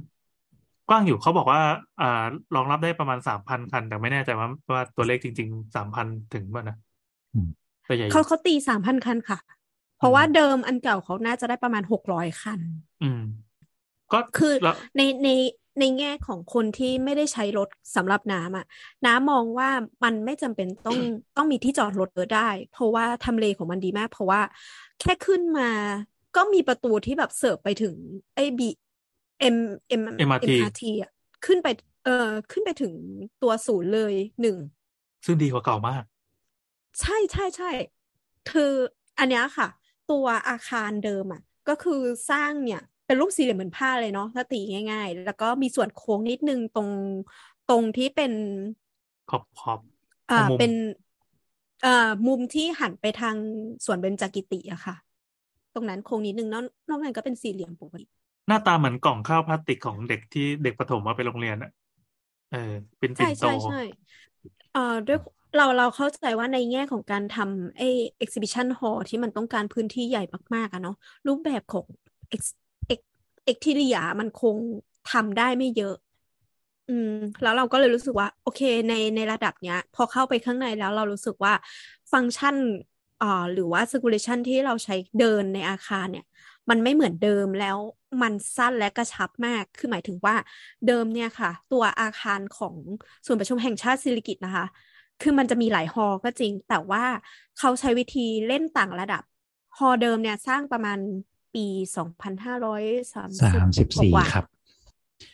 [0.88, 1.60] กว้างอยู่เขาบอกว่า
[2.00, 2.24] อ่า
[2.54, 6.76] รองรับได้ประมาณสามพันคัน แต่ไม่แน่ใจว่าว่าตัวเลขจริงๆสามพันถึงป่ะนะ
[7.84, 9.38] แต่ใหญ่อเขายู่เขาตีสามพันคันค่ะ
[9.98, 12.60] เพราะว่าเดิมอันเก่าเขาน่าจะได้ประมาณหกร้อยคัน
[13.02, 13.20] อืม
[14.12, 15.28] ก็คือแล้วในใน
[15.80, 18.66] ในแง่ของคนที่ไม่ได้ใช้รถสำหรับน้ำอะ
[19.06, 19.68] น้ำมองว่า
[20.04, 20.98] มันไม่จำเป็นต้อง
[21.36, 24.40] ต้องมีที่จอดรถเยอะได้ เพราะว่าทำเลของมันดีมาก เพราะว่า
[25.00, 25.70] แค่ขึ้นมา
[26.36, 27.94] ก็มีประตูที่แบบเสิร์ฟไปถึง
[28.34, 28.68] ไอ้บี
[29.38, 29.56] เอ็ม
[29.88, 31.10] เอ็ม MRT ทีอะ
[31.44, 31.68] ขึ้นไป
[32.04, 32.10] เออ
[32.50, 32.94] ขึ้นไปถึง
[33.42, 34.56] ตัวศูนย์เลยหนึ่ง
[35.24, 36.02] ซึ่งดีกว่าเก่ามาก
[37.00, 37.66] ใช่ใช่ใช่
[38.46, 38.62] คือ
[39.18, 39.66] อันเนี้ยค่ะ
[40.06, 41.92] ตัวอาคารเดิมอะ ก็คือ
[42.28, 44.56] สร้างเนี่ยเป็นรูปสี่เหลี่ยมเหมือนผ้าเลยเนาะถ้าตี
[44.90, 46.90] ง่าย ๆ แล้วก็มีส่วนโค้งนิดนึงตรง
[47.66, 48.32] ตรงที่เป็น
[49.28, 49.80] ขอบขอบ
[50.30, 50.72] อ่ามุมเป็น
[51.80, 51.88] เอ่อ
[52.26, 53.36] มุมที่หันไปทาง
[53.84, 54.94] สวนเบญจกิติอะค่ะ
[55.74, 58.06] ตรงนั้นโค้งนิดนึงนอกนอกนั้นก็เป็นสี่เหลี่ยมปกติ
[58.48, 61.70] หน้าตาเหมือนกล่องข้าวพลาสติกของเด็กที่เด็กประถมมาไปโรงเรียนอะ
[62.50, 62.58] เออ
[62.98, 63.76] เป็นปิ่นโตใช่ใช่
[64.72, 65.18] เอ่อด้วย
[65.56, 67.84] เราเราเข้าใจว่าในแง่ของการทำไอ้
[68.24, 70.22] exhibition hall ที่มันต้องการพื้นที่ใหญ่
[70.54, 70.94] มากๆอะเนาะ
[71.26, 71.86] รูปแบบของ
[72.34, 72.42] ex
[72.92, 73.00] ex
[73.50, 74.56] exterior มันคง
[75.12, 75.94] ทำได้ไม่เยอะ
[76.88, 77.10] อืม
[77.42, 81.54] แล้วเราก็เลยรู้สึกว่า โอเคในในระดับเนี้ย พอเข้าไปข้างในแล้วเรารู้สึกว่า
[82.12, 82.56] ฟังก์ชัน
[83.22, 86.24] อ่าหรือว่า circulation ที่เราใช้เดินในอาคารเนี่ย
[86.70, 87.78] มันไม่เหมือนเดิมแล้ว
[88.22, 90.34] มันสั้นและกระชับมาก คือหมายถึงว่า
[90.86, 92.74] เดิมเนี่ยค่ะ ตัวอาคารของ
[93.26, 94.66] ศูนย์ประชุมแห่งชาติสิริกิติ์นะคะ
[95.22, 97.04] คือมันจะมีหลายฮอลล์ก็จริง แต่ว่า
[97.58, 99.22] เขาใช้วิธีเล่นต่างระดับ
[99.78, 100.98] ฮอลล์เดิมเนี่ยสร้างประมาณ
[101.54, 102.82] ปีสองพันห้าร้อย
[103.12, 104.46] สามสามสิบสี่กว่าครับ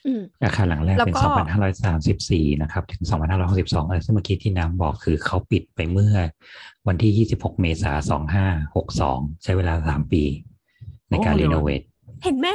[0.06, 6.16] อืมอาคารหลังแรกแล้วเป็นก็สองพันห้าร้อยสามสิบสี่นะครับ ถึงสองพันห้าร้อยหกสิบสองเออซึ่งเมื่อกี้ที่น้ำบอกคือเขาปิดไปเมื่อ
[6.88, 8.46] วันที่ยี่สิบหกเมษาสองห้า
[8.76, 10.22] หกสองใช้เวลาสามปี
[11.10, 11.82] ในการโอ้เร็รีวโนเวท
[12.22, 12.48] เห็นไหม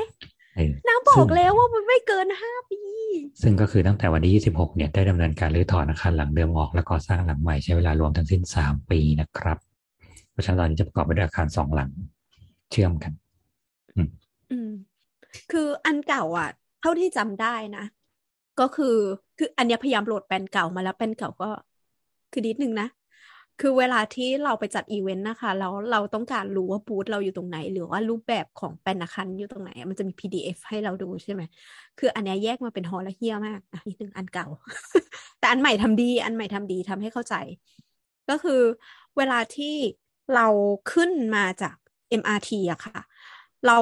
[0.55, 2.81] เออน้าบอซึ่กงแล้วว่ามันไม่เกินห้าปี
[3.41, 9.57] ซึ่งก็คือตั้งแต่วันที่ 26 เนี่ยได้ดำเนินการรื้อถอนอาคารหลังเดิมออกและก่อสร้างหลังใหม่ใช้เวลารวมทั้งสิ้น 3 ปีนะครับ
[10.31, 11.89] เพราะฉะนั้นตอนนี้จะประกอบไปด้วยอาคารสองหลัง
[12.71, 13.11] เชื่อมกัน
[14.51, 14.71] อืม
[15.51, 16.49] คืออันเก่าอะ
[16.81, 17.85] เท่าที่จำได้นะ
[18.59, 18.97] ก็คือ
[19.37, 21.49] คืออันเนี้ยพยายามโหลดแปลนเก่ามาแล้วแปลนเก่าก็
[22.31, 22.87] คือนิดนึงนะ
[23.59, 31.41] คือเวลาที่เราไปจัดอีเวนต์นะคะแล้วเราต้องการรู้ว่าบูธเราอยู่ตรงไหน หรือว่ารูปแบบของแปนอาคารอยู่ตรงไหน มันจะมี PDF ให้เราดูใช่ไหม
[31.99, 34.47] คืออันนี้แยกมาเป็นฮอลและเฮียมากอะนิดนึงอันเก่า
[35.39, 37.35] แต่อันใหม่ทำดีอันใหม่ทำดีทำให้เข้าใจ
[38.29, 38.61] ก็คือ
[39.17, 39.75] เวลาที่
[40.35, 40.47] เรา
[40.93, 41.75] ขึ้นมาจาก
[42.21, 42.99] MRT อะค่ะ
[43.67, 43.77] เรา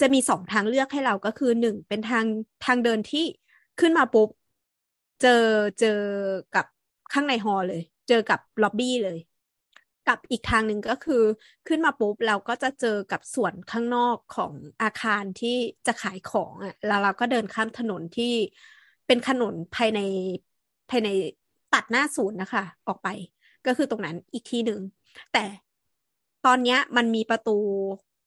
[0.00, 2.24] จะมีสองทางเลือกให้เราก็คือหนึ่งเป็นทาง
[2.64, 3.24] ทางเดินที่
[3.80, 4.28] ขึ้นมาปุ๊บ
[5.22, 5.44] เจอ
[5.80, 6.00] เจอ
[6.54, 6.66] กับ
[7.12, 9.18] ข้างในฮอลเลย จอกับล็อบบี้เลย
[10.08, 11.22] กับอีกทางหนึ่งก็คือ
[11.68, 14.52] ขึ้นมาปุ๊บเราก็จะเจอกับส่วนข้างนอกของ
[14.82, 15.56] อาคารที่
[15.86, 18.32] จะขายของอะแล้วเราก็เดินข้ามถนนที่
[19.06, 20.00] เป็นถนนภายใน
[20.90, 21.08] ภายใน
[21.74, 23.08] ตัดหน้าศูนย์นะคะ ออกไป
[23.66, 24.80] ก็คือตรงนั้นอีกทีหนึ่ง
[25.32, 25.44] แต่
[26.46, 27.56] ตอนเนี้ยมันมีประตู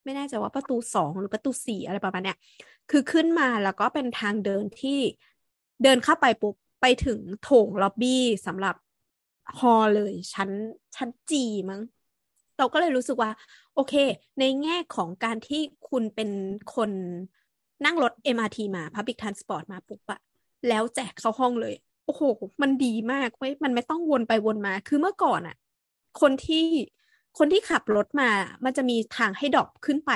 [0.04, 2.38] ไม่แน่ใจว่าประตูสองหรือประตูสี่อะไรประมาณเนี้ย
[2.92, 5.00] คือขึ้นมาแล้วก็เป็นทางเดินที่
[5.84, 8.76] เดินเข้าไปปุ๊บไปถึงโถงล็อบบี้สำหรับ
[9.60, 10.50] ฮอลเลยชั้น
[10.96, 11.82] ชั้นจีมั้ง
[12.58, 13.32] เราก็เลยรู้สึกว่า
[13.76, 13.94] โอเค
[14.40, 16.30] ในแง่ของการที่คุณเป็น
[16.76, 16.92] คน
[17.86, 20.20] นั่งรถ MRT มา Public Transport มาปุ๊บอะ
[20.68, 21.76] แล้วแจกเข้าห้องเลย
[22.06, 22.22] โอ้โห
[22.62, 25.56] มันดีมากเว้ยมันไม่ต้องวนไปวนมา คือเมื่อก่อนอะ
[26.22, 26.66] คนที่
[27.38, 28.30] คนที่ขับรถมา
[28.66, 30.12] มันจะมีทางให้ดรอปขึ้นไป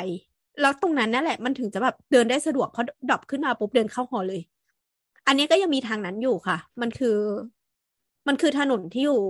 [0.61, 4.41] แล้วตรงนั้นนั่นแหละ มันถึงจะแบบเดินได้สะดวกเพราะดรอปขึ้นมาปุ๊บเดินเข้าหอเลย
[5.27, 7.17] อันนี้ก็ยังมีทางนั้นอยู่ค่ะ มันคือ
[8.28, 9.22] มันคือถนนที่อยู่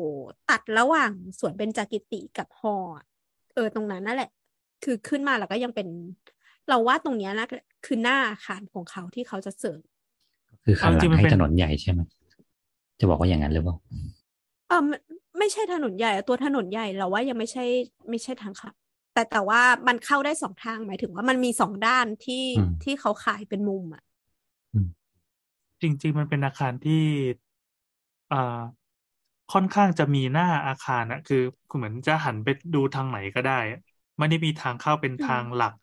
[0.49, 3.05] ตัดระหว่างสวนเบญจกิติกับฮออะ
[3.53, 4.29] เออตรงนั้นนั่นแหละ
[4.83, 5.87] คือขึ้นมาแล้วก็ยังเป็น
[6.69, 7.47] เราว่าตรงเนี้ยนะ
[7.85, 9.81] คือหน้าอาคารของเขาที่เขาจะเสริม
[10.65, 11.99] คือขันหเอาจริลังงมันให้เป็นถนนใหญ่ใช่ไหม
[12.99, 13.75] จะบอกว่าอย่างนั้นหรือเปล่า
[14.67, 14.97] เออไม่
[15.39, 17.65] ไม่ใช่ถนนใหญ่อะตัวถนนใหญ่เราว่ายังไม่ใช่
[18.09, 18.73] ไม่ใช่ทางขับ
[19.13, 24.03] แต่แต่ว่ามันเข้าได้สองทางหมายถึงว่ามันมีสองด้านที่อืมที่เขาขายเป็นมุมอะ
[25.81, 27.03] จริง ๆ มันเป็นอาคารที่
[28.31, 28.61] อ่า
[29.49, 33.79] ค่อนข้างจะมีหน้าอาคารอะคือคือเหมือนจะหันไปดูทางไหนก็ได้อะ
[34.17, 35.73] ไม่ได้มีทางเข้าเป็นอืมทางหลัก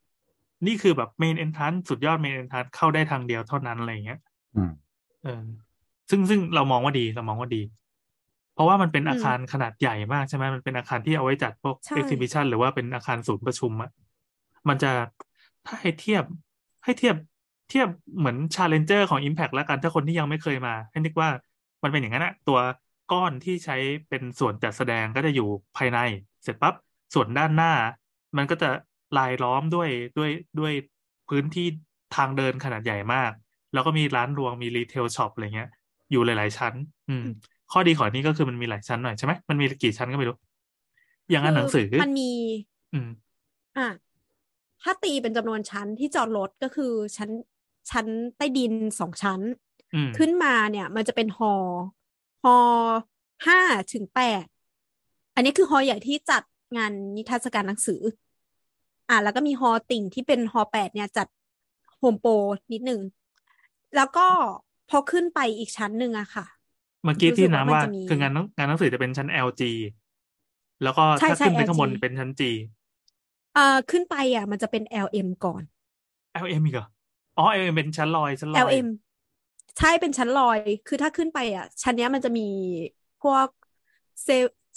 [0.66, 4.18] นี่คือแบบเมนเอนทรานสุดยอดเมนเอนทรานเข้าได้ทางเดียวเท่านั้นอะไรอย่างเงี้ย
[4.54, 4.70] อืม
[5.22, 5.30] เออ
[6.10, 7.62] ซึ่งซึ่งเรามองว่าดีเรามองว่าดี
[8.52, 13.90] เพราะว่ามันเป็นอืมอาคารขนาดใหญ่มากใช่ไหมมันเป็นอาคารที่เอาไว้จัดพวกใช่เอ็กซิบิชันหรือว่าเป็นอาคารศูนย์ประชุมอะ
[14.68, 14.88] มันจะ
[15.66, 16.24] ถ้าให้เทียบ
[16.84, 17.16] ให้เทียบ
[17.68, 17.88] เทียบ
[18.18, 21.28] เหมือน Challenger ของ Impact แล้วกันถ้าคนที่ยังไม่เคยมา ให้นึกว่า
[21.82, 22.58] มันเป็นอย่างนั้นอะตัว
[23.12, 23.76] ก้อนที่ใช้
[24.08, 25.98] เป็นส่วนจัดแสดงก็จะอยู่ภายใน
[26.42, 26.74] เสร็จปั๊บ
[27.14, 27.72] ส่วนด้านหน้า
[28.36, 28.70] มันก็จะ
[29.18, 29.88] รายล้อมด้วย
[30.18, 30.72] ด้วยด้วย
[31.28, 31.66] พื้นที่
[32.16, 33.30] ทางเดินขนาดใหญ่มาก
[33.72, 35.68] แล้วก็มีร้านรวงมีรีเทลช็อปอะไรเงี้ย
[36.10, 36.74] อยู่หลาย ๆ ชั้น
[37.08, 37.24] อืม
[37.72, 40.36] ข้อดีของอันนี้ก็คือมันมีหลายชั้นหน่อยใช่ไหมมันมีกี่ชั้นก็ไม่รู้
[41.30, 42.30] อย่างงานหนังสือคือมันมี
[42.92, 43.08] อืม
[43.76, 43.88] อะ
[44.82, 47.30] ถ้าตีเป็นจำนวนชั้นที่จอดรถก็คือชั้น
[47.90, 48.06] ชั้น
[48.36, 49.40] ใต้ดินสองชั้น
[49.92, 52.05] อืมขึ้นมาเนี่ย มันจะเป็นฮอฮ
[52.54, 52.56] อ
[53.46, 53.60] ห้า
[53.92, 54.44] ถึงแปด
[55.34, 56.42] อันนี้คือฮอใหญ่ที่จัด
[56.76, 58.00] งานนิทรรศการหนังสือ
[59.08, 61.26] อะแล้วก็มีฮอติ่งที่เป็นฮอแปดเนี่ยจัด
[61.98, 62.30] โฮมโปร
[62.72, 63.00] นิดนึง
[63.96, 64.26] แล้วก็
[64.90, 66.44] พอขึ้นไปอีกชั้นหนึ่งอะค่ะ
[67.04, 69.62] เมื่อกี้ที่รู้สึกว่าน้ำว่ามันจะมีคืองานหนังงานหนังสือจะเป็นชั้น LG
[70.82, 72.50] แล้วก็ใช่ถ้าใช่ขึ้นไปข้างบน LG เป็นชั้นจี
[73.54, 75.62] เอ่อขึ้นไปอะ มันจะเป็น LM ก่อน
[76.44, 76.86] LM อีกเหรอ
[77.38, 78.86] อ๋อ LM เป็นชั้นลอยชั้นลอย LM
[79.78, 82.48] ใช่เป็นชั้นลอย คือถ้าขึ้นไปอะ ชั้นเนี้ยมันจะมี
[83.22, 83.46] พวก
[84.24, 84.28] เซ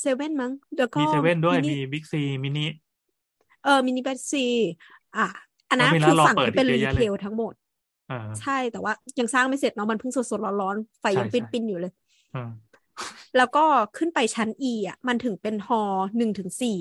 [0.01, 2.65] เซเว่นมั้งแล้วก็มีเซเว่นด้วยมินิมีบิ๊กซีมินิ
[3.63, 4.45] เออมินิเบสซี
[5.17, 5.27] อะ
[5.69, 7.53] อันนั้นแล้วมีคือร้านรอฝั่งเปิดที่เป็นอีกรีเยอะแยะเลยเทลทั้งหมด
[8.11, 11.93] อ่าใช่แต่ว่ายังสร้างไม่เสร็จเนาะมันเพิ่งสดๆร้อนๆไฟใช่ยังใช่ปิ้นๆอยู่เลย
[12.35, 12.43] อ่า
[13.37, 13.65] แล้วก็
[13.97, 15.81] ขึ้นไปชั้น E อะ มันถึงเป็นฮอ
[16.17, 16.79] หนึ่งถึงสี่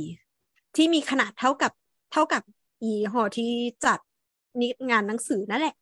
[0.77, 1.73] ที่มีขนาดเท่ากับ
[2.13, 2.43] เท่ากับ
[2.83, 3.51] อีฮอที่
[3.85, 3.99] จัด
[4.61, 5.75] นิงานหนังสือนั่นแหละ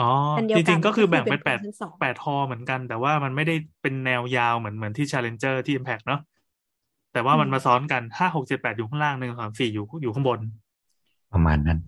[0.00, 6.20] อ๋ออันเดียจวกัรินงๆก็คือแบ่งก็คือเป็นเป็แปนดชั้นสองแปดฮอเหมือนกัน แต่ว่ามันไม่ได้เป็นแนวยาวเหมือนเหมือนที่ Challenger ที่ Impact เนาะ
[7.12, 10.40] แต่ว่ามันมาซ้อนกันห้าหกเจ็ดแปดอยู่ข้างล่างหนึ่งสามสี่อยู่อยู่ข้างบน
[11.32, 11.78] ประมาณนั้น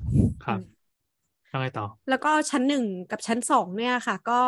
[0.45, 0.59] ครับ
[1.49, 4.41] แล้วไงต่อ แล้วก็ชั้นหนึ่งกับชั้นสองเนี่ยค่ะ ก็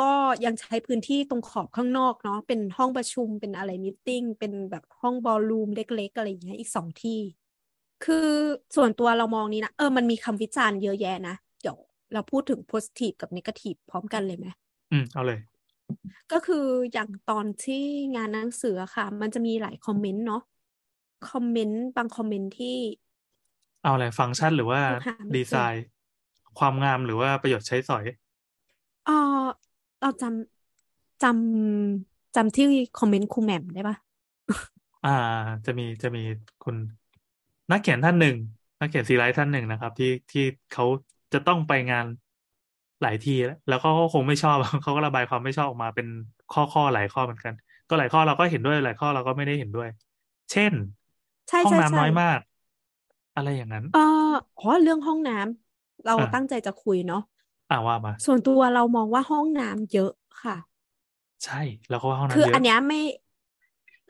[0.00, 0.10] ก็
[0.44, 7.20] ยังใช้พื้นที่ตรงขอบข้างนอกเนาะเป็นห้องประชุมเป็นอะไรมิทติ้งเป็นแบบห้องบอลลูมเล็กๆอะไรอย่างเงี้ยอีกสองที่
[8.04, 8.28] คือ
[8.76, 11.76] ส่วนตัวเรามองนี้นะเออมันมีคำวิจารณ์เยอะแยะนะเดี๋ยว
[12.12, 14.46] เราพูดถึง positive กับ negative พร้อมกันเลยไหม
[14.90, 15.38] อืม เอาเลย
[16.30, 16.56] ก็คือ
[16.92, 17.74] อย่างตอนที่
[18.14, 20.38] งานหนังสืออะค่ะ มันจะมีหลายคอมเมนต์เนาะ
[21.22, 22.66] คอมเมนต์บางคอมเมนต์ที่
[23.80, 25.82] เอาอะไรฟังก์ชันหรือว่าหาไม่เจอดีไซน์
[26.56, 28.04] ความงามหรือว่าประโยชน์ใช้สอย
[29.04, 29.12] เออ
[30.00, 32.64] เราจำจำจำที่
[32.94, 33.96] คอมเมนต์ครูแหม่มได้ปะ
[35.02, 35.08] อ่า
[35.66, 36.20] จะมีจะมี
[36.60, 36.76] คุณ
[37.70, 38.36] นักเขียนท่านหนึ่ง
[38.80, 40.84] นักเขียนซีไรต์ท่านหนึ่งนะครับ ที่ที่เขา
[41.32, 42.06] จะต้องไปงาน
[43.02, 46.06] หลายทีแล้วแล้วเขาก็คงไม่ชอบเขาก็ระบายความไม่ชอบออกมาเป็น
[46.50, 47.54] ข้อข้อหลายข้อเหมือนกัน
[47.88, 49.88] ก็หลายข้อเราก็เห็นด้วยหลายข้อเราก็ไม่ได้เห็นด้วย
[50.50, 50.74] เช่น
[51.48, 52.38] ใช่ห้องใช่น้ำใช่น้อยมาก
[53.34, 53.98] อะไรอย่างนั้นเออ
[54.56, 57.18] อ๋อเรื่องห้องน้ำเราอ่าตั้งใจจะคุยเนาะ
[57.70, 60.10] อ่าว่ามา ส่วนตัวเรามองว่าห้องน้ำเยอะ
[60.42, 60.56] ค่ะ
[61.44, 62.96] ใช่แล้วก็ว่าห้องน้ำคือเยอัอะนเนี้ยไม่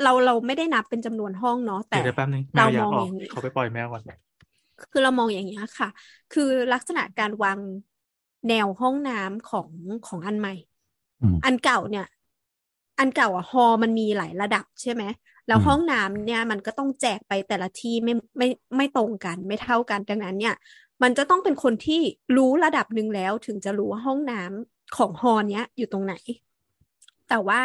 [0.03, 4.03] เราเราไม่ได้นับเป็นจำนวนห้องเนาะแต่เดี๋ยวเดี๋ยวแป๊บนึงแมเราวอยามกองอออกย่างนี้เขาไปปล่อยแมวก่อน
[4.91, 5.89] คือเรามองอย่างเงี้ยค่ะ
[6.31, 6.43] คือ
[6.73, 7.59] ลักษณะการวาง
[8.49, 9.71] แนวห้องน้ำของ
[10.07, 10.55] ของอันใหม่
[11.23, 12.07] อืมอันเก่าเนี่ย
[12.99, 15.03] อันเก่าอะฮอลมันมีหลายระดับใช่ไหม
[15.47, 20.55] แล้วอืมห้องน้ำเนี่ยมันก็ต้องแจกไปแต่ละที่ไม่ไม่ไม่ตรงกัน ไม่เท่ากันดังนั้นเนี่ย
[21.03, 22.01] มันจะต้องเป็นคนที่
[22.37, 26.15] รู้ระดับหนึ่งแล้วถึงจะรู้ว่าห้องน้ำของฮอลเนี้ยอยู่ตรงไหน
[27.29, 27.63] แต่ว่า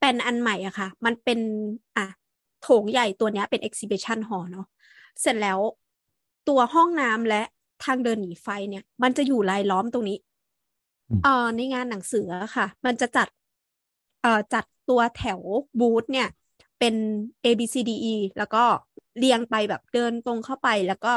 [0.00, 1.40] เป็นอันใหม่อะค่ะ มันเป็น
[1.96, 2.06] อะ
[2.62, 4.66] โถงใหญ่ตัวเนี้ยเป็น exhibition hall เนาะ
[5.20, 5.58] เสร็จแล้ว
[6.48, 7.42] ตัวห้องน้ำและ
[7.84, 10.18] ทางเดินหนีไฟเนี่ย มันจะอยู่รายล้อมตรงนี้
[11.08, 13.28] อืมเอ่อในงานหนังสืออะค่ะ มันจะจัด
[14.22, 15.40] เอ่อจัดตัวแถว
[15.80, 16.28] บูธเนี่ย
[16.78, 16.94] เป็น
[17.44, 18.64] A B C D E แล้วก็
[19.18, 21.12] เรียงไปแบบเดินตรงเข้าไปแล้วก็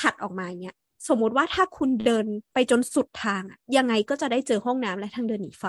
[0.00, 0.76] ถัดออกมาอย่างเงี้ย
[1.08, 5.64] สมมุติว่าถ้าคุณเดินไปจนสุดทางอะยังไงก็จะได้เจอห้องน้ำและทางเดินหนีไฟ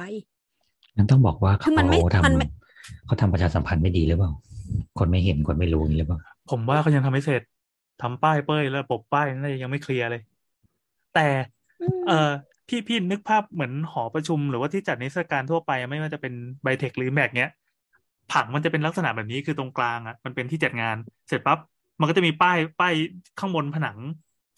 [0.95, 4.31] งั้นต้องบอกว่าคืเขาอมันไม่ทมันไม่ำเขาทำประชาสัมพันธ์ไม่ดีหรือเปล่า
[4.99, 6.19] คนไม่เห็นคนไม่รู้อย่างนี้หรือเปล่า
[6.52, 7.41] ผมว่าเขายังทำไม่เสร็จ
[7.99, 10.22] ทำป้ายเป้ยแล้วระบบป้ายน่าจะยังไม่เคลียร์เลย
[11.11, 11.19] แต่
[11.80, 12.13] อืมเออ
[12.67, 17.49] พี่พี่นึกภาพเหมือนหอประชุมหรือว่าที่จัดนิทรรศการทั่วไปไม่ว่าจะเป็นไบเทคหรือแมกเนี้ย
[18.30, 20.95] ผังมันจะเป็นลักษณะแบบนี้คือตรงกลางอะมันเป็นที่จัดงาน
[21.27, 21.59] เสร็จปั๊บ
[21.99, 22.93] มันก็จะมีป้ายป้าย
[23.39, 23.97] ข้างบนผนัง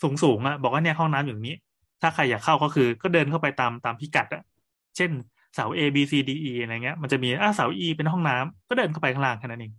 [0.01, 1.57] สูงสูงอะบอกว่าเนี่ยห้องน้ำอยู่ตรงนี้
[2.01, 4.41] ถ้าใครอยากเข้าก็คือ ก็เดินเข้าไปตามตามพิกัดอะ
[4.97, 5.11] เช่น
[5.53, 9.73] เสา A B C D E อะไรเงี้ย มันจะมีอะเสา E เป็นห้องน้ำก็เดินเข้าไปข้างล่างแค่นั้นเอง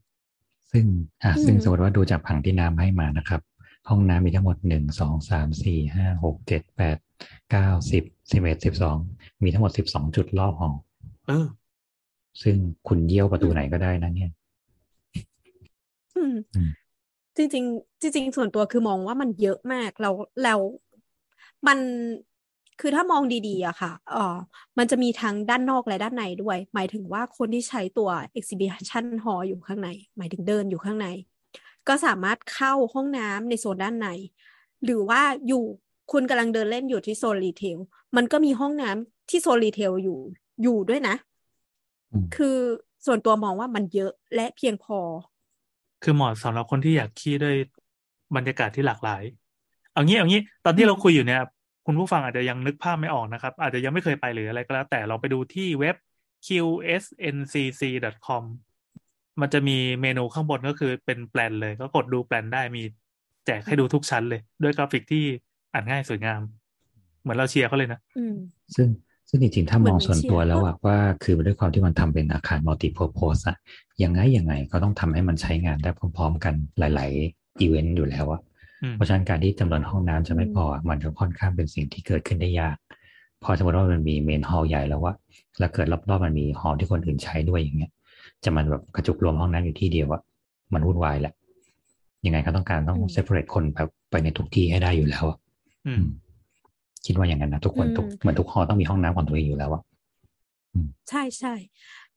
[0.73, 0.87] ซึ่ง
[1.23, 3.41] อะอืมซึ่งสมมติว่าดูจากผังที่น้ำให้มานะครับ
[3.89, 6.97] ห้องน้ำมีทั้งหมดหนึ่งสองสามสี่ห้าหกเจ็ดแปด
[7.51, 8.97] เก้าสิบสิบเอ็ดสิบสอง
[9.43, 10.75] มีทั้งหมดสิบสองจุดรอบห้อง
[11.27, 11.47] เออ
[12.43, 12.57] ซึ่ง
[12.89, 14.31] คุณเยี่ยวประตูไหนก็ได้นะเนี่ย
[16.17, 16.71] อืมอืม
[17.37, 20.61] จริงๆจริงๆส่วนตัวคือมองว่ามันเยอะมากแล้วแล้ว
[21.67, 21.79] มัน
[22.81, 24.37] คือถ้ามองดีๆอะค่ะเออ
[24.79, 31.07] มันจะมีทั้งด้านนอกและด้านในด้วย หมายถึงว่าคนที่ใช้ตัว exhibition hall อยู่ข้างใน หมายถึงเดินอยู่ข้างใน
[31.89, 34.09] ก็สามารถเข้าห้องน้ำในโซนด้านใน
[34.85, 35.65] หรือว่าอยู่
[36.13, 37.79] คุณกำลังเดินเล่นอยู่ที่โซน retail
[38.17, 40.19] มันก็มีห้องน้ำที่โซน retail อยู่
[40.63, 41.15] อยู่ด้วยนะ
[42.13, 42.57] อืมคือ
[43.07, 44.99] ส่วนตัวมองว่ามันเยอะและเพียงพอ
[46.03, 47.57] คือเหมาะสำหรับคนที่อยากขี้ด้วย
[48.37, 49.23] บรรยากาศที่หลากหลาย
[49.93, 51.43] เอางี้เอางี้ ตอนที่อืมเราคุยอยู่เนี่ย
[51.87, 55.97] คุณผู้ฟังอาจจะยังนึกภาพไม่ออกนะครับ อาจจะยังไม่เคยไปหรืออะไรก็แล้ว แต่เราไปดูที่เว็บ
[56.47, 58.43] qsncc.com
[59.41, 62.83] มันจะมีเมนูข้างบนก็คือเป็นแปลนเลย ก็กดดูแปลนได้มี
[63.47, 65.25] แจกให้ดูทุกชั้นเลย ด้วยกราฟิกที่
[65.73, 66.41] อ่านง่ายสวยงาม
[67.21, 68.35] เหมือนเราเชียร์เขาเลยนะอืม
[68.75, 68.89] ซึ่ง
[69.29, 73.57] ซึ่งจริงๆ ถ้ามองส่วนตัวเหมือนเหมือนตัวเชียร์แล้วอะว่าคือด้วยความที่มันทำเป็นอาคารมัลติ p u r p o s e อะ
[74.03, 78.41] ยังไงยังไงก็ต้องทำให้มันใช้งานได้พร้อม ๆ กันหลายๆอีเวนต์อยู่แล้วอะ
[78.83, 82.77] อืมเพราะฉะนั้นการที่จำนวนห้องน้ำจะไม่พออะมันจะค่อนข้างเป็นสิ่งที่เกิดขึ้นได้ยาก
[83.43, 85.15] พอสมมติว่ามันมี main hall ใหญ่แล้วว่า
[85.59, 87.91] แล้วเกิดรอบๆมันมีฮอลล์ที่คนอื่นใช้ด้วยอย่างเงี้ย
[88.45, 90.23] จะมันแบบกระจุกรวมห้องน้ำอยู่ที่เดียวอะ
[90.75, 91.35] มันวุ่นวายแหละ
[92.27, 95.39] ยังไงก็ต้องการต้องอืม separate คนแบบไปในทุกที่ให้ได้อยู่แล้วอะ
[95.87, 96.05] อือืมม
[97.07, 99.83] คิดว่าอย่างนั้นนะทุกคนอืมทุกเหมือนทุกหอต้องมีห้องน้ำของตัวเองอยู่แล้วอะ
[101.09, 101.55] ใช่ใช่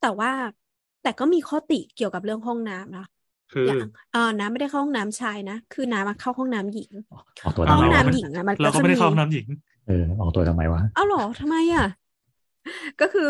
[0.00, 0.30] ต่ว่า
[1.02, 3.04] แต่ก็มีข้อติเกี่ยวกับเรื่องห้องน้ำนะ
[3.50, 3.78] คืออย่าง
[4.12, 6.92] เออน้ำไม่ได้เข้าห้องน้ำชายนะคือน้ำมาเข้าห้องน้ำหญิง
[7.44, 9.46] ออกตัวห้ทำองไมวะน้ำหญิงอะมันเราก็ก็จะไม่ได้มีเข้าห้องน้ำหญิง
[9.86, 11.84] เออออกตัวทำไมวะเอ้าเหรอทำไมอะ
[13.00, 13.22] ก็คือ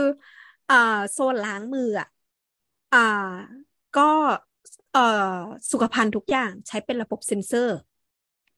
[0.69, 0.74] อ่า
[1.12, 2.06] โซนล้างมืออะ
[2.93, 2.98] อ่า
[3.94, 4.01] ก็
[4.90, 5.01] เอ่อ
[5.73, 7.73] สุขภัณฑ์ทุกอย่างใช้เป็นระบบเซ็นเซอร์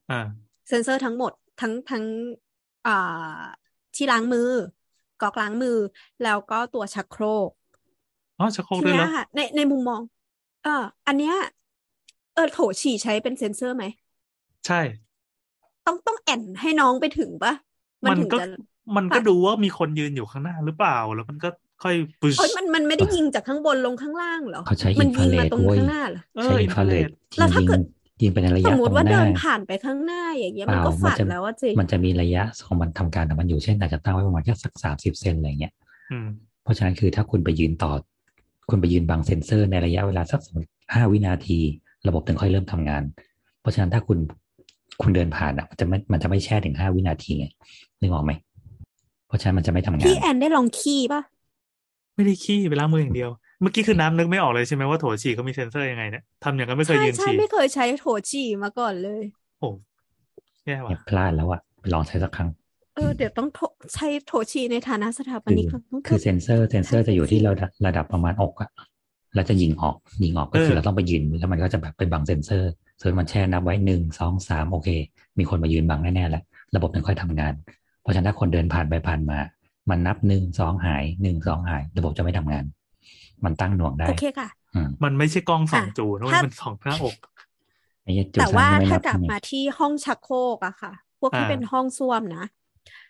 [0.09, 2.03] อ่า เซ็นเซอร์ทั้งหมดทั้งทั้ง
[2.85, 2.91] อ่า
[3.95, 4.41] ที่ล้างมือ
[5.19, 5.77] ก๊อกล้างมือ
[6.21, 7.51] แล้วก็ตัวชักโครก
[8.37, 10.01] อ๋อชักโครกทีด้วยเนี้แล้ยวค่ะในในมุมมอง
[10.61, 10.69] เออ
[11.07, 11.33] อันเนี้ย
[12.33, 13.83] เออโถฉี่ใช้เป็นเซ็นเซอร์ไหม
[14.65, 14.81] ใช่
[15.85, 17.53] ต้องต้องแอนให้น้องไปถึงปะ
[18.05, 18.43] มันมันถึงก็จะ
[18.97, 21.49] มันก็ปัดดูว่ามีคนยืนอยู่ข้างหน้าหรือเปล่า แล้วมันก็
[21.83, 27.81] ค่อยปุชเอ้ยมันมันไม่ได้ยิงจากข้างบนลงข้างล่างเหรอเขาใช้มัอินนฟยิรางเรมาดตรงเว้ยข้างหน้าเหรอเอใช้ออินฟราเรด infrared แล้วถ้ายิงเกิด
[28.21, 35.73] ยิงเป็นระสยะมมตรติงว่าหเดิน้านผ่านไปข้างหน้าอย่างเงี้ยเปมันล่าก็มันฝัดจะแล้วว่าเจมันจะมีระยะของมันทำการของมันอยู่เช่นอาจจะตั้งไว้ประมาณแค่สักสามสิบเซนอะไรเงี้ย
[36.11, 36.27] อืม
[36.63, 37.91] เพราะฉะนั้นคือถ้าคุณไปยืนต่อ
[38.69, 40.41] คุณไปยืนบังเซ็นเซอร์ในระยะเวลาสัก
[40.93, 41.59] ห้าวินาที
[42.07, 43.03] ระบบถึงค่อยเริ่มทำงาน
[43.61, 44.17] เพราะฉะนั้นถ้าคุณ
[45.01, 47.47] คุณเดินผ่านอะมันจะไม่มันจะไม่แช่ถึงห้าวินาทีไง
[47.99, 48.31] นึกออกไหม
[49.27, 51.21] เพราะฉะนั้นมันจะไม่ทำงานพี่แอนได้ลองขี้ป่ะ
[52.15, 53.29] ไม่ได้ขี้ไปล้างมืออย่างเดียว
[53.61, 59.23] เมื่อกี้คือน้ำนึกไม่ออกเลยใช่ไหมว่าโถฉี่เขามีเซ็นเซอร์ยังไงเนี่ยทำอย่างนั้นไม่เคยใช่ยืนใช่ฉี่ไม่เคยใช้โถฉี่มาก่อนเลย
[59.59, 59.69] โอ้
[60.65, 62.49] แย่อย่าว่ะพลาดแล้วอะไปลองใช้สักครั้ง
[62.95, 63.59] เออเดี๋ยวต้องโถ
[63.93, 68.69] ใช้โถฉี่ในฐานะสถาปคือนิกก่อนต้องคือเซนเซอร์เซนเซอร์จะอยู่ที่ใช่ระดับระดับประมาณอกอะ
[69.35, 74.89] แล้วจะยิงออกยิงออกก็คือเราต้องไปยืนแล้วมันก็จะแบบไปบังเซนเซอร์เซอร์มันแช่นับไว้หนึ่งสองสามโอเค
[75.39, 76.43] มีคนมายืนบังแน่ๆแล้ว
[76.75, 77.53] ระบบถึงค่อยทำงาน
[78.01, 79.37] เพราะฉะนั้นถ้าคนเดินผ่านไปผ่านมา
[79.89, 82.65] มันนับหนึ่งสองหายหนึ่งสองหาย ระบบจะไม่ทำงาน
[83.45, 87.15] มันตั้งหน่วงได้โอเคค่ะอืมมันไม่ใช่กล้องสองอะจูนะเว้ยถ้ามันสองหน้าอก
[88.03, 92.45] ไอ้เหี้ยจุดแต่สามว่าไม่ถ้านับกลับไงมาที่ห้องชักโครกอะค่ะ พวกที่อ่าเป็นห้องส้วมนะ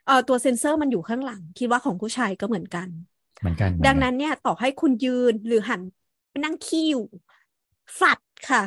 [0.06, 2.88] เออตัวเซ็นเซอร์มันอยู่ข้างหลัง คิดว่าของผู้ชายก็เหมือนกัน
[3.40, 5.82] เหมือนกันเหมือดังกันั้นเนี่ยต่อให้คุณยืนหรือหัน
[6.30, 7.06] ไปนั่งขี้อยู่
[8.00, 8.20] ฝัด
[8.50, 8.64] ค่ะ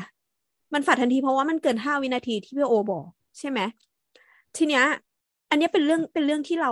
[0.74, 3.06] มันฝัดทันทีเพราะว่ามันเกินห้าวินาทีที่พี่โอบอก
[3.38, 3.60] ใช่ไหม
[4.56, 4.84] ทีเนี้ย
[5.48, 6.70] อันเนี้ยเป็นเรื่องเป็นเรื่องที่เรา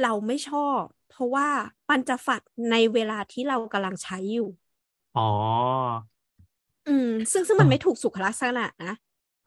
[0.00, 1.48] เราไม่ชอบ เพราะว่า
[1.90, 2.40] มันจะฝัด
[2.70, 4.48] ในเวลาที่เรากำลังใช้อยู่
[5.14, 5.22] อ๋อ
[6.86, 8.88] อืม ซึ่งซึ่งมันไม่ถูกสุขลักษณะนะ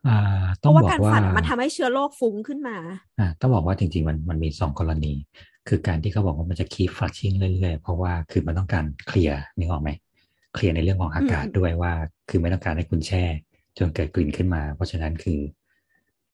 [0.05, 0.11] อ่า
[0.59, 2.77] เพต้องราะว่าบอกการว่าฝัดอะมันทำให้เชื้อโรคฟุ้งขึ้นมา
[3.19, 5.13] อ่า ต้องบอกว่าจริง ๆ มันมันมีสองกรณี
[5.67, 9.89] คือการที่เขาบอกว่ามันจะคีฟฟัดชิ่งเรื่อยๆ เพราะว่าคือมันต้องการเคลียร์นึกออกไหม
[10.53, 11.91] เคลียร์ในเรื่องของอากาศอืมด้วยว่า
[12.29, 13.23] คือไม่ต้องการให้คุณแช่
[13.77, 15.39] จนเกิดกลิ่นขึ้นมา เพราะฉะนั้นคือ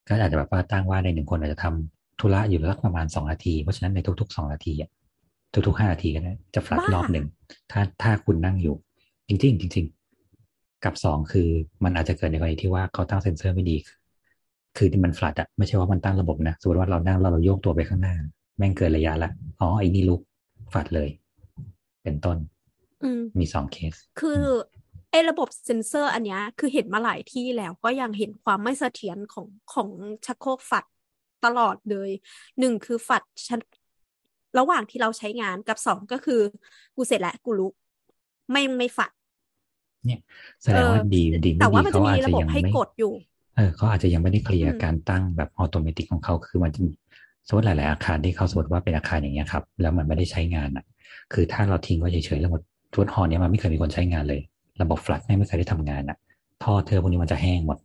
[0.08, 4.90] ก็อาจจะแบบว่าตั้งว่าในหนึ่งคนอาจจะทำ ธุระอยู่แล้วประมาณสองนาที เพราะฉะนั้นในทุกๆสองนาทีอะ
[5.68, 7.26] ทุกๆห้านาทีก็ได้จะฟลัดบ้ารอบหนึ่ง
[7.72, 8.76] ถ้าถ้าคุณนั่งอยู่
[9.28, 9.86] จริง ๆ จริง
[10.34, 11.48] ๆ กับสองคือ
[11.84, 13.78] มันอาจจะเกิดในกรณีที่ว่าเขาตั้งเซ็นเซอร์ไม่ดี
[14.78, 18.16] คือที่มันฟลัดอะไม่ใช่ว่ามันตั้งระบบนะสมมติว่าเรานั่งแล้วเราโยกตัวไปข้างหน้า
[18.58, 20.22] แม่งเกินระยะละอ๋อไอ้นี่ลุก
[20.72, 21.10] ฟลัดเลย
[22.04, 22.38] เป็นต้น
[23.04, 24.42] อืมมีสองเคส คือ
[25.12, 29.90] ไอ้ระบบเซ็นเซอร์อันเนี้ยคือเห็นมาหลายที่แล้วก็ยังเห็นความไม่เสถียรของของ
[30.26, 30.86] ชักโครกฝัด
[31.46, 32.10] ตลอดเลย
[32.60, 33.60] หนึ่งคือฝัดชั้น
[34.60, 36.42] ระหว่างที่เราใช้งานกับสองก็คือ
[36.96, 37.74] กูเสร็จแล้วกูลุก
[38.52, 39.12] ไม่ไม่ฝัด
[40.06, 40.20] เนี่ย
[40.64, 43.14] แสดงว่าเออดีดีแต่ไม่ว่าดีมันจะเขามีอาจระจะบบยังให้ไม่กดอยู่
[43.56, 46.92] เออเขาอาจจะยังไม่ได้เคลียร์อืมการตั้งแบบอัตโนมัติของเขาคือมันจะมี
[47.48, 50.86] สมมติหลาย ๆ อาคารที่เขาสมมติว่าเป็นอาคารอย่างเงี้ยครับ แล้วมันไม่ได้ใช้งานอะ
[51.34, 52.62] คือถ้าเราทิ้งไว้เฉย ๆ แล้วหมด
[52.94, 54.42] ทุกหอเนี้ยมันไม่เคยมีคนใช้งานเลย
[54.82, 56.18] ระบบฟลัดไม่เคยได้ทำงานอะ
[56.64, 57.78] ท่อเธอพวกนี้มันจะแห้งหมด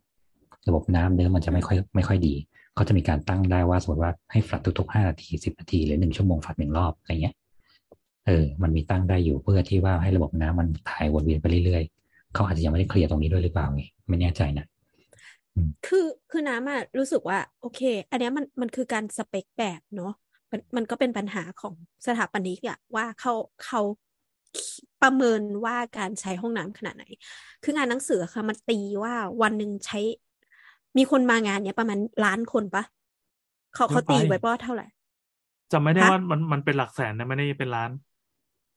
[0.67, 2.33] ระบบน้ำเนื้อมันจะไม่ค่อยไม่ค่อยดี
[2.75, 7.35] เขาจะมีการตั้งได้ว่าสมมติว่าให้ฟลัดทุกๆห้านาทีสิบนาทีหรือหนึ่งชั่วโมงฟลัดหนึ่งรอบอะไรเงี้ย
[8.27, 14.65] เออ มันมีตั้งได้อยู่เพื่อที่ว่าให้ระบบน้ำมันถ่ายวนเวียนไปเรื่อยๆ เขาอาจจะยังไม่ได้เคลียร์ตรงนี้ด้วยหรือเปล่าไงไม่แน่ใจนะ
[15.87, 17.81] คือคือน้ำอะรู้สึกว่า โอเค
[18.11, 20.13] อันนี้มันมันคือการสเปคแบบเนาะ
[20.51, 21.73] มันมันก็เป็นปัญหาของ
[22.05, 23.33] สถาปนิกอะว่าเขา
[23.65, 23.81] เขา
[25.01, 27.05] ประเมินว่าการใช้ห้องน้ำขนาดไหน
[27.63, 29.99] คืองานหนังสือค่ะมันตีว่าวันหนึ่งใช้
[30.97, 32.83] มีคนมางานเนี้ยประมาณล้านคนปะ
[33.73, 34.85] เขาเขาตีไว้ว่าเท่าไหร่
[35.71, 37.91] จำไม่ได้ฮะว่ามันมันเป็นหลักแสนนะไม่ได้เป็นล้าน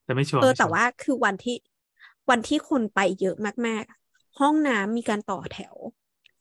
[0.05, 1.57] แต่ไม่ชัวร์เออไม่ชัแต่วร์ว่าคือวันที่
[2.31, 3.37] วันที่คนไปเยอะ
[3.67, 3.99] มากๆอะ
[4.39, 5.77] ห้องน้ำมีการต่อแถว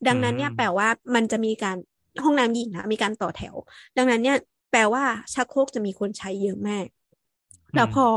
[0.08, 1.78] ดังนั้นเนี่ยแปลว่ามันจะมีการ
[2.24, 3.56] ห้องน้ำหญิงนะมีการต่อแถว
[3.98, 4.38] ดังนั้นเนี่ย
[4.72, 5.04] แปลว่า
[5.34, 6.86] ชักโครกจะมีคนใช้เยอะมาก
[7.76, 8.08] แล้วพอ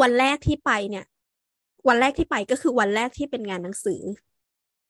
[0.00, 1.04] วันแรกที่ไปเนี่ย
[1.88, 4.00] วันแรกที่ไปก็คือวันแรกที่เป็นงานหนังสือ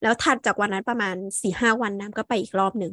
[0.02, 2.92] แล้วถัดจากวันนั้นประมาณสี่ห้าวันน้ำก็ไปอีกรอบหนึ่ง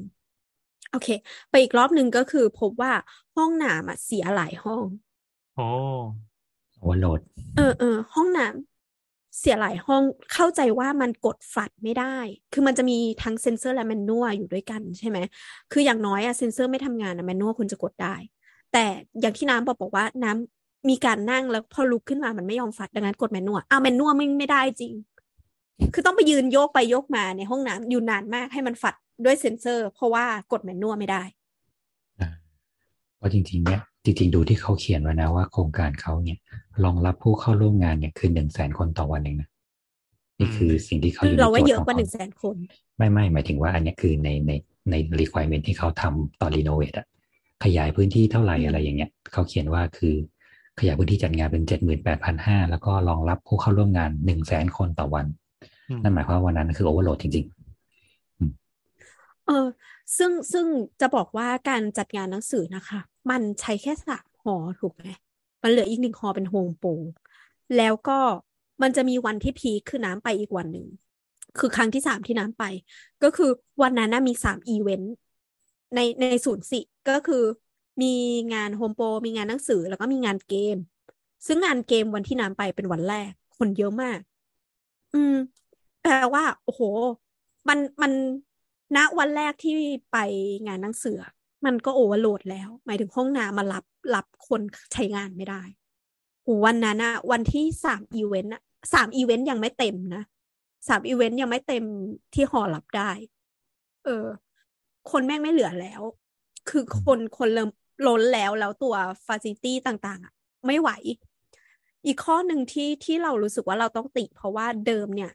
[0.92, 1.08] โอเค
[1.50, 2.94] ไปอีกรอบหนึ่งก็คือพบว่า
[3.36, 4.84] ห้องน้ำอะเสียหลายห้อง
[5.56, 5.68] โอ้
[6.80, 7.20] โอเวอร์โหลด
[7.58, 8.48] เออเออห้องน้
[9.40, 10.04] เสียหลายห้อง
[10.34, 12.18] เข้าใจว่ามันกดฝัดไม่ได้
[12.54, 15.18] คือมันจะมีทั้งเซนเซอร์และแมนนวลอยู่ด้วยกันใช่ไหม
[15.72, 18.16] คืออย่างน้อยอะเซนเซอร์ไม่ทำงานอะแมนนวลคุณจะกดได้
[18.74, 18.86] แต่
[19.22, 24.94] อย่างที่น้ำบอกบอกว่าน้ำมีการนั่งแล้วพอลุกขึ้นมามันไม่ยอมฝัดดังนั้นกดแมนนวลอ้าวแมนนวลไม่ไม่ได้จริง
[25.94, 28.96] คือต้องไปยืนโยกไปโยกมาในห้องน้ำอยู่นานมากให้มันฝัด
[29.26, 31.24] ด้วยเซนเซอร์ เพราะว่ากดแมนนวลไม่ได้
[33.18, 36.40] เพราะจริงๆเนี่ยจริงๆดูที่เขาเขียนไว้นะว่าโครงการเขาเนี่ย
[36.84, 39.50] รองรับผู้เข้าร่วมงานเนี่ยคือหนึ่งแสนคนต่อวันเองนะ
[40.40, 42.56] นี่คือสิ่งที่เขาอยู่ในเราว่าโจทเยย์อะของกว่าหนึ่งเขาแสนคน
[42.98, 44.52] ไม่ไม่หมายถึงว่าอันเนี้ยคือในใน
[44.92, 47.08] ใน requirement ที่เขาทำตอน renovate อะ
[47.64, 50.16] ขยายพื้นที่เท่าไหร่อืมอะไรอย่างเงี้ยเขาเขียนว่าคือ
[50.80, 55.49] ขยายพื้นที่จัดงานเป็นเจ็ดหมื่นแปดพันห้าแล้วก็รองรับผู้เข้าร่วมงานหนึ่งแสนคนต่อวันอืม
[56.04, 57.46] นั่นหมายความว่าวันนั้นคือ overload จริง
[59.46, 59.68] เออ
[60.18, 60.66] ซึ่งซึ่ง
[61.02, 63.00] จะบอกว่าการจัดงานหนังสือนะคะ
[63.30, 65.06] มันใช้แค่สามหอถูกไหม
[65.64, 66.90] มันเหลืออีกหนึ่งหอเป็นโฮมโปร
[67.78, 68.20] แล้วก็
[68.82, 70.88] มันจะมีวันที่ peak คือน้ำไปอีกวันหนึ่ง
[71.60, 72.64] คือครั้งที่สามที่น้ำไป
[73.24, 73.50] ก็คือ
[73.82, 75.14] วันนั้นนะมีสามอีเวนต์
[75.96, 76.80] ในในศูนย์สิ
[77.10, 77.44] ก็คือ
[78.02, 78.14] มี
[78.54, 80.78] งานโฮมโปรมีงานหนังสือแล้วก็มีงานเกม
[81.48, 84.20] ซึ่งงานเกมวันที่น้ำไปเป็นวันแรก คนเยอะมาก
[85.14, 85.36] อืม
[86.02, 86.82] แปลว่า โอ้โห
[87.68, 88.12] มันมัน
[88.96, 89.76] ณวันแรกที่
[90.12, 90.18] ไป
[90.66, 91.18] งานหนังสือ
[91.66, 93.86] มันก็ overload แล้ว หมายถึงห้องน้ำมารับ
[94.16, 94.62] รับคน
[94.94, 95.62] ใช้งานไม่ได้
[96.44, 98.54] โอ้วันนั้นอะวันที่สามอีเวนต์
[98.94, 100.24] สามอีเวนต์ยังไม่เต็มนะ
[100.88, 101.84] สามอีเวนต์ยังไม่เต็ม
[102.34, 103.12] ที่หอรับได้
[104.06, 104.26] เออ
[105.12, 106.02] คนแม่งไม่เหลือแล้ว
[106.70, 107.70] คือคนคนเริ่ม
[108.08, 110.34] ล้นแล้วแล้วตัว facility ต่างๆอะ
[110.68, 110.90] ไม่ไหว
[112.06, 115.32] อีกข้อหนึ่งที่ที่เรารู้สึกว่าเราต้องติ เพราะว่าเดิมเนี่ย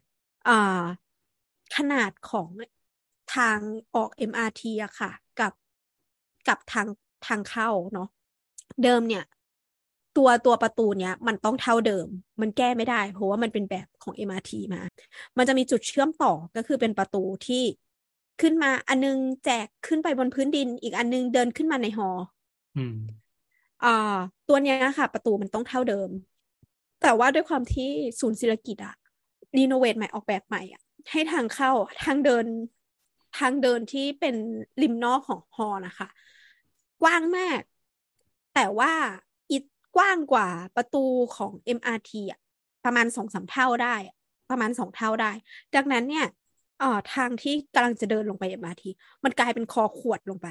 [1.75, 2.49] ขนาดของ
[3.35, 3.59] ทาง
[3.95, 5.53] ออก MRT อะค่ะ กับ
[6.47, 6.87] กับทาง
[7.27, 8.07] ทางเข้าเนาะ
[8.83, 9.23] เดิมเนี่ย
[10.17, 12.07] ตัวตัวประตูเนี้ยมันต้องเท่าเดิม
[12.41, 14.81] มันแก้ไม่ได้ เพราะว่ามันเป็นแบบของ MRT มา
[15.37, 17.63] มันจะมีจุดเชื่อมต่อก็คือเป็นประตูที่
[18.41, 22.09] ขึ้นมาอันนึงแจกขึ้นไปบนพื้นดิน อีกอันนึงเดินขึ้นมาในหอ
[22.75, 22.95] อืม
[23.83, 23.87] อ่า
[24.47, 26.09] ตัวเนี้ยค่ะ ประตูมันต้องเท่าเดิม
[27.01, 27.89] แต่ว่าด้วยความที่
[28.19, 28.93] ศูนย์ศิริกิติ์อะ
[29.57, 31.71] รีโนเวทใหม่ออกแบบใหม่อะให้ทางเข้า
[32.03, 32.45] ทางเดิน
[33.37, 34.35] ทางเดินที่เป็น
[34.81, 36.07] ริมนอกของฮอนะคะ
[37.01, 37.61] กว้างมาก
[38.55, 38.93] แต่ว่า
[39.51, 39.63] อีก
[39.95, 41.05] กว้างกว่าประตู
[41.35, 42.39] ของ MRT อะ
[42.85, 44.15] ประมาณสองสามเท่าได้อะ
[44.49, 45.31] ประมาณสองเท่าได้
[45.75, 46.25] ดังนั้นเนี่ย
[46.79, 48.89] เอ่อทางที่กำลังจะเดินลงไป MRT
[49.23, 50.47] มันกลายเป็นคอขวดลงไป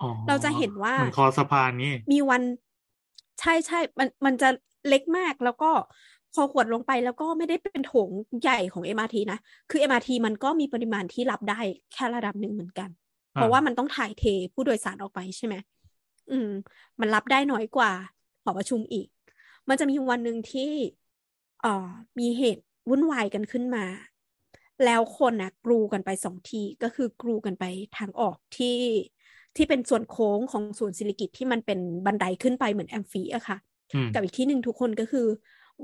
[0.00, 2.42] อ๋อเราจะเห็นว่าเหมือนคอสะพานงี้มีวัน
[3.40, 4.48] ใช่ใช่มันมันจะ
[4.88, 5.70] เล็กมากแล้วก็
[6.34, 8.10] พอขวดลงไปแล้วก็ไม่ได้เป็นโถง
[8.42, 9.38] ใหญ่ของ MRT นะ
[9.70, 11.60] คือ MRT มันก็มีปริมาณที่รับได้
[11.92, 12.88] แค่ระดับหนึ่งเหมือนกัน
[13.32, 14.24] เพราะว่ามันต้องถ่ายเท
[14.54, 15.54] ผู้โดยสารออกไปใช่ไหม
[16.30, 16.50] อืม
[17.00, 17.92] มันรับได้น้อยกว่า
[18.42, 19.06] หอประชุมอีก
[19.68, 20.70] มันจะมีวันหนึ่งที่
[21.62, 21.88] เอ่อ
[22.18, 23.84] มีเหตุวุ่นวายกันขึ้นมา
[24.84, 27.64] แล้วคนนะกรูกันไปสองทีก็คือกรูกันไป
[27.98, 28.78] ทางออกที่
[29.56, 33.56] ที่เป็นส่วนโค้งของศูนย์ศิริกิติ์ที่มันเป็นบันไดขึ้นไปเหมือนแอมฟีอะค่ะ
[33.94, 35.26] อืมกับอีกที่หนึ่งทุกคนก็คือ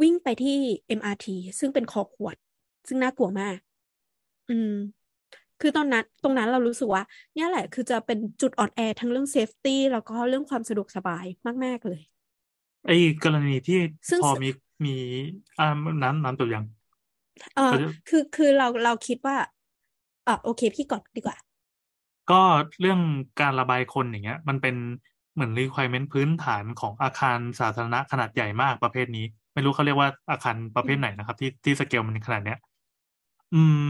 [0.02, 0.58] วิ่งไปที่
[0.98, 1.26] MRT
[1.58, 2.36] ซึ่งเป็นคอขวด
[2.88, 3.58] ซึ่งน่ากลัวมาก
[4.48, 4.70] อืม
[5.60, 7.02] คือตอนนั้น ตรงนั้นเรารู้สึกว่า
[7.34, 11.24] เนี่ยแหละ คือจะเป็นจุดอ่อนแอทั้งเรื่อง safety แล้วก็เรื่องความสะดวกสบาย
[11.64, 12.00] มาก ๆ เลย
[12.86, 13.78] ไอ้กรณีที่
[14.10, 14.48] ซึ่งพอมี
[14.84, 14.90] มี
[15.58, 15.64] อ่า
[16.02, 16.64] น้ำน้ำจบยัง
[17.54, 19.36] เออก็จะคือคือเราเราคิดว่า
[20.24, 21.36] เออโอเคพี่ก่อนดีกว่า
[22.30, 22.34] ก็
[22.80, 23.00] เรื่อง
[23.40, 24.74] การระบายคนอย่างเงี้ย มันเป็น
[25.32, 32.58] เหมือน requirement พื้นฐานของอาคารสาธารณะขนาดใหญ่มากประเภทนี้ ไม่รู้เขาเรียกว่าอาคารประเภทไหนนะครับ ที่ที่สเกลมันขนาดเนี้ย
[33.54, 33.82] อืม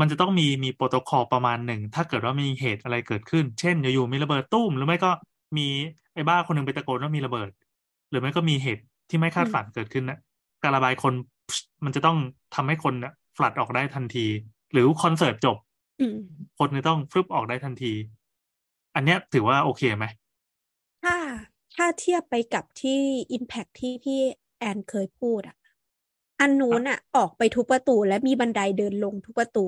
[0.00, 5.10] มันจะต้องมีมีโปรโตคอลประมาณหนึ่ง ถ้าเกิดว่ามีเหตุอะไรเกิดขึ้น เช่นอยู่ๆมีระเบิดตุ้ม หรือไม่ก็
[5.56, 5.66] มี
[6.14, 7.48] ไอ้บ้าคนหนึ่งไปตะโกนว่ามีระเบิด
[8.10, 10.18] หรือไม่ก็มีเหตุที่ไม่คาดฝันเกิดขึ้นนะ
[10.62, 11.12] การระบายคน
[11.84, 12.18] มันจะต้อง
[12.54, 14.26] ทำให้คนน่ะฟลัดออกได้ทันที
[14.72, 15.56] หรือคอนเสิร์ตจบ
[16.00, 16.16] อืม
[16.58, 17.92] คนจะต้องฟึบออกได้ทันที
[18.94, 20.06] อันเนี้ยถือว่าโอเคไหม
[21.04, 21.16] ถ้า
[21.74, 23.00] ถ้าเทียบไปกับที่
[23.36, 24.20] Impact ที่พี่
[24.58, 25.56] แอนเคยพูดอะ
[26.40, 29.66] อันนู้นอะ ออกไปทุกประตูและมีบันไดเดินลงทุกประตู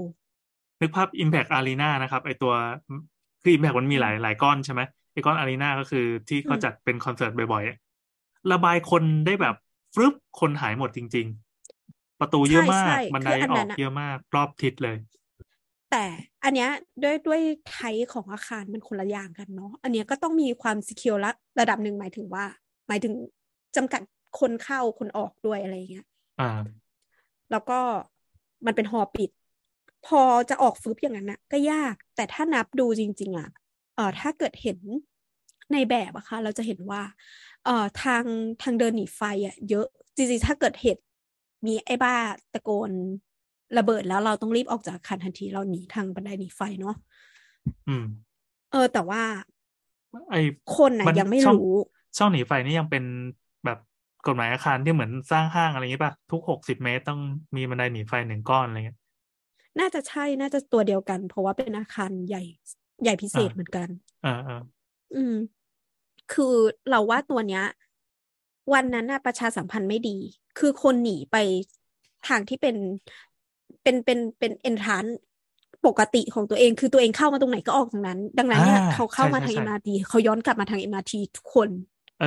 [0.80, 2.52] นึกภาพ Impact Arena นะครับ ไอตัว
[3.42, 4.80] คือ Impact มันมีหลายหลายก้อนใช่ไหม
[5.12, 7.76] ไอก้อน Arena ก็คือที่เขาอืมจัดเป็นคอนเสิร์ตบ่อยๆอะ
[8.52, 9.54] ระบายคนได้แบบ
[9.94, 11.26] ฟึบคนหายหมดจริง
[11.74, 14.96] ๆ ประตูเยอะใช่มากใช่บันไดคืออันออนั้กนอะเยอะมาก รอบทิศเลย
[15.90, 16.04] แต่
[16.44, 16.70] อันเนี้ย
[17.02, 22.44] ด้วยด้วยไทป์ของอาคารมันคนละอย่างกันเนาะอันเนี้ยก็ต้องมีความสกิลละระดับหนึ่งหมายถึงว่า
[22.88, 23.14] หมายถึง
[23.76, 24.00] จำกัด
[24.40, 26.06] คนเข้าคนออกด้วยอะไรอย่างเงี้ย
[26.40, 26.48] อ่า
[27.50, 27.80] แล้วก็
[28.66, 29.30] มันเป็นหอปิด
[30.06, 33.48] พอจะออกฟึบอย่างนั้นนะก็ยาก แต่ถ้านับดูจริง ๆ อะ
[33.94, 34.78] เอ่อถ้าเกิดเห็น
[35.72, 37.02] ในแบบอะค่ะ เราจะเห็นว่า
[37.64, 38.24] เอ่อทาง
[38.62, 39.86] ทางเดินหนีไฟอะเยอะ
[40.16, 41.02] จริงๆถ้าเกิดเหตุ
[41.66, 42.14] มีไอ้บ้า
[42.52, 42.90] ตะโกน
[43.78, 46.94] ระเบิดแล้วเราต้องรีบออกจากอาคารทันทีเราหนีทางบันไดหนีไฟเนาะ
[47.88, 48.04] อืม
[48.72, 49.22] เออ แต่ว่า
[50.30, 50.34] ไอ
[50.76, 51.76] คนน่ะมันยังไม่ช่องรู้
[52.18, 53.47] ช่องหนีไฟนี่ยังเป็นแบบ
[54.28, 57.18] กฎหมายอาคารที่เหมือนสร้างห้างอะไรอย่างงี้ป่ะ ทุกหกสิบเมตรต้อง
[57.56, 58.98] มีบันไดหนีไฟหนึ่งก้อนอะไรเงี้ย
[59.78, 62.42] น่าจะใช่น่าจะตัวเดียวกัน เพราะว่าเป็นอาคารใหญ่
[63.02, 63.88] ใหญ่พิเศษอ่าเหมือนกัน
[64.20, 64.54] เออเออ
[65.12, 65.32] อืม
[66.28, 66.54] คือ
[66.88, 67.62] เราว่าตัวเนี้ย
[68.72, 70.16] วันนั้นน่ะประชาสัมพันธ์ไม่ดี
[70.58, 71.36] คือคนหนีไป
[72.28, 72.76] ทางที่เป็น
[73.82, 75.04] เป็นเป็นเป็นเอนทราน
[75.86, 81.70] ปกติของตัวเองคือตัวเองเข้ามาตรงไหนก็ออกตรงนั้น ดังนั้นเนี่ยอ่าเขาเข้าใช่มาใช่ทางใช่เอ็มอาร์ทีเขาย้อนกลับมาทางเอ็มอาร์ทีทุกคน
[82.18, 82.26] เออ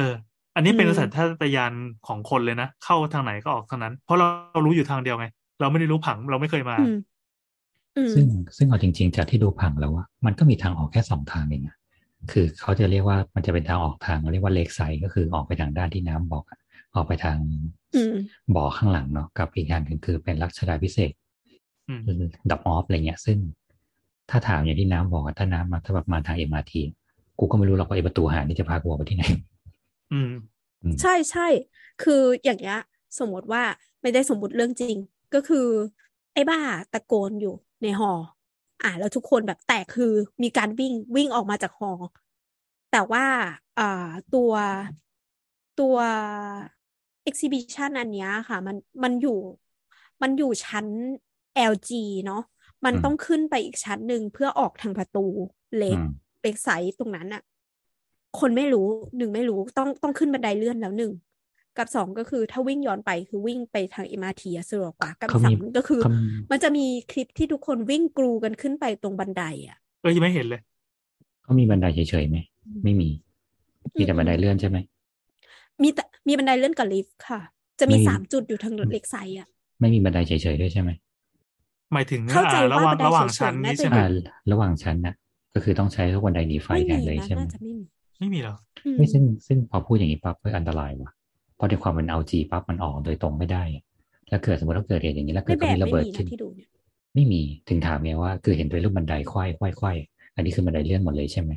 [0.55, 1.73] อันนี้เป็นอืมสัญชาตญาณ
[2.07, 5.27] ของคนเลยนะ เข้าทางไหนก็ออกทางนั้น เพราะเราเรารู้อยู่ทางเดียวไง
[5.59, 6.97] เราไม่ได้รู้ผังเราไม่เคยมาอืม
[7.97, 8.25] อืมซึ่ง
[8.57, 11.77] ซึ่งเอาจริง ๆ จากที่ดูผังแล้วว่ามันก็มีทางออกแค่สองทางเองอะ
[12.31, 16.59] คือเขาจะเรียกว่ามันจะเป็นทางออกทางเรียกว่าเลกไซด์ก็คือออกไปทางด้านที่น้ำบอกอะ
[16.95, 17.37] ออกไปทาง
[17.95, 18.15] อืม
[18.55, 21.11] บ่อข้างหลังเนาะกับอีกอย่างหนึ่งคือเป็นลักษณะพิเศษ
[21.89, 21.99] อืม
[22.49, 23.37] ดับออฟอะไรเงี้ย ซึ่ง
[24.29, 26.81] ถ้าถามอย่างที่น้ำบอกอะถ้าน้ำมาถ้าแบบมาทางเอ็มอาร์ที
[27.39, 29.23] กูก็ไม่รู้หรอกว่าไอประตูหานี่จะพากูออกไปที่ไหน
[30.11, 30.29] อืม
[30.83, 31.41] อืม ใช่ใช่
[31.99, 32.13] คือ
[32.43, 32.75] อย่างเงี้ย
[33.19, 33.61] สมมติว่า
[34.01, 34.97] ไม่ได้สมมติเรื่องจริง
[35.33, 35.57] ก็คือ
[36.33, 36.59] ไอ้บ้า
[36.91, 37.49] ตะโกนอยู่
[37.81, 38.11] ในหอ
[38.81, 40.05] อ่าแล้วทุกคนแบบแตกคือ
[40.43, 41.91] มีการวิ่งวิ่งออกมาจากหอ
[42.89, 43.25] แต่ว่า
[43.77, 43.83] อ่า
[44.29, 44.51] ตัว
[45.79, 45.97] ตัว
[47.29, 49.39] exhibition อันเนี้ยค่ะ มันมันอยู่
[50.21, 50.87] มันอยู่ชั้น
[51.53, 52.41] LG เนาะ
[52.85, 55.25] มันอืมต้องขึ้นไปอีกชั้นหนึ่งเพื่อออกทางประตู
[55.77, 56.07] เล็กอืม
[56.41, 57.41] เล็กไซส์ตรงนั้นอะ
[58.39, 58.87] คนไม่รู้
[59.17, 61.11] หนึ่งไม่รู้ต้องต้องขึ้นบันไดเลื่อนแล้วหนึ่ง
[61.77, 70.61] กับสองก็คือถ้าวิ่งย้อนไปคือวิ่งไปทาง MRT อะสะดวกกว่ากับเขาสามีมก็คือเขามีมันจะมีคลิปที่ทุกคนวิ่งกรูกันขึ้นไปตรงบันไดอะเออยังไม่เห็นเลย
[71.43, 72.37] เขามีบันไดเฉยๆไหม
[72.83, 73.09] ไม่มี
[73.97, 74.77] มีแต่บันไดเลื่อนใช่ไหม
[75.81, 77.41] มีแต่มีบันไดเลื่อนกับลิฟต์ค่ะ
[77.79, 79.47] จะมีไม่สามจุดอยู่ทางเล็กไซส์อะ
[79.79, 80.89] ไม่มีบันไดเฉยๆด้วยใช่ไหม
[81.93, 84.05] หมายถึงเข้าใจอ่าระหว่างว่าบันไดระหว่างเฉยๆชั้นน่านี้จะใช่ไหมอ่า
[84.51, 85.15] ระหว่างชั้นน่ะ
[85.53, 87.85] ก็คือต้องใช้ทุกบันไดหนีไฟไม่แทมีนเลยนะใช่ไหมน่าจะไม่มี
[88.21, 91.11] ไม่มีเหรออืมไม่ซึ่งซึ่งพอพูดอย่างนี้ปั๊บเฮ้ยอันตรายว่ะ
[91.55, 93.83] เพราะในความเป็น LG ปั๊บมันออกโดยตรงไม่ได้อะ
[94.29, 96.69] แล้วเกิดสมมติว่าเกิดเหตุอย่างนี้แล้วไม่เกิดแบเขาบมีระไม่เบิดมีขึ้นะนที่ดูเนี่ย
[97.15, 99.97] ไม่มีถึงถามไงว่า คือเห็นเป็นรูปบันไดควายควายควาย
[100.35, 101.51] อันนี้คือบันไดเลื่อนหมดเลยใช่ไหม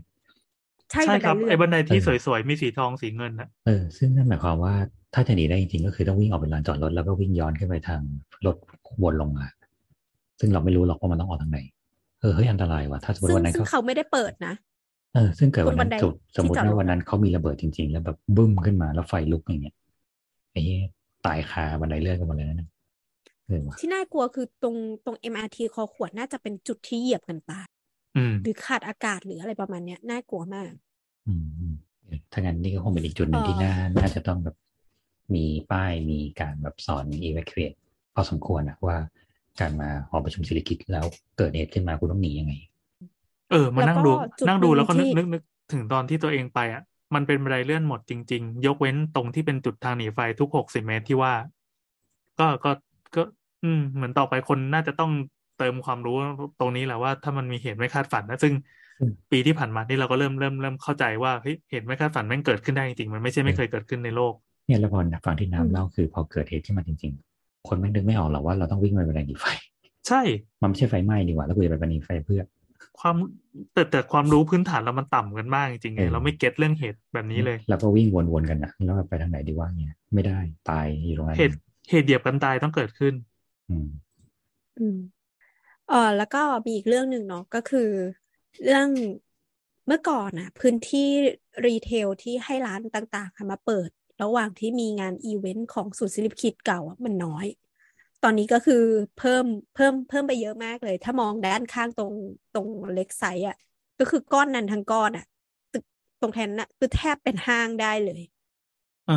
[0.90, 4.74] ใช่ใช่บันคไดรับเลื่อไอ้นบันไดที่เออสวยๆมีสีทองสีเงินนะเออซึ่งนั่นหมายความว่า
[5.14, 8.00] ถ้าจะหนีได้จริงๆก็คือต้องวิ่งออกไปลานจอดรถแล้วก็วิ่งย้อนขึ้นไปทาง
[8.46, 8.56] รถ
[9.02, 9.46] วนลงมา
[10.40, 11.60] ซึ่งเราไม่รู้หรอกว่ามันต้องออกทางไหน
[12.20, 14.54] เออเฮ้ยอันตรายว่ะถ้าสมมติซึ่งวันนั้นซึ่งเขาเขาไม่ได้เปิดนะ
[15.14, 19.76] เออซึ่งเกิดวันนั้นบนบันไดสมสมมติที่จอดรถว่าวันนั้นเขามีระเบิดจริง ๆ แล้วแบบบึ้มขึ้นมาแล้วไฟลุกอย่างเงี้ย
[20.50, 20.80] ไอ้เหี้ย
[21.26, 22.68] ตายคาบันไดเลื่อนกันหมดเลยนะ
[23.46, 27.66] เออว่ะที่น่ากลัวคือตรงตรง MRT คอขวดน่าจะเป็นจุดที่เหยียบกันตาย
[28.16, 30.70] อืมหรือขาดอากาศหรืออะไรประมาณเนี้ยน่ากลัวมาก
[31.26, 31.74] อืมอืม
[32.04, 34.56] เออถ้างั้นนี่ก็คงเป็นอีกจุดหนึ่งที่เอ่อน่าน่าจะต้องแบบ
[35.34, 37.76] มีป้ายมีการแบบสอน evacuate
[38.14, 38.98] พอสมควรนะว่า
[39.60, 41.04] การมาหอประชุมศิริกิติ์แล้ว
[41.38, 42.54] เกิดเหตุขึ้นมาคุณต้องหนียังไง
[43.50, 45.42] เออมาแล้วนั่งก็ดูจุดนั่งดูหนึ่งแล้วก็นึกที่นึกนึก
[45.72, 46.82] ถึงตอนที่ตัวเองไปอะ
[47.14, 51.32] มันเป็นบันไดเลื่อนหมดจริง ๆ ยกเว้นตรงที่เป็นจุดทางหนีไฟทุกหกสิบเมตรที่ว่า
[52.38, 52.70] ก็ก็
[53.14, 53.22] ก็
[53.64, 55.10] อืม เหมือนต่อไปคนน่าจะต้อง
[55.58, 56.16] เติมความรู้
[56.60, 58.52] ตรงนี้แหละว่าถ้ามันมีเหตุไม่คาดฝันนะซึ่ง
[59.00, 64.34] อืมปีที่ผ่านมานี่เราก็เริ่มเริ่มเริ่มเข้าใจว่าเฮ้ยเหตุไม่คาดฝันแม่งเกิดขึ้นได้จริงๆมันไม่ใช่ไม่เคยเกิดขึ้นในโลก
[64.66, 69.44] เนี่ยแล้วพอฟังที่อืมน้ำเล่าคือพอเกิดเหตุขึ้นมาจริง ๆ คนไม่นึกไม่ออกหรอกว่าเราต้องวิ่งไปบันไดหนีไฟ
[70.08, 70.20] ใช่
[70.62, 72.63] มันไม่ใช่ไฟไหม้ดีกว่าแล้วกูจะไปบันไดหนีไฟเพื่อความ
[73.72, 80.38] แต่แต่ความรู้พื้นฐานเรามันต่ำกันมากจริงๆไงเออเราไม่เก็ตเรื่องเหตุแบบนี้เลยแล้วก็วิ่งวนๆกันนะแล้วไปทางไหนดีว่าเนี่ยไม่ได้
[80.70, 81.56] ตายอยู่ตรงนั้นเหตุ
[81.90, 83.14] เหตุเหยียบกันตายต้องเกิดขึ้น
[83.70, 83.88] อืม
[84.78, 84.98] อืม
[85.88, 87.90] เออแล้วก็มีอีกเรื่องหนึ่งเนาะก็คือ
[88.64, 88.88] เรื่อง
[89.86, 91.08] เมื่อก่อนน่ะพื้นที่
[91.66, 93.88] retail ที่ให้ร้านต่างๆค่ะมาเปิด
[94.22, 97.46] ระหว่างที่มีงานอีเวนต์ของศูนย์สิริกิติ์เก่าอะมันน้อย
[98.24, 98.74] ตอนนี้ก็คือ
[99.14, 99.44] เพิ่ม
[99.74, 102.14] เพิ่มเพิ่มไปเยอะมากเลย ถ้ามองด้านข้างตรง
[102.52, 103.56] ตรง lake side อะ
[103.98, 105.24] ก็คือก้อนนั้นทั้งก้อนอะ
[105.72, 105.84] ตึก
[106.20, 108.20] ตรงแทนน่ะคือแทบเป็นห้างได้เลย
[109.06, 109.14] เออ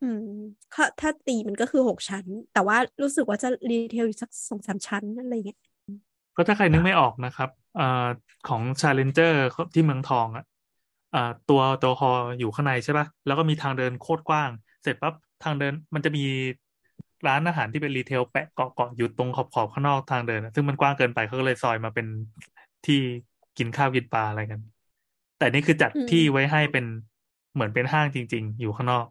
[0.00, 0.20] อืม
[0.72, 5.58] ถ้าถ้าตีมันก็คือหกชั้น แต่ว่ารู้สึกว่าจะ retail อีกสักสองสามชั้นอะไรเงี้ย
[6.36, 7.82] ก็ถ้าใครนึกไม่ออกนะครับเอ่อ
[8.44, 9.32] ของ Challenger
[9.74, 10.44] ที่เมืองทองอะ
[11.12, 12.08] อ่าตัวตัวฮอ
[12.38, 14.50] อยู่ข้างในใช่ป่ะ แล้วก็มีทางเดินโคตรกว้าง
[14.82, 16.20] เสร็จปั๊บทางเดินมันจะมี
[17.28, 22.06] ร้านอาหารที่เป็นรีเทลแปะเกาะเกาะอยู่ตรงขอบขอบข้างนอกทางเดินอะซึ่งมันกว้างเกินไปเขาก็เลยซอยมาเป็น
[22.84, 22.94] ที่
[23.56, 24.60] กินข้าวกินปลาอะไรกัน
[25.36, 26.84] แต่นี่คือจัดอืมที่ไว้ให้เป็น
[27.52, 29.06] เหมือนเป็นห้างจริง ๆ อยู่ข้างนอก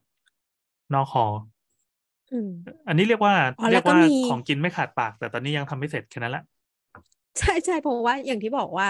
[0.93, 1.25] นอกฮอ
[2.31, 2.49] อืม
[2.87, 6.43] อันนี้เรียกว่าอ๋อเรีแล้ยวกก็ว่ามีของกินไม่ขาดปาก แต่ตอนนี้ยังทำไม่เสร็จแค่นั้นแหละ
[7.39, 8.87] ใช่ใช่เพราะว่าอย่างที่บอกว่า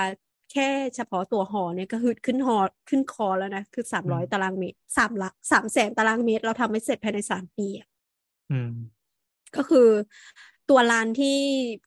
[0.49, 0.63] แค่
[0.95, 2.55] เฉพาะตัวหอเนี่ยก็คือขึ้นหอ
[2.87, 7.87] ขึ้นคอแล้วนะคือสามร้อยอืมตารางเมตรสามละสามแสนตารางเมตร เราทำไม่เสร็จภายในสามปีอะ
[8.49, 8.69] อืม
[9.57, 9.87] ก็คือ
[10.69, 11.39] ตัวร้านที่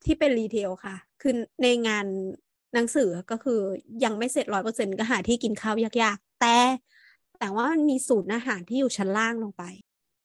[0.05, 2.06] ที่เป็นรีเทลค่ะ คือในงาน
[2.74, 3.60] หนังสือก็คือ
[4.05, 6.56] ยังไม่เสร็จร้อยเปอร์เซ็นก็หาที่กินข้าวยากๆ แต่
[7.38, 9.62] แต่ว่ามันมีศูนย์อาหารที่อยู่ชั้นล่างลงไป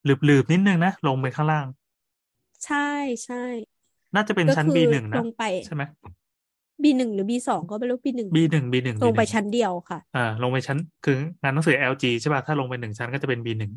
[0.05, 1.65] หลืบๆนิดนึงนะลงไปข้างล่าง
[2.65, 2.89] ใช่
[3.25, 3.43] ใช่
[4.15, 5.83] น่าจะเป็นก็ชั้นคือ B หนึ่งนะลงไปใช่ไหม
[6.83, 13.47] B หนึ่งหรือ B สองก็ไม่รู้ B หนึ่ง B หนึ่ง B หนึ่งลงไป B หนึ่งชั้นเดียวค่ะอ่าลงไปชั้นคืองานหนังสือ LG ใช่ป่ะถ้าลงไปหนึ่งชั้นก็จะเป็น B
[13.59, 13.71] หนึ่ง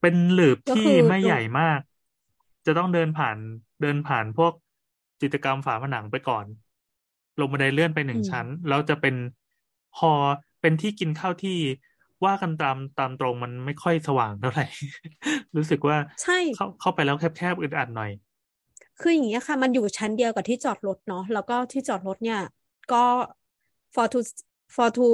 [0.00, 1.80] เป็นหลืบก็ที่คือไม่ลงใหญ่มาก
[2.66, 3.38] จะต้องเดินผ่าน
[3.80, 4.52] เดินผ่านพวก
[5.22, 6.46] จิตรกรรมฝาผนังไปก่อน
[7.38, 9.14] ลงบันไดเลื่อนไปหนึ่อืงมชั้น แล้วจะเป็น
[9.92, 10.06] พอ
[10.60, 11.50] เป็นที่กินข้าวที่
[12.24, 14.62] ว่ากันตามตามตรงมันไม่ค่อยสว่างเท่าไหร่
[15.56, 18.10] รู้สึกว่าใช่เข้าเข้าไปแล้วแคบๆอึดอัดหน่อย
[18.98, 22.38] คืออย่างเงี้ยค่ะ มันอยู่ชั้นเดียวกับที่จอดรถเนาะแล้วก็ที่จอดรถเนี่ย
[22.92, 22.96] ก็
[23.94, 24.18] for to
[24.74, 25.06] for to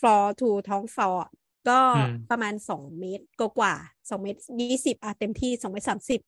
[0.00, 1.24] for to ท้องฟลอร์
[1.68, 3.74] ก็อืมประมาณสองเมตรกว่า
[4.08, 6.20] สองเมตรยี่สิบอะเต็มที่สองเมตรสามสิบ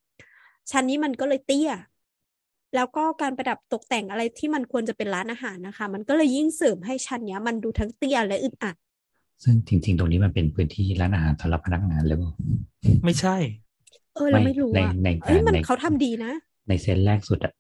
[0.70, 1.70] ชั้นนี้มันก็เลยเตี้ย
[2.74, 8.76] แล้วก็การประดับตกแต่งอะไรที่มันควรจะเป็นร้านอาหารนะคะ มันก็เลยยิ่งเสริมให้ชั้นเนี้ย มันดูทั้งเตี้ยและอึดอัด
[9.42, 12.32] ซึ่งจริง ๆ ตรงนี้มันเป็นพื้นที่ร้านอาหารสำหรับพนักงานเลยเปล่า
[13.04, 13.36] ไม่ใช่
[14.14, 16.32] เออเราไม่ไม่รู้ในอะในเอ้ยการมันในเขาทำดีนะ
[16.68, 17.52] ในเซนแรกสุดอะ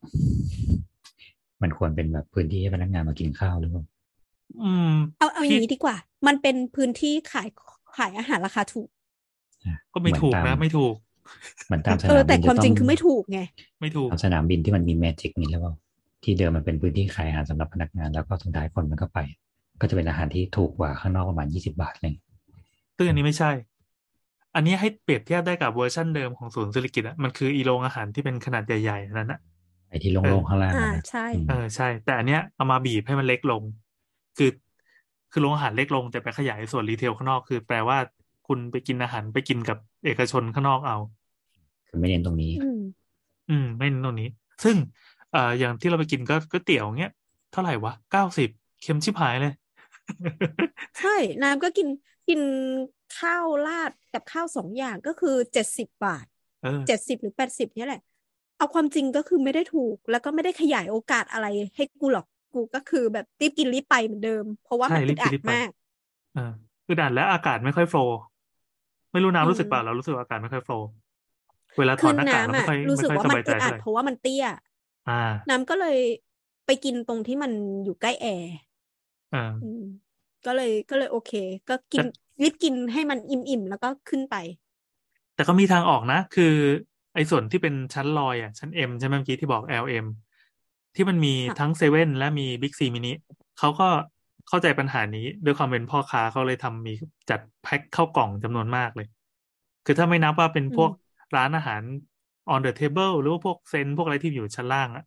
[1.62, 3.82] มันควรเป็นแบบพื้นที่ให้พนักงานมากินข้าวหรือเปล่า
[4.62, 5.96] อืม เอาเอาอย่าพี่งนี้ดีกว่า
[6.26, 7.48] มันเป็นพื้นที่ขาย
[7.96, 8.88] ขายอาหารราคาถูก
[9.66, 11.09] อะก็ไม่เหมือนถูกตามนะ ไม่ถูกเห
[11.70, 13.40] มือนตามสเออนามแต่บินความจะจริงต้คือไม่ถูกไง
[13.80, 15.74] ไม่ถูกตามสนามบินที่มันมีแมจิกนี่แล้วเปล่า
[16.24, 19.18] ที่เดิมมันเป็นพื้นที่ขายอาหารสำหรับพนักงาน แล้วก็สุดท้ายคนมันก็ไป
[19.80, 22.14] ก็จะเป็นอาหารที่ถูกกว่าข้างนอกประมาณยี่สิบบาทเลย
[22.96, 23.50] ซึ่งอันนี้ไม่ใช่
[24.54, 29.40] อันนี้ให้เปรียบเทียบได้กับเวอร์ชั่นเดิมของศูนย์สิริกิติ์อะมันคืออีโรงอาหารที่เป็นขนาดใหญ่ๆอันนั้นอะ
[29.88, 33.62] ไอ้ที่โล่งๆข้างล่างอ่าอะนะใช่อืมเออใช่ แต่อันเนี้ยเอามาบีบให้มันเล็กลง
[34.38, 34.50] คือ
[35.32, 37.98] คือโรงอาหารเล็กลงแต่ไปขยายส่วน retail ข้างนอกคือ แปลว่า
[38.46, 40.96] คุณไปกินอาหารไปกินกับ เอกชนข้างนอกเอา
[41.88, 42.80] คือไม่เน้นตรงนี้อืม
[43.50, 44.28] อืม ไม่เน้นตรงนี้
[44.64, 44.76] ซึ่ง
[45.32, 47.12] เอ่ออย่างที่เราไปกินก็ก๋วยเตี๋ยวเงี้ย
[47.52, 48.48] เท่าไหร่วะเก้าสิบ
[48.82, 49.52] เค็มชิบหายเลย
[51.00, 51.88] ใช่ น้ำก็กิน
[52.28, 52.40] กิน
[53.18, 56.26] ข้าวราดกับข้าวสองอย่างก็คือเจ็ดสิบบาท
[56.62, 58.02] เออเจ็ดสิบหรือแปดสิบเนี่ยแหละ
[58.58, 61.46] เอาความจริงก็คือไม่ได้ถูก แล้วก็ไม่ได้ขยายโอกาสอะไร
[61.76, 65.68] ให้กูหรอกกูก็คือแบบรีบกินรีบไปเหมือนเดิม เพราะว่าใช่มันรีอึบดกิอันดรีบไปมาก
[66.34, 66.52] เออ
[66.86, 68.18] คือด่านและอากาศไม่ค่อยโฟลว์
[69.12, 70.86] ไม่รู้อืน้ำรู้สึกมเปล่าเรารู้สึกว่าอากาศไม่ค่อยโฟลว์
[71.78, 74.44] เวลาถคืออดหน้ากากน้ำแล้วไม่อะค่อยรู้ไม่สึกค่อยว่าสมันบายใจอึดอัดเท่าไหร่เพราะว่ามันเตี้ย
[75.06, 75.12] อ่า
[75.48, 75.98] น้ำก็เลย
[76.64, 77.52] ไปกินตรงที่มัน
[77.84, 78.50] อยู่ใกล้แอร์
[79.32, 79.80] อ่าอืม
[80.44, 81.30] ก็เลยก็เลยโอเค
[81.68, 82.04] ก็กิแต่น
[82.42, 84.34] รีบกินให้มันอิ่มๆแล้วก็ขึ้นไป
[85.34, 86.44] แต่ก็มีทางออกนะ คือ
[87.14, 90.04] ไอ้ส่วนที่เป็นชั้นลอยอะชั้น M ใช่ไหมเมื่อกี้ที่บอก LM
[90.94, 93.08] ที่มันมีค่ะทั้งเซเว่นและมีบิ๊กซีมินิ
[93.56, 93.84] เขาก็
[94.50, 96.92] เข้าใจปัญหานี้ ด้วยความเป็นพ่อค้าเขาเลยทำมี
[97.30, 99.06] จัดแพ็คเข้ากล่องจำนวนมากเลย
[99.84, 100.90] คือถ้าไม่นับว่าเป็นอืพวมก
[101.34, 101.82] ร้านอาหาร
[102.48, 105.04] on the table หรือว่าพวกเซนพวกอะไรที่อยู่ชั้นล่างอะ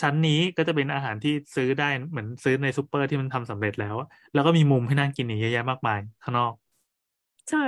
[0.00, 6.54] ชั้นนี้ก็จะเป็นอาหารที่ซื้อได้เหมือนซื้อในซูเปอร์ที่มันทำสำเร็จแล้วอะแล้วก็มีมุมให้นั่งกินอีกเยอะแยะมากมายข้างนอก
[7.50, 7.58] ใช่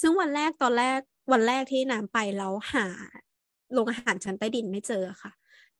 [0.00, 1.00] ซึ่งวันแรกตอนแรก
[1.32, 2.86] วันแรกที่น้ำไปแล้วหา
[3.72, 5.30] โรงอาหารชั้นใต้ดินไม่เจอค่ะ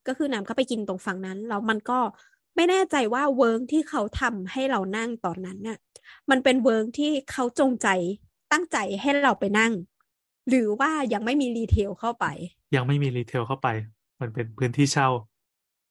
[0.07, 1.99] ก็คือน้ำก็ไปกินตรงฝั่งนั้นแล้วมันก็
[2.57, 5.79] ไม่แน่ใจว่าเวิ้งที่เขาทำให้เรานั่งตอนนั้นน่ะ
[6.31, 7.89] มันเป็นเวิ้งที่เขาจงใจ
[8.53, 9.73] ตั้งใจให้เราไปนั่ง
[10.49, 12.27] หรือว่ายังไม่มี retail เข้าไป
[12.77, 13.69] ยังไม่มี retail เข้าไป
[14.21, 15.09] มันเป็นพื้นที่เช่า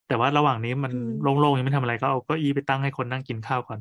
[0.08, 3.80] แต่ว่าระหว่างนี้มันอืมโล่งๆยังไม่ทำอะไรก็เอาเก้าอี้ไปตั้งให้คนนั่งกินข้าวก่อน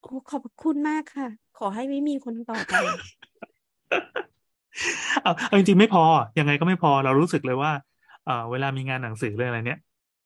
[0.00, 1.28] โอ้ขอบคุณมากค่ะ
[1.58, 2.74] ขอให้ไม่มีคนต่อไป
[5.22, 6.04] เอาเอาจริงๆไม่พอ
[6.38, 7.72] ยังไงก็ไม่พอเรารู้สึกเลยว่า
[8.26, 9.80] เอ่อเวลามีงานหนังสือเรื่องอะไรเนี้ย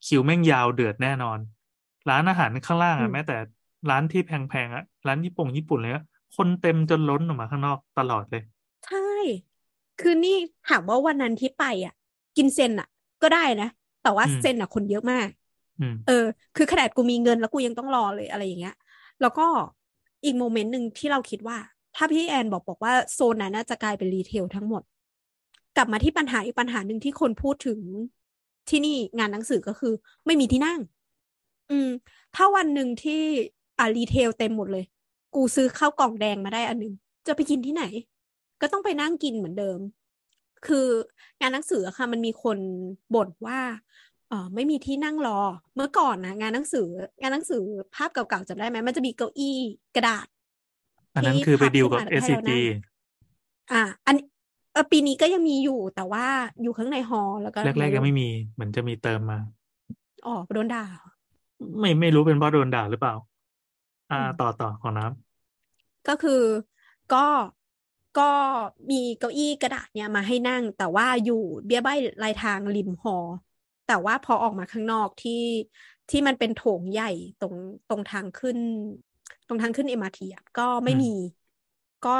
[0.06, 1.38] คิวแม่งยาวเดือดแน่นอน
[2.08, 3.34] ร้านอาหารข้างล่างอือะมแม้แต่
[3.88, 6.02] ร้านที่แพงๆอะร้านญี่ปุ่นญี่ปุ่นเลยอะ
[6.32, 8.42] คนเต็มจนล้นออกมาข้างนอกตลอดเลย
[8.82, 8.98] ใช่
[9.98, 10.36] คือนี่
[10.68, 11.92] ถามว่าวันนั้นที่ไปอะ
[12.36, 12.88] กิน ZEN อะ
[13.22, 13.68] ก็ได้นะ
[14.02, 15.28] แต่ว่าอืม ZEN อะคนเยอะมาก
[15.78, 16.12] อืมเออ
[16.56, 18.74] คือขนาดกูมีเงินแล้วกูยังต้องรอเลยอะไรอย่างเงี้ย
[19.20, 19.46] แล้วก็
[20.24, 21.56] อีก moment หนึ่งที่เราคิดว่า
[21.96, 24.82] ถ้าพี่แอนบอกบอกว่าโซนนั้นน่าจะกลายเป็น retail ทั้งหมด
[25.76, 27.80] กลับมาที่ปัญหาอีกปัญหาหนึ่งที่คนพูดถึง
[28.68, 29.92] ที่นี่งานหนังสือก็คือ
[30.26, 30.80] ไม่มีที่นั่ง
[31.70, 31.88] อืม
[32.34, 33.22] ถ้าวันหนึ่งที่
[33.78, 34.84] อ่ารีเทลเต็มหมดเลย
[35.34, 36.94] กูซื้อข้าวกล่องแดงมาได้อันหนึ่ง
[37.26, 37.84] จะไปกินที่ไหน
[38.60, 39.78] ก็ต้องไปนั่งกินเหมือนเดิม
[40.66, 40.86] คือ
[41.40, 42.58] งานหนังสืออะค่ะ มันมีคน
[43.14, 43.60] บ่นว่า
[44.28, 45.40] เออไม่มีที่นั่งรอ
[45.74, 46.88] เมื่อก่อนนะงานหนังสือ
[47.20, 47.62] งานหนังสือ
[47.94, 49.56] ภาพเก่าๆจำได้ไหมมันจะมีเก้าอี้
[49.96, 50.26] กระดาษ
[51.14, 52.60] อันนั้นที่คือไปพับดีลขึ้นกับมาแล้วให้เรา SCG นั่ง
[53.72, 54.16] อ่า อัน
[54.72, 56.26] เออปีนี้ก็ยังมีอยู่แต่ว่า
[56.62, 59.38] อยู่ข้างในฮอลล์แล้วก็แรกๆในยังไม่มีเหมือนจะมีเติมมา
[60.26, 60.84] อ๋อโดนด่า
[61.80, 63.14] ไม่ไม่รู้เป็นเพราะโดนด่าหรือเปล่า
[64.10, 65.12] อ่าอืมต่อต่อของน้ำ
[66.06, 66.32] ก็คือ
[67.10, 67.16] ก็
[68.14, 68.22] ก็
[68.90, 73.12] มีเก้าอี้กระดาษเนี่ยมาให้นั่ง แต่ว่าอยู่เบี้ยใบ้รายทางริมหอ
[73.84, 75.32] แต่ว่าพอออกมาข้างนอกที่
[76.08, 77.04] ที่มันเป็นโถงใหญ่
[77.38, 77.54] ตรง
[77.86, 78.58] ตรงทางขึ้น
[79.46, 81.06] ตรงทางขึ้นเอ็มอาร์ทีอะก็ไม่อืมมี
[82.02, 82.10] ก็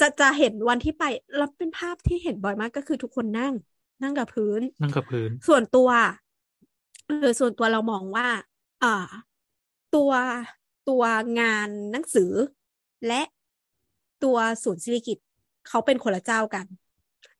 [0.00, 1.02] จะจะเห็นวันที่ไป
[1.36, 3.54] แล้วเป็นภาพที่เห็นบ่อยมากก็คือทุกคนนั่ง
[4.02, 5.88] นั่งกับพื้น นั่งกับพื้น ส่วนตัว
[7.06, 8.26] เออส่วนตัวเรามองว่า
[8.84, 8.94] อ่า
[9.94, 10.12] ตัว
[10.88, 11.02] ตัว
[11.40, 12.32] งานหนังสือ
[13.06, 13.22] และ
[14.24, 15.18] ตัวศูนย์ศิริกิต
[15.68, 16.66] เขาเป็นคนละเจ้ากัน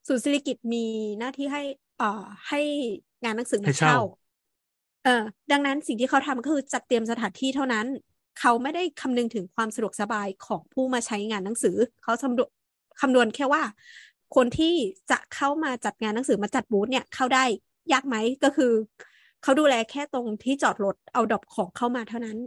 [0.09, 0.85] ศูนย์ศิริกิตมี
[1.19, 1.62] หน้าที่ให้
[1.99, 2.61] เอ่อให้
[3.25, 4.01] งานหนังสือให้เนี่ยเช่าเช่า
[5.05, 5.23] เออ
[5.53, 7.87] ดังนั้นสิ่งที่เขาทำก็คือจัดเตรียมสถานที่เท่านั้น
[8.41, 12.49] เขาไม่ได้คำนึงถึงความสะดวกสบายของผู้มาใช้งานหนังสือ เขาคำนวณ
[13.01, 13.62] คำนวณแค่ว่า
[14.37, 14.75] คนที่
[15.11, 17.45] จะเข้ามาจัดงานหนังสือมาจัดบูธเนี่ยเข้าได้
[17.93, 18.73] ยากไหมก็คือ
[19.45, 22.39] เขาดูแลแค่ตรงที่จอดรถเอาดรอปของเข้ามาเท่านั้น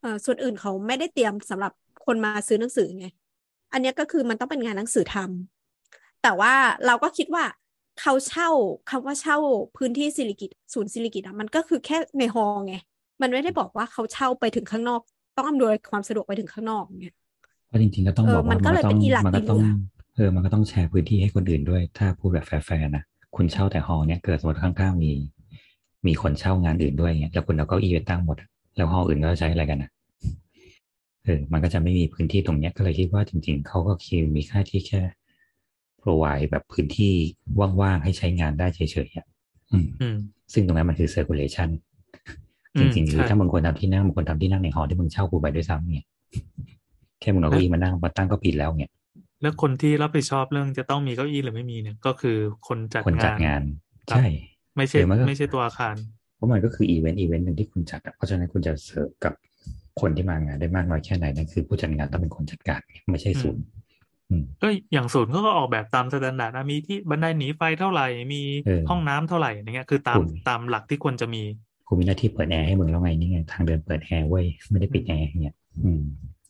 [0.00, 1.72] เอ่อส่วนอื่นเขาไม่ได้เตรียมสำหรับ
[2.06, 3.06] คนมาซื้อหนังสือไง
[3.72, 6.52] อันเนี้ยก็คือมันต้องเป็นงานหนังสือทำแต่ว่า
[6.86, 7.44] เราก็คิดว่า
[8.00, 8.48] เขาเช่า
[8.90, 9.36] คำว่าเช่า
[9.76, 12.74] พื้นที่สิริกิตศูนย์สิริกิตอะมันก็คือแค่ในฮอลล์ไง
[13.22, 15.00] มันไม่ได้บอกว่าเขาเช่าไปถึงข้างนอก
[15.36, 17.14] ต้องอำนวยความสะดวกไปถึงข้างนอกเนี่ย
[17.66, 19.60] เพราะจริงๆก็ต้องเออบอกมัว่านก็มันเลยก็ต้เป็องนอีหลักมันก็อีเหลือต้อง
[20.16, 23.02] เออมันก็ต้องแชร์พื้นที่ให้คนอื่นด้วย ถ้าพูดแบบแฟร์ๆนะ
[23.36, 25.12] คุณเช่าแต่ฮอลล์เนี่ยเกิดสมมติข้างๆมี
[26.06, 29.90] มีคนเช่างานอื่นด้วยเงี้ยแล้วคุณเอาเก้าอี้ไปตั้งหมดอะแล้วฮอลล์อื่นก็ใช้อะไรกันนะ
[31.24, 35.00] เออมันก็จะไม่มีพื้นที่ตรงเนี้ยก็เลยคิดว่าจริง ๆเขาก็คือมีค่าที่แค่
[36.02, 37.12] provide แบบพื้นที่
[37.80, 39.26] ว่างๆให้ใช้งานได้เฉยๆอะ
[39.72, 40.16] อืมอืม
[40.52, 41.68] ซึ่งตรงนั้นมันคือ circulation
[42.76, 46.06] อืจมริงๆคือใช่ถ้าบางคนทำที่นั่งบางคนทำที่นั่งในหอที่มึงเช่ากูไปด้วยซ้ำเนี่ย
[47.20, 48.92] แค่มึงเอาเก้าอี้มานั่งมาตั้งก็ผิดแล้วเนี่ย
[49.42, 52.36] แล้วคนที่รับผิดชอบเรื่องจะต้องมีเก้าอี้หรือไม่มีเนี่ย ก็คือ
[52.68, 53.62] คนจัดคนจัดงานงาน
[54.10, 54.26] ครับใช่
[54.76, 55.96] ไม่ใช่เออมันก็ไม่ใช่ตัวอาคาร
[56.36, 59.34] เพราะมันก็คืออีเวนต์อีเวนต์หนึ่งที่คุณจัดอะเพราะฉะนั้นคุณจะเสิร์ฟกับ
[60.00, 62.80] คนที่มางานได้มากน้อยแค่ไหนนั่นคือผู้จัดงานต้องเป็นคนจัดการ
[63.10, 63.62] ไม่ใช่ศูนย์
[64.30, 71.42] อืมก็อย่างศูนย์เขาก็ออกแบบตาม standard นะมีที่บันไดหนีไฟเท่าไหร่มีเออห้องน้ำเท่าไหร่อย่างเงี้ยคือตามคุณตามหลักที่ควรจะมี
[71.88, 76.02] คุณมีหน้าที่เปิดแอร์ให้มึงแล้วไงนี่ไงทางเดินเปิดแอร์เว้ยไม่ได้ปิดแอร์เนี่ยอืม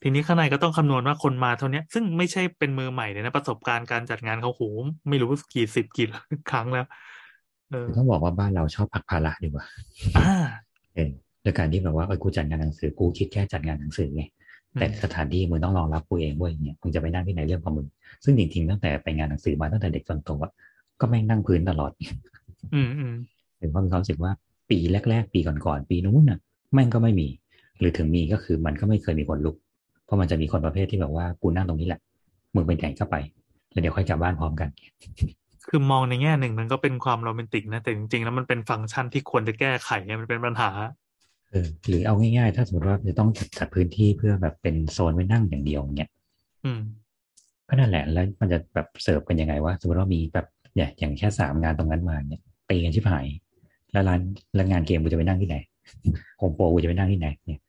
[0.02, 4.62] ทีนี้ข้างในก็ต้องคำนวณว่าคนมาเท่าเนี้ยซึ่งไม่ใช่เป็นมือใหม่เลยนะประสบการณ์การจัดงานเขาโห
[5.08, 6.08] ไม่รู้กี่สิบกี่
[6.50, 6.98] ครั้งแล้วเออ
[7.96, 9.64] ต้องบอกว่าบ้านเราชอบพักภาระดีกว่า
[10.18, 10.32] อ่า
[10.94, 11.10] เออ
[11.42, 14.22] โดยการที่แบบว่าเออกูจัดงานหนังสือกูคิดแค่จัดงานหนังสือไง
[14.78, 17.86] แต่อืมสถานที่มึงต้องรองรับกูเองเว้ยเนี่ยมึงจะไปนั่งที่ไหนเรื่องของมึง
[18.24, 20.52] ซึ่งจริงๆตั้งแต่ไปงานหนังสือมาตั้งแต่เด็กจนโตอะ
[21.00, 21.90] ก็แม่งนั่งพื้นตลอด
[22.74, 23.14] อืมอืม
[23.60, 24.32] ถึงความมีความรู้สึกว่า
[24.70, 24.78] ปี
[25.10, 26.38] แรก ๆ ปีก่อนๆปีนู้นน่ะ
[26.74, 27.28] แม่งก็ไม่มี
[27.78, 29.56] หรือถึงมีก็คือมันก็ไม่เคยมีคนลุก
[30.04, 32.00] เพราะมันจะมีคนประเภทที่แบบว่ากูนั่งตรงนี้แหละ
[32.54, 33.16] มึงไปไหนก็ไป
[33.70, 34.68] แล้วเดี๋ยวค่อยกลับบ้านพร้อมกัน
[35.68, 40.70] คือมองในแง่หนึ่งมันก็เป็นความโรแมนติกนะ แต่จริงๆ แล้วมันเป็นฟังก์ชันที่ควรจะแก้ไขไงมันเป็นปัญหา
[41.50, 46.10] เออหรือเอาง่ายๆ ถ้าสมมติว่าจะต้องจัดจัดพื้นที่เพื่อแบบเป็นโซนไว้นั่งอย่างเดียวเนี่ย
[46.64, 46.80] อืม
[47.68, 53.26] ก็นั่นแหละแล้วมันจะแบบเสิร์ฟกันยังไงวะสมมติว่ามีแบบเนี่ย อย่างแค่สามงานตรงนั้นมาเนี่ยตีกันชิบหาย
[53.92, 54.20] แล้วร้าน
[54.54, 55.56] แล้วงานเกมกูจะไปนั่งที่ไหน
[56.38, 57.60] โฮมโปรกูจะไปนั่งที่ไหนเนี่ย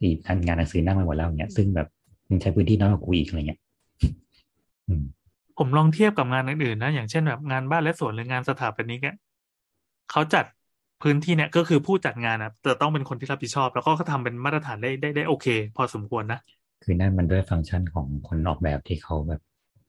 [0.00, 0.16] อีก
[0.46, 1.88] งานหนังสือนั่งไปหมดแล้วเนี่ยซึ่งแบบ
[2.28, 3.60] มึงใช้พื้นที่น้อยกว่ากูอีกอะไรเงี้ย
[4.88, 5.04] อืม
[5.58, 9.14] ผมลองเทียบกับงานอื่นๆนะ อย่างเช่นแบบงานบ้านและสวนหรืองานสถาปนิกอะ
[10.10, 10.44] เขาจัด
[11.02, 16.38] พื้นที่เนี่ยก็คือผู้จัดงานอะจะต้องเป็นคนที่รับผิดชอบ แล้วก็เขาทำเป็นมาตรฐานได้ได้ได้โอเค พอสมควรนะ
[16.82, 19.40] คือนั่นมันด้วยฟังก์ชันของคนออกแบบที่เขาแบบ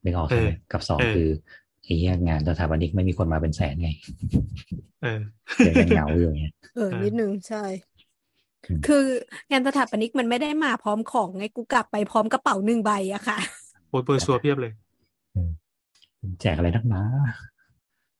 [0.04, 1.28] นึกออกใช่ไหมเออกับสองเออคือ
[1.84, 3.90] ไอ้เหี้ยงานสถาปนิกไม่มีคนมาเป็นแสนไง
[5.02, 5.20] เออ
[5.62, 7.64] เดินกันเหงาอยู่อย่างเงี้ยเออเออนิดนึงใช่
[8.68, 9.04] อืมคือ
[9.50, 13.38] งานสถาปนิกมันไม่ได้มาพร้อมของไงกูกลับไปพร้อมกระเป๋าหนึ่งใบอะค่ะ
[13.88, 14.72] โอ้ยเบอร์ชัวร์เพียบเลย
[16.40, 17.02] แจกอะไรนักหนา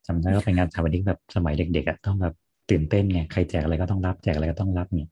[0.06, 2.34] จำได้ว่าเป็นงานสถาปนิกแบบสมัยเด็กๆอะต้องแบบ
[2.70, 5.10] ตื่นเต้นไงใครแจกอะไรก็ต้องรับแจกอะไรก็ต้องรับเนี่ย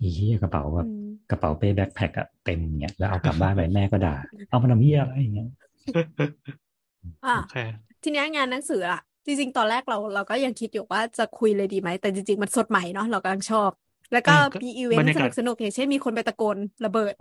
[0.00, 4.14] อีเหี้ยกระเป๋าแบบอืมกระเป๋าเป้แบ็คแพ็คอะเต็มเนี่ยแล้วเอากลับบ้านไปแม่ก็ด่า
[4.48, 5.48] เอามาทำเหี้ยอะไรอย่างเงี้ย
[7.22, 7.54] อะโอเค
[8.02, 13.70] ทีเนี้ยงานหนังสืออะจริง ๆ ตอนแรกเราเราก็ยังคิดอยู่ว่าจะคุยเลยดีไหม แต่จริง ๆ มันสดใหม่เนาะเรากำลังชอบ
[14.12, 17.14] แล้วก็เออก็มีอีเวนบรรยากาศสนุกๆอย่างเช่นมีคนไปตะโกนระเบิด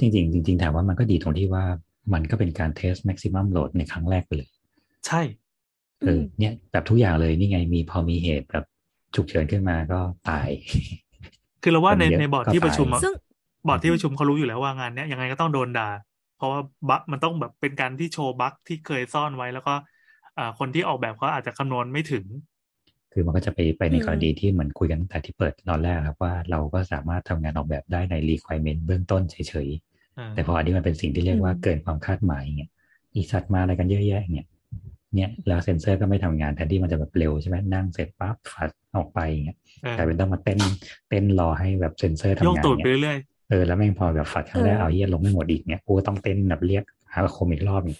[0.00, 1.64] จริง ๆ จริง ๆ ถามว่ามันก็ดีตรงที่ว่า
[2.12, 4.48] มันก็เป็นการ test maximum load ในครั้งแรกไปเลย
[5.06, 5.20] ใช่
[6.04, 8.64] เออมเนี่ยแบบทุกอย่างเลยนี่ไงมีพอมีเหตุแบบ
[9.14, 10.48] ฉุกเฉินขึ้นมาก็ตาย
[11.62, 13.12] คือเราว่าในคนเยอะในบอร์ดก็ที่ประชุมตายอะซึ่ง
[13.66, 15.88] บอร์ดที่ประชุมเขารู้อยู่แล้วว่างานเนี้ยยังไงก็ต้องโดนด่า
[16.36, 19.74] เพราะว่าบั๊กมันต้องแบบเป็นการที่โชว์บั๊กที่เคยซ่อนไว้แล้วก็
[20.38, 22.24] อ่าคนที่ออกแบบเขาอาจจะคำนวณไม่ถึง
[23.12, 29.93] คือมันก็จะไปไปในอืมกรณีที่เหมือนคุยกันตั้งแต่ที่เปิดตอนแรกครับว่าเราก็สามารถทำงานออกแบบได้ใน requirement เบื้องต้นเฉยอ่าๆ
[30.34, 32.70] แต่พออันนี้มันเป็นสิ่งที่เรียกว่าเกินความคาดหมายเงี้ย
[33.14, 34.46] อีสัตว์มาอะไรกันเยอะแยะเนี่ย
[35.14, 40.60] เนี่ยแล้วเซ็นเซอร์ก็ไม่ทำงานแทนที่มันจะแบบเร็วใช่ไหมนั่งเสร็จปั๊บฝัดออกไปเงี้ยเออกลายเป็นต้องมาเต้น
[41.08, 43.18] เต้นรอให้แบบเซ็นเซอร์ทำโยกงานตูดไปเนี่ยเรื่อย
[43.48, 47.96] เออแล้วแม่งพอแบบฝัดครั้งแรกเออเอาเยี่ยลงไม่หมดอีกเนี่ยกูต้องเต้นแบบเรียกหาคมอีกรอบหนึ่ง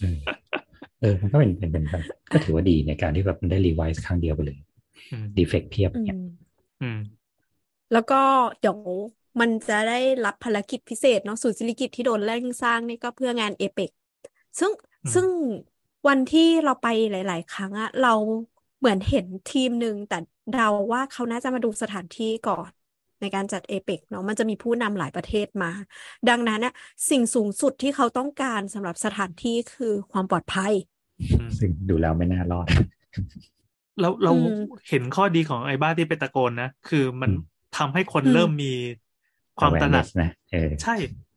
[0.00, 0.18] เออ
[1.00, 4.58] เออมันก็เป็นเป็นเป็นแบบก็ถือว่าดีในการที่แบบมันได้รีไวซ์ครั้งเดียวไปเลย
[5.10, 6.18] อืมดีเฟกเพียบอืเนี่ยม
[6.80, 6.96] อืม
[7.92, 8.16] แล้วก็
[8.58, 8.76] เดี๋ยว
[9.40, 9.94] มันจะได้
[10.24, 13.90] รับภารกิจพิเศษเนาะศูนย์ศิริกิติ์ที่โดนเร่งสร้างนี่ก็เพื่องานเอเปก
[14.58, 14.72] ซึ่ง
[15.04, 15.28] อืมซึ่ง
[16.08, 18.08] วันที่เราไปหลาย ๆ ครั้งอะเรา
[18.78, 20.14] เหมือนเห็นทีมหนึ่งแต่
[20.50, 22.70] เดาว่าเขาน่าจะมาดูสถานที่ก่อน
[23.20, 25.68] ในการจัดเอเปกเนาะมันจะมีผู้นำหลายประเทศมา
[26.28, 26.72] ดังนั้นน่ะ
[27.10, 30.72] สิ่งสูงสุดที่เขาต้องการสำหรับสถานที่คือความปลอดภัย
[31.36, 32.68] อืมซึ่งดูแล้วไม่น่ารอด
[34.00, 37.38] เราเราอืมเห็นข้อดีของไอ้บ้านที่ไปตะโกนนะ คือมันอืม
[37.72, 38.66] ทำให้คนอืมเริ่มมี
[39.58, 40.94] ความตระหนัก awareness นะเออใช่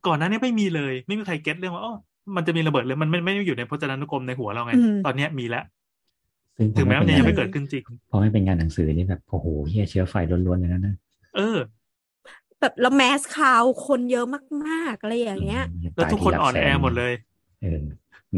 [0.07, 1.95] ก่อนหน้านี้ไม่มีเลย ไม่มีใครเก็ตเรื่องว่าอ๋อ
[2.35, 5.63] มันจะมีระเบิดเลยมันไม่ไม่ได้อยู่ในพจนานุกรมในหัวเราไงอืมตอนเนี้ยมีแล้ว
[6.57, 10.95] ซึ่งพถึองแม้ไม่มันเป็นยังงานไม่เกิดขึ้นจริงพอไม่เป็นงานหนังสือนี่แบบโอ้โหเฮียเชื้อไฟล้วนๆเลยนะนะ
[11.35, 11.57] เออ
[12.59, 14.25] แบบแล้วแมสคาวคนเยอะ
[14.67, 15.65] มากๆอะไรอย่างเงี้ย
[15.95, 17.13] แล้วตายทุกทีคนหลักอ่อนแสแอนหมดเลย
[17.61, 17.79] เออ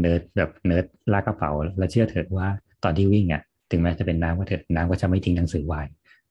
[0.00, 2.48] เนิร์ดแบบเนิร์ดลากกระเป๋า แล้วเชื่อเถิดว่า
[2.84, 5.82] ตอนที่วิ่งอะ ถึงแม้จะเป็นน้ำก็เถิดน้ำก็จะไม่ทิ้งหนังสือไว้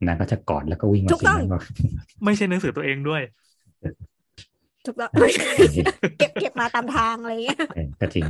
[0.06, 1.62] น้ำก็จะกอดแล้วก็วิ่งมาถูกสิ่ต้องนั้นบอก
[2.26, 3.22] ไม่ใช่หนังสือตัวเองด้วย
[4.86, 5.10] ถูกต้อง
[6.18, 8.26] เก็บเก็บมาตามทางอะไรเงี้ยเออก็จริง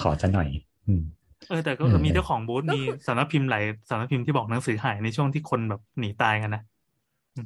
[0.00, 0.48] ขอจะหน่อย
[0.88, 1.02] อืม
[1.48, 6.62] เออแต่ก็เออมีเจ้าของบูธก็มีคือสำนักพิมพ์หลายสำนักพิมพ์ที่บอกหนังสือหายในช่วงที่คนแบบหนีตายกันนะ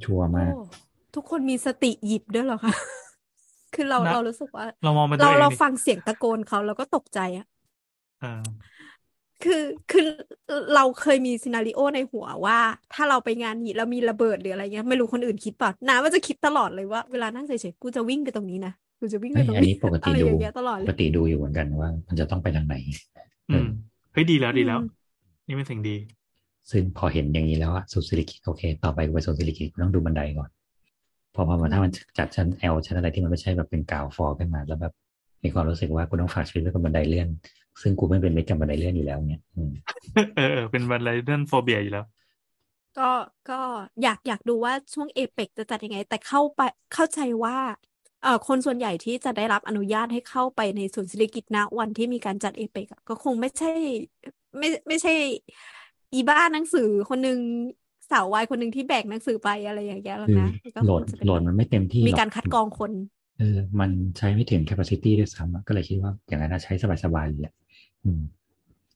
[0.05, 0.61] ชัวร์มากโอ้
[1.15, 2.75] ทุกคนมีสติหยิบด้วยเหรอคะ
[3.75, 7.47] คือเรานะเรารู้สึกว่า เรามองเป็นตัเราวเองเราดิฟังเสียงตะโกนเขาเราก็ตกใจอะ
[8.21, 8.43] เออ
[9.43, 10.05] คือคือ
[10.75, 12.59] เราเคยมีซีนาริโอในหัวว่า
[12.95, 22.77] ถ้าเราไปงานนี้แล้วมีระเบิดหรืออะไรเงี้ยไม่รู้คนอื่นคิดป่ะน้าว่าจะคิดตลอดเลยว่าเวลานั่งเฉยๆกูจะวิ่งไปตรงนี้นะกูจะวิ่งไปเฮ้ยตรงอันนี้นี้ปกอะติไรดูอย่างเงี้ยตลอดปเลกยติดูอยู่เหมือนกันว่า มันจะต้องไปทางไหน
[23.51, 23.69] อืม
[24.13, 24.89] เฮ้ยดีแล้วดีแล้วอืม
[25.47, 25.97] นี่เป็นสิ่งดี
[26.71, 30.51] ซึ่งพอเห็นอย่างนี้แล้วอะโซนซิลิกิโอเค ต่อไปกูไปโซนซิลิกิกูต้องดูบันไดก่อน
[31.35, 34.93] พอพอมาถ้ามันจัดชั้น L ชั้นอะไรที่มันไม่ใช่แบบเป็นกาวฟอร์ขึ้นมาแล้วแบบ
[35.45, 37.29] มีความรู้สึกว่ากูต้องฝากชีวิตไว้กับบันไดเลื่อน
[37.83, 39.73] ซึ่งกูไม่เป็นมิตรกับบันไดเลื่อนอยู่แล้วเนี่ยอืม
[40.37, 42.05] เออเออเป็นบันไดเลื่อนโฟเบียอยู่แล้ว
[42.99, 43.11] ก็
[43.51, 43.61] ก็
[44.03, 46.61] อยากอยากดูว่าช่วงเอเปกจะจัดยังไง แต่เข้าไป
[46.95, 47.57] เข้าใจว่า
[48.23, 53.71] เอ่อคนส่วนใหญ่ที่จะได้รับอนุญาตให้เข้าไปในศูนย์ศิริกิติ์ณวันที่มีการจัดเอเปกก็คงไม่ใช่
[54.59, 55.13] ไม่ไม่ใช่
[56.15, 57.39] อีบ้าหนังสือคนหนึ่ง
[58.11, 62.93] สาววายคนหนึ่งที่แบกหนังสือไปอะไรอย่างเงี้ยหรอกคือนะก็โหลคดงจะเป็นโหลดมันไม่เต็มที่ มีหรอกการคัดกรองคน
[63.39, 66.73] เออ มันใช้ไม่ถึง capacity ด้วยซ้ำอะก็เลยคิดว่าอย่างนั้นนะใช้
[67.05, 67.64] สบายๆเลยแหละอืม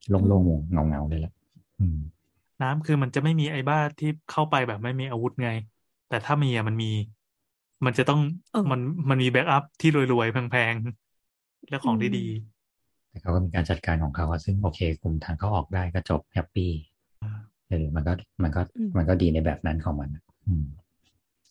[0.09, 1.33] โล่งๆเงาๆเลยแหละ
[1.81, 1.99] อืม
[2.61, 5.49] น้ำคือมันจะไม่มีไอ้บ้าที่เข้าไปแบบไม่มีอาวุธไง
[6.09, 6.87] แต่ถ้ามีอะมันมี
[7.85, 8.21] มันจะต้อง
[8.51, 8.81] เออมัน
[9.11, 12.19] มันมีแบ็กอัพที่รวยๆแพงๆ และของอืมดี
[13.11, 16.71] แต่เขาก็มีการจัดการของเขาอะซึ่งโอเคกลุ่มทางเขาออกได้ก็จบแฮปปี้
[17.69, 18.13] เออมันก็
[18.43, 20.65] มันก็อืมมันก็ดีในแบบนั้นของมันอะอืม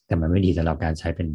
[0.05, 1.27] แต่มันไม่ดีสำหรับการใช้เป็น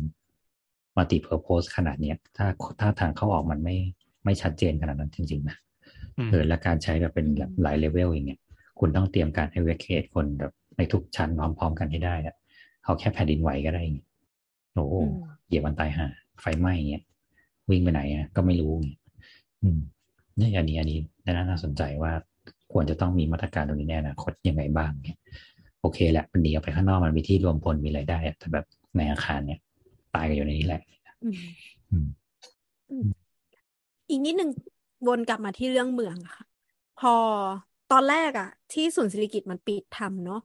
[0.97, 2.47] multipurpose ขนาดเนี้ย ถ้า
[2.81, 3.77] ถ้าทางเข้าออกมันไม่
[4.25, 5.72] ไม่ชัดเจนขนาดนั้นจริงๆนะๆอืม
[6.31, 8.41] เออและการใช้แบบเป็นแบบหลายเลเวลอย่างเงี้ย
[8.79, 12.35] คุณต้องเตรียมการ evacuate คนแบบในทุกชั้นพร้อม ๆ กันให้ได้อะ
[12.85, 14.09] เอาแค่แผ่นดินไหวก็ได้อย่างเงี้ย
[14.75, 15.13] โอ้โหอืม
[15.47, 16.07] เหยียบมันตายห่า
[16.41, 17.03] ไฟไหม้เงี้ย
[17.71, 18.99] วิ่งไปไหนอะก็ไม่รู้เงี้ย
[19.63, 19.79] อืม
[20.37, 20.99] เนี่ยอันนี้อันนี้
[21.35, 22.13] น่าสนใจว่า
[22.73, 25.19] ควรจะต้องมีมาตรการตรงนี้ในอนาคตยังไงบ้างเนี่ย
[25.81, 28.65] โอเคแหละมันหนีออกไปข้างนอกมันมีที่รวมพลมีอะไรได้อะแต่แบบ
[28.97, 29.59] ในอาคารเนี่ย
[30.15, 30.83] ตายกันอยู่ในนี้แหละ
[31.25, 31.29] อื
[32.05, 32.07] ม
[32.91, 33.07] อืม
[34.09, 34.51] อีกนิดนึง
[35.07, 36.45] วนกลับมาที่เรื่องเมืองค่ะ
[36.97, 37.11] พอ
[37.89, 40.37] ตอนแรกอะที่ศูนย์ศิริกิตมันปิดทำเนาะ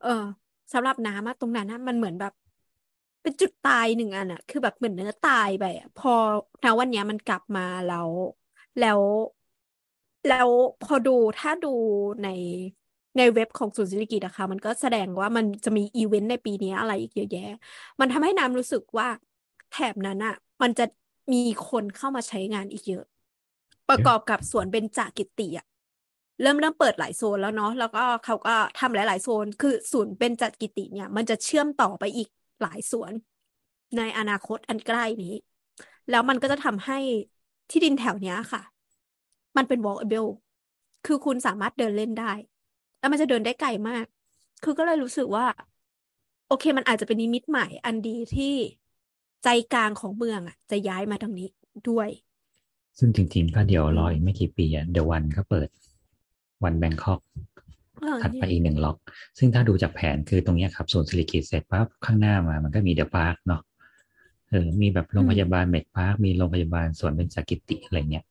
[0.00, 0.08] เออ
[0.72, 2.32] สำหรับน้ำอะตรงนั้นนะมันเหมือนแบบ
[3.22, 6.10] เป็นจุดตายหนึ่งอันอะคือแบบเหมือนเนื้อตายไปอะพอ
[6.62, 8.12] ณวันเนี้ยมันกลับมาแล้ว
[8.78, 9.02] แล้ว
[10.26, 10.50] แล้ว
[10.80, 11.68] พอดูถ้าดู
[12.22, 12.26] ใน
[13.16, 17.40] ในเว็บของศูนย์ศิริกิจอะค่ะมันก็แสดงว่ามันจะมีอีเวนต์ในปีนี้อะไรอีกเยอะแยะ
[18.00, 19.08] มันทำให้น้ำรู้สึกว่า
[19.70, 20.32] แถบนั้นอะ
[20.62, 20.82] มันจะ
[21.32, 23.02] มีคนเข้ามาใช้งานอีกเยอะ
[23.90, 25.66] ประกอบกับสวนเบญจกิติอะ
[26.42, 32.28] เริ่มเริ่มเปิดหลายโซนแล้วเนาะแล้วก็เขาก็ทำหลาย ๆ โซน คือศูนย์เบญจกิติเนี่ย มันจะเชื่อมต่อไปอีก
[32.62, 33.12] หลายสวน
[33.96, 35.34] ในอนาคตอันใกล้นี้
[36.10, 36.98] แล้วมันก็จะทำให้
[37.70, 38.62] ที่ดินแถวเนี้ยค่ะ
[39.56, 40.30] มันเป็น walkable
[41.06, 42.32] คือคุณสามารถเดินเล่นได้
[42.98, 44.04] แล้วมันจะเดินได้ไกลมาก
[44.62, 45.46] คือก็เลยรู้สึกว่า
[46.46, 48.54] โอเค มันอาจจะเป็นนิมิตใหม่อันดีที่
[49.44, 51.48] ใจกลางของเมืองอะ จะย้ายมาทางนี้
[51.88, 52.08] ด้วย
[52.98, 55.68] ซึ่งจริงๆก็เดี๋ยวรออีกไม่กี่ปีอะเดอะวันก็เปิด
[56.64, 57.20] One Bangkok
[58.00, 58.96] เออถัดไปอีกหนึ่งบล็อก
[59.38, 63.62] ซึ่งถ้าดูจากแผนคือตรงเนี้ยครับศูนย์สิริกิติ์เสร็จปั๊บข้างหน้ามา มันก็มี The PARQ เนาะ
[64.50, 68.24] เออ มีแบบโรงพยาบาลเมดพาร์ค มีโรงพยาบาลสวนเบญจกิติอะไรเงี้ย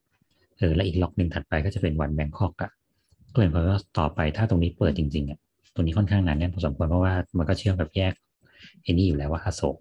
[0.57, 2.71] เออ แล้วอีกล็อกหนึ่งถัดไปก็จะเป็นวันแบงคอกอะ
[3.33, 5.39] ก็เห็นว่าต่อไปถ้าตรงนี้เปิดจริงๆอะ
[5.73, 8.13] ตรงนี้ค่อนข้างหนาแน่นพอสมควรเพราะว่ามันก็เชื่อมแบบแยก
[8.81, 9.75] ไอ้นี่อยู่แล้วว่าอโศก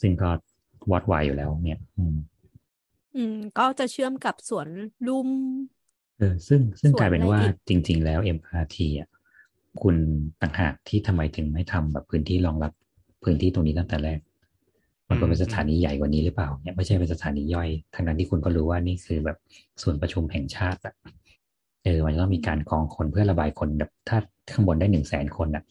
[0.00, 0.30] ซึ่งก็
[0.92, 2.16] วัดไวอยู่แล้วเนี่ย อืม
[3.14, 4.68] อืม ก็จะเชื่อมกับสวน
[5.06, 5.30] ลุม
[6.18, 9.08] เออซึ่งซึ่งส่วนกลายเป็นอะไรว่าอีกจริง ๆ แล้ว MRT อะ
[9.82, 9.96] คุณ
[10.42, 12.72] ต่างหากที่ทำไมถึงไม่ทำแบบพื้นที่รองรับ
[13.24, 14.18] พื้นที่ตรงนี้ตั้งแต่แรก
[15.08, 19.38] มันควรเป็นสถานีใหญ่กว่านี้หรือเปล่าเนี่ยไม่ใช่เป็นสถานีย่อยทั้งนั้นที่คุณก็รู้ว่านี่คือแบบ
[19.82, 20.94] ส่วนย์ประชุมแห่งชาติอะ
[21.84, 24.18] เออมันต้องมีการกองคนเพื่อระบายคนแบบถ้า
[24.50, 25.64] ข้างบนได้หนึ่งแสนคนอะ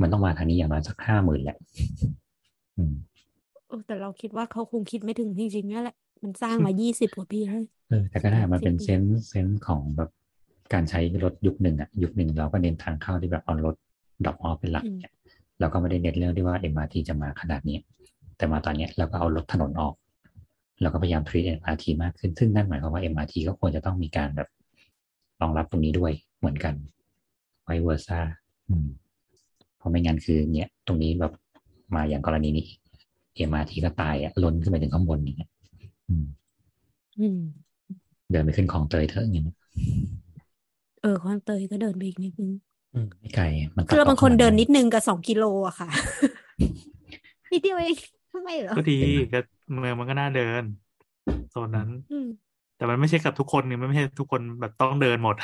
[0.00, 1.56] มันต้องมาทางนี้อย่างน้อยสักห้าหมื่นแหละ
[2.76, 2.94] อืม
[3.66, 10.10] เออแต่เราคิดว่าเขาคงคิดไม่ถึงจริงๆนั่นแหละ มันสร้างมายี่สิบกว่าปีแล้วเออแต่ก็ได้มันเป็นสิบปีเซนส์เซนส์ของแบบ
[10.72, 13.74] การใช้รถยุคหนึ่งอะยุคหนึ่งเราก็เน้นทางเข้าที่แบบเอารถ
[14.24, 15.12] drop off เป็นหลักเนี่ย
[15.60, 17.78] เราก็ไม่ได้เน้นเรื่องที่ว่า MRT จะมาขนาดนี้
[18.36, 19.94] แต่มาตอนเนี้ยเราก็เอารถถนนออก
[20.82, 24.48] เราก็พยายาม treat MRT มากขึ้น ซึ่งนั่นหมายความว่า MRT ก็ควรจะต้องมีการแบบ
[25.40, 26.74] รองรับตรงนี้ด้วยเหมือนกัน
[27.64, 28.20] vice versa
[28.68, 28.88] อืม
[29.76, 31.32] เพราะไม่งั้นคือเนี่ยตรงนี้แบบ
[31.94, 32.66] มาอย่างกรณีนี้
[33.48, 35.55] MRT ก็ตายอะล้นขึ้นไปถึงข้างบนอย่างเงี้ยอืมอืม
[38.30, 39.56] เดินไปขึ้นคลองเตยเถอะอย่างเงี้ย
[41.02, 42.50] เออคลองเตยก็เดินไปอีกนิดนึง
[42.94, 43.44] อืมไม่ไกล
[43.76, 45.88] มันตัคือเราเป็นคนออกเดินข้างหลังนิดนึงกับสองกิโลอะค่ะ
[47.52, 47.96] นิดเดียวเอง
[48.32, 48.98] ทำไมเหรอก็ดี
[49.32, 49.38] ก็
[49.72, 50.62] เมืองมันก็น่าเดิน
[51.50, 52.28] โซนนั้นอืม
[52.76, 55.36] แต่มันไม่ใช่กับทุกคนเนี่ยมันไม่ใช่ทุกคนแบบต้องเดินหมด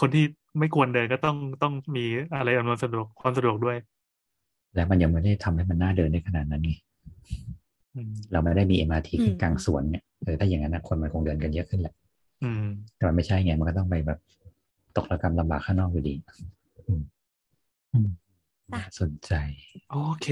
[0.00, 0.24] คนที่
[0.58, 2.04] ไม่ควรเดินก็ต้องต้องมี
[2.36, 3.76] อะไรอำนวยสะดวกความสะดวกด้วย
[4.74, 6.72] แล้วมันยังไม่ได้ทำให้มันน่าเดินได้ขนาดนั้นไง
[7.30, 7.59] อืม
[8.32, 11.94] เราไม่ได้มี MRT อืมขึ้นกลางสวนเนี่ยเออถ้าอย่างนั้นนะคนมันคงเดินกันเยอะขึ้นแหละ
[12.42, 12.62] อืม
[12.96, 14.18] แต่มันไม่ใช่ไงมันก็ต้องไปแบบ
[14.96, 16.14] ตกระกรรมลำบากข้างนอกอยู่ดี
[16.86, 17.02] อืม
[17.92, 18.08] อืม
[18.72, 19.32] น่าสนใจ
[19.88, 20.26] โอเค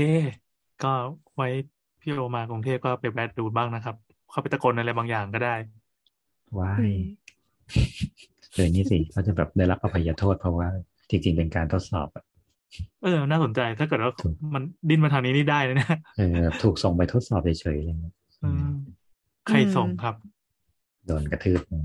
[0.80, 0.88] ก็
[1.34, 1.46] ไว้
[2.00, 3.96] พี่โอมากรุงเทพก็ไปแวะดูบ้างนะครับ
[4.30, 5.50] เข้าไปตะโกนอะไรบางอย่างก็ได้
[6.58, 6.98] ว้าอืยม
[8.54, 10.68] เลยนี่สิเขาจะแบบได้รับอภัยโทษเพราะว่า
[11.10, 12.24] จริงๆเป็นการทดสอบอะ
[13.02, 18.12] เออ น่าสนใจ ถ้าเกิดว่าถูกมันดิ้นมาทางนี้นี่ได้เลยนะเออถูกส่งไปทดสอบเฉยๆอะไรเลย
[18.44, 18.68] อืม
[19.48, 20.14] ใครส่งครับ
[21.06, 21.82] โดนกระทืบมา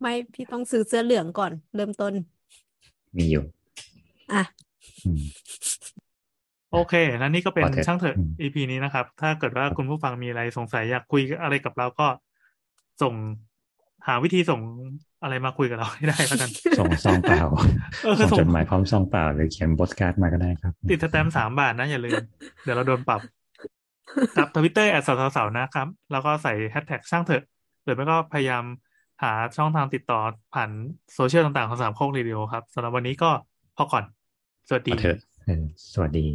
[0.00, 2.12] ไม่พี่ต้องซื้อเสื้อเหลืองก่อน เริ่มต้น
[3.16, 3.44] มีอยู่
[4.32, 4.42] อะ
[5.04, 5.22] อืม
[6.72, 12.06] โอเค แล้วนี่ก็เป็นพอเถอะช่างเถอะอืม EP นี้นะครับ ถ้าเกิดว่าคุณผู้ฟังมีอะไรสงสัยอยากคุยอะไรกับเราก็
[13.02, 13.14] ส่ง
[14.06, 14.60] หาวิธีส่ง
[15.22, 17.42] อะไรมาคุยกับเราให้ได้แล้วกัน ส่งซองเปล่า
[18.04, 22.22] เออส่งส่งจดหมายพร้อมซองเปล่าหรือเขียนโปสการ์ดมาก็ได้ครับ ติดสแตมป์สามบาทนะอย่าลืม
[22.64, 23.20] เดี๋ยวเราโดนปรับ
[24.36, 27.42] ครับทวิตเตอร์ at เสาเสาเสานะครับ แล้วก็ใส่แฮชแท็กช่างเถอะ
[27.84, 28.64] หรือไม่ก็พยายาม
[29.22, 30.20] หาช่องทางติดต่อ
[30.54, 30.70] ผ่าน
[31.14, 33.30] โซเชียลต่างๆของสามโคกเรดิโอครับสำหรับวันนี้ก็
[33.76, 34.04] พอก่อน
[34.68, 36.26] สวัสดีพอเถอะเออสวัสดี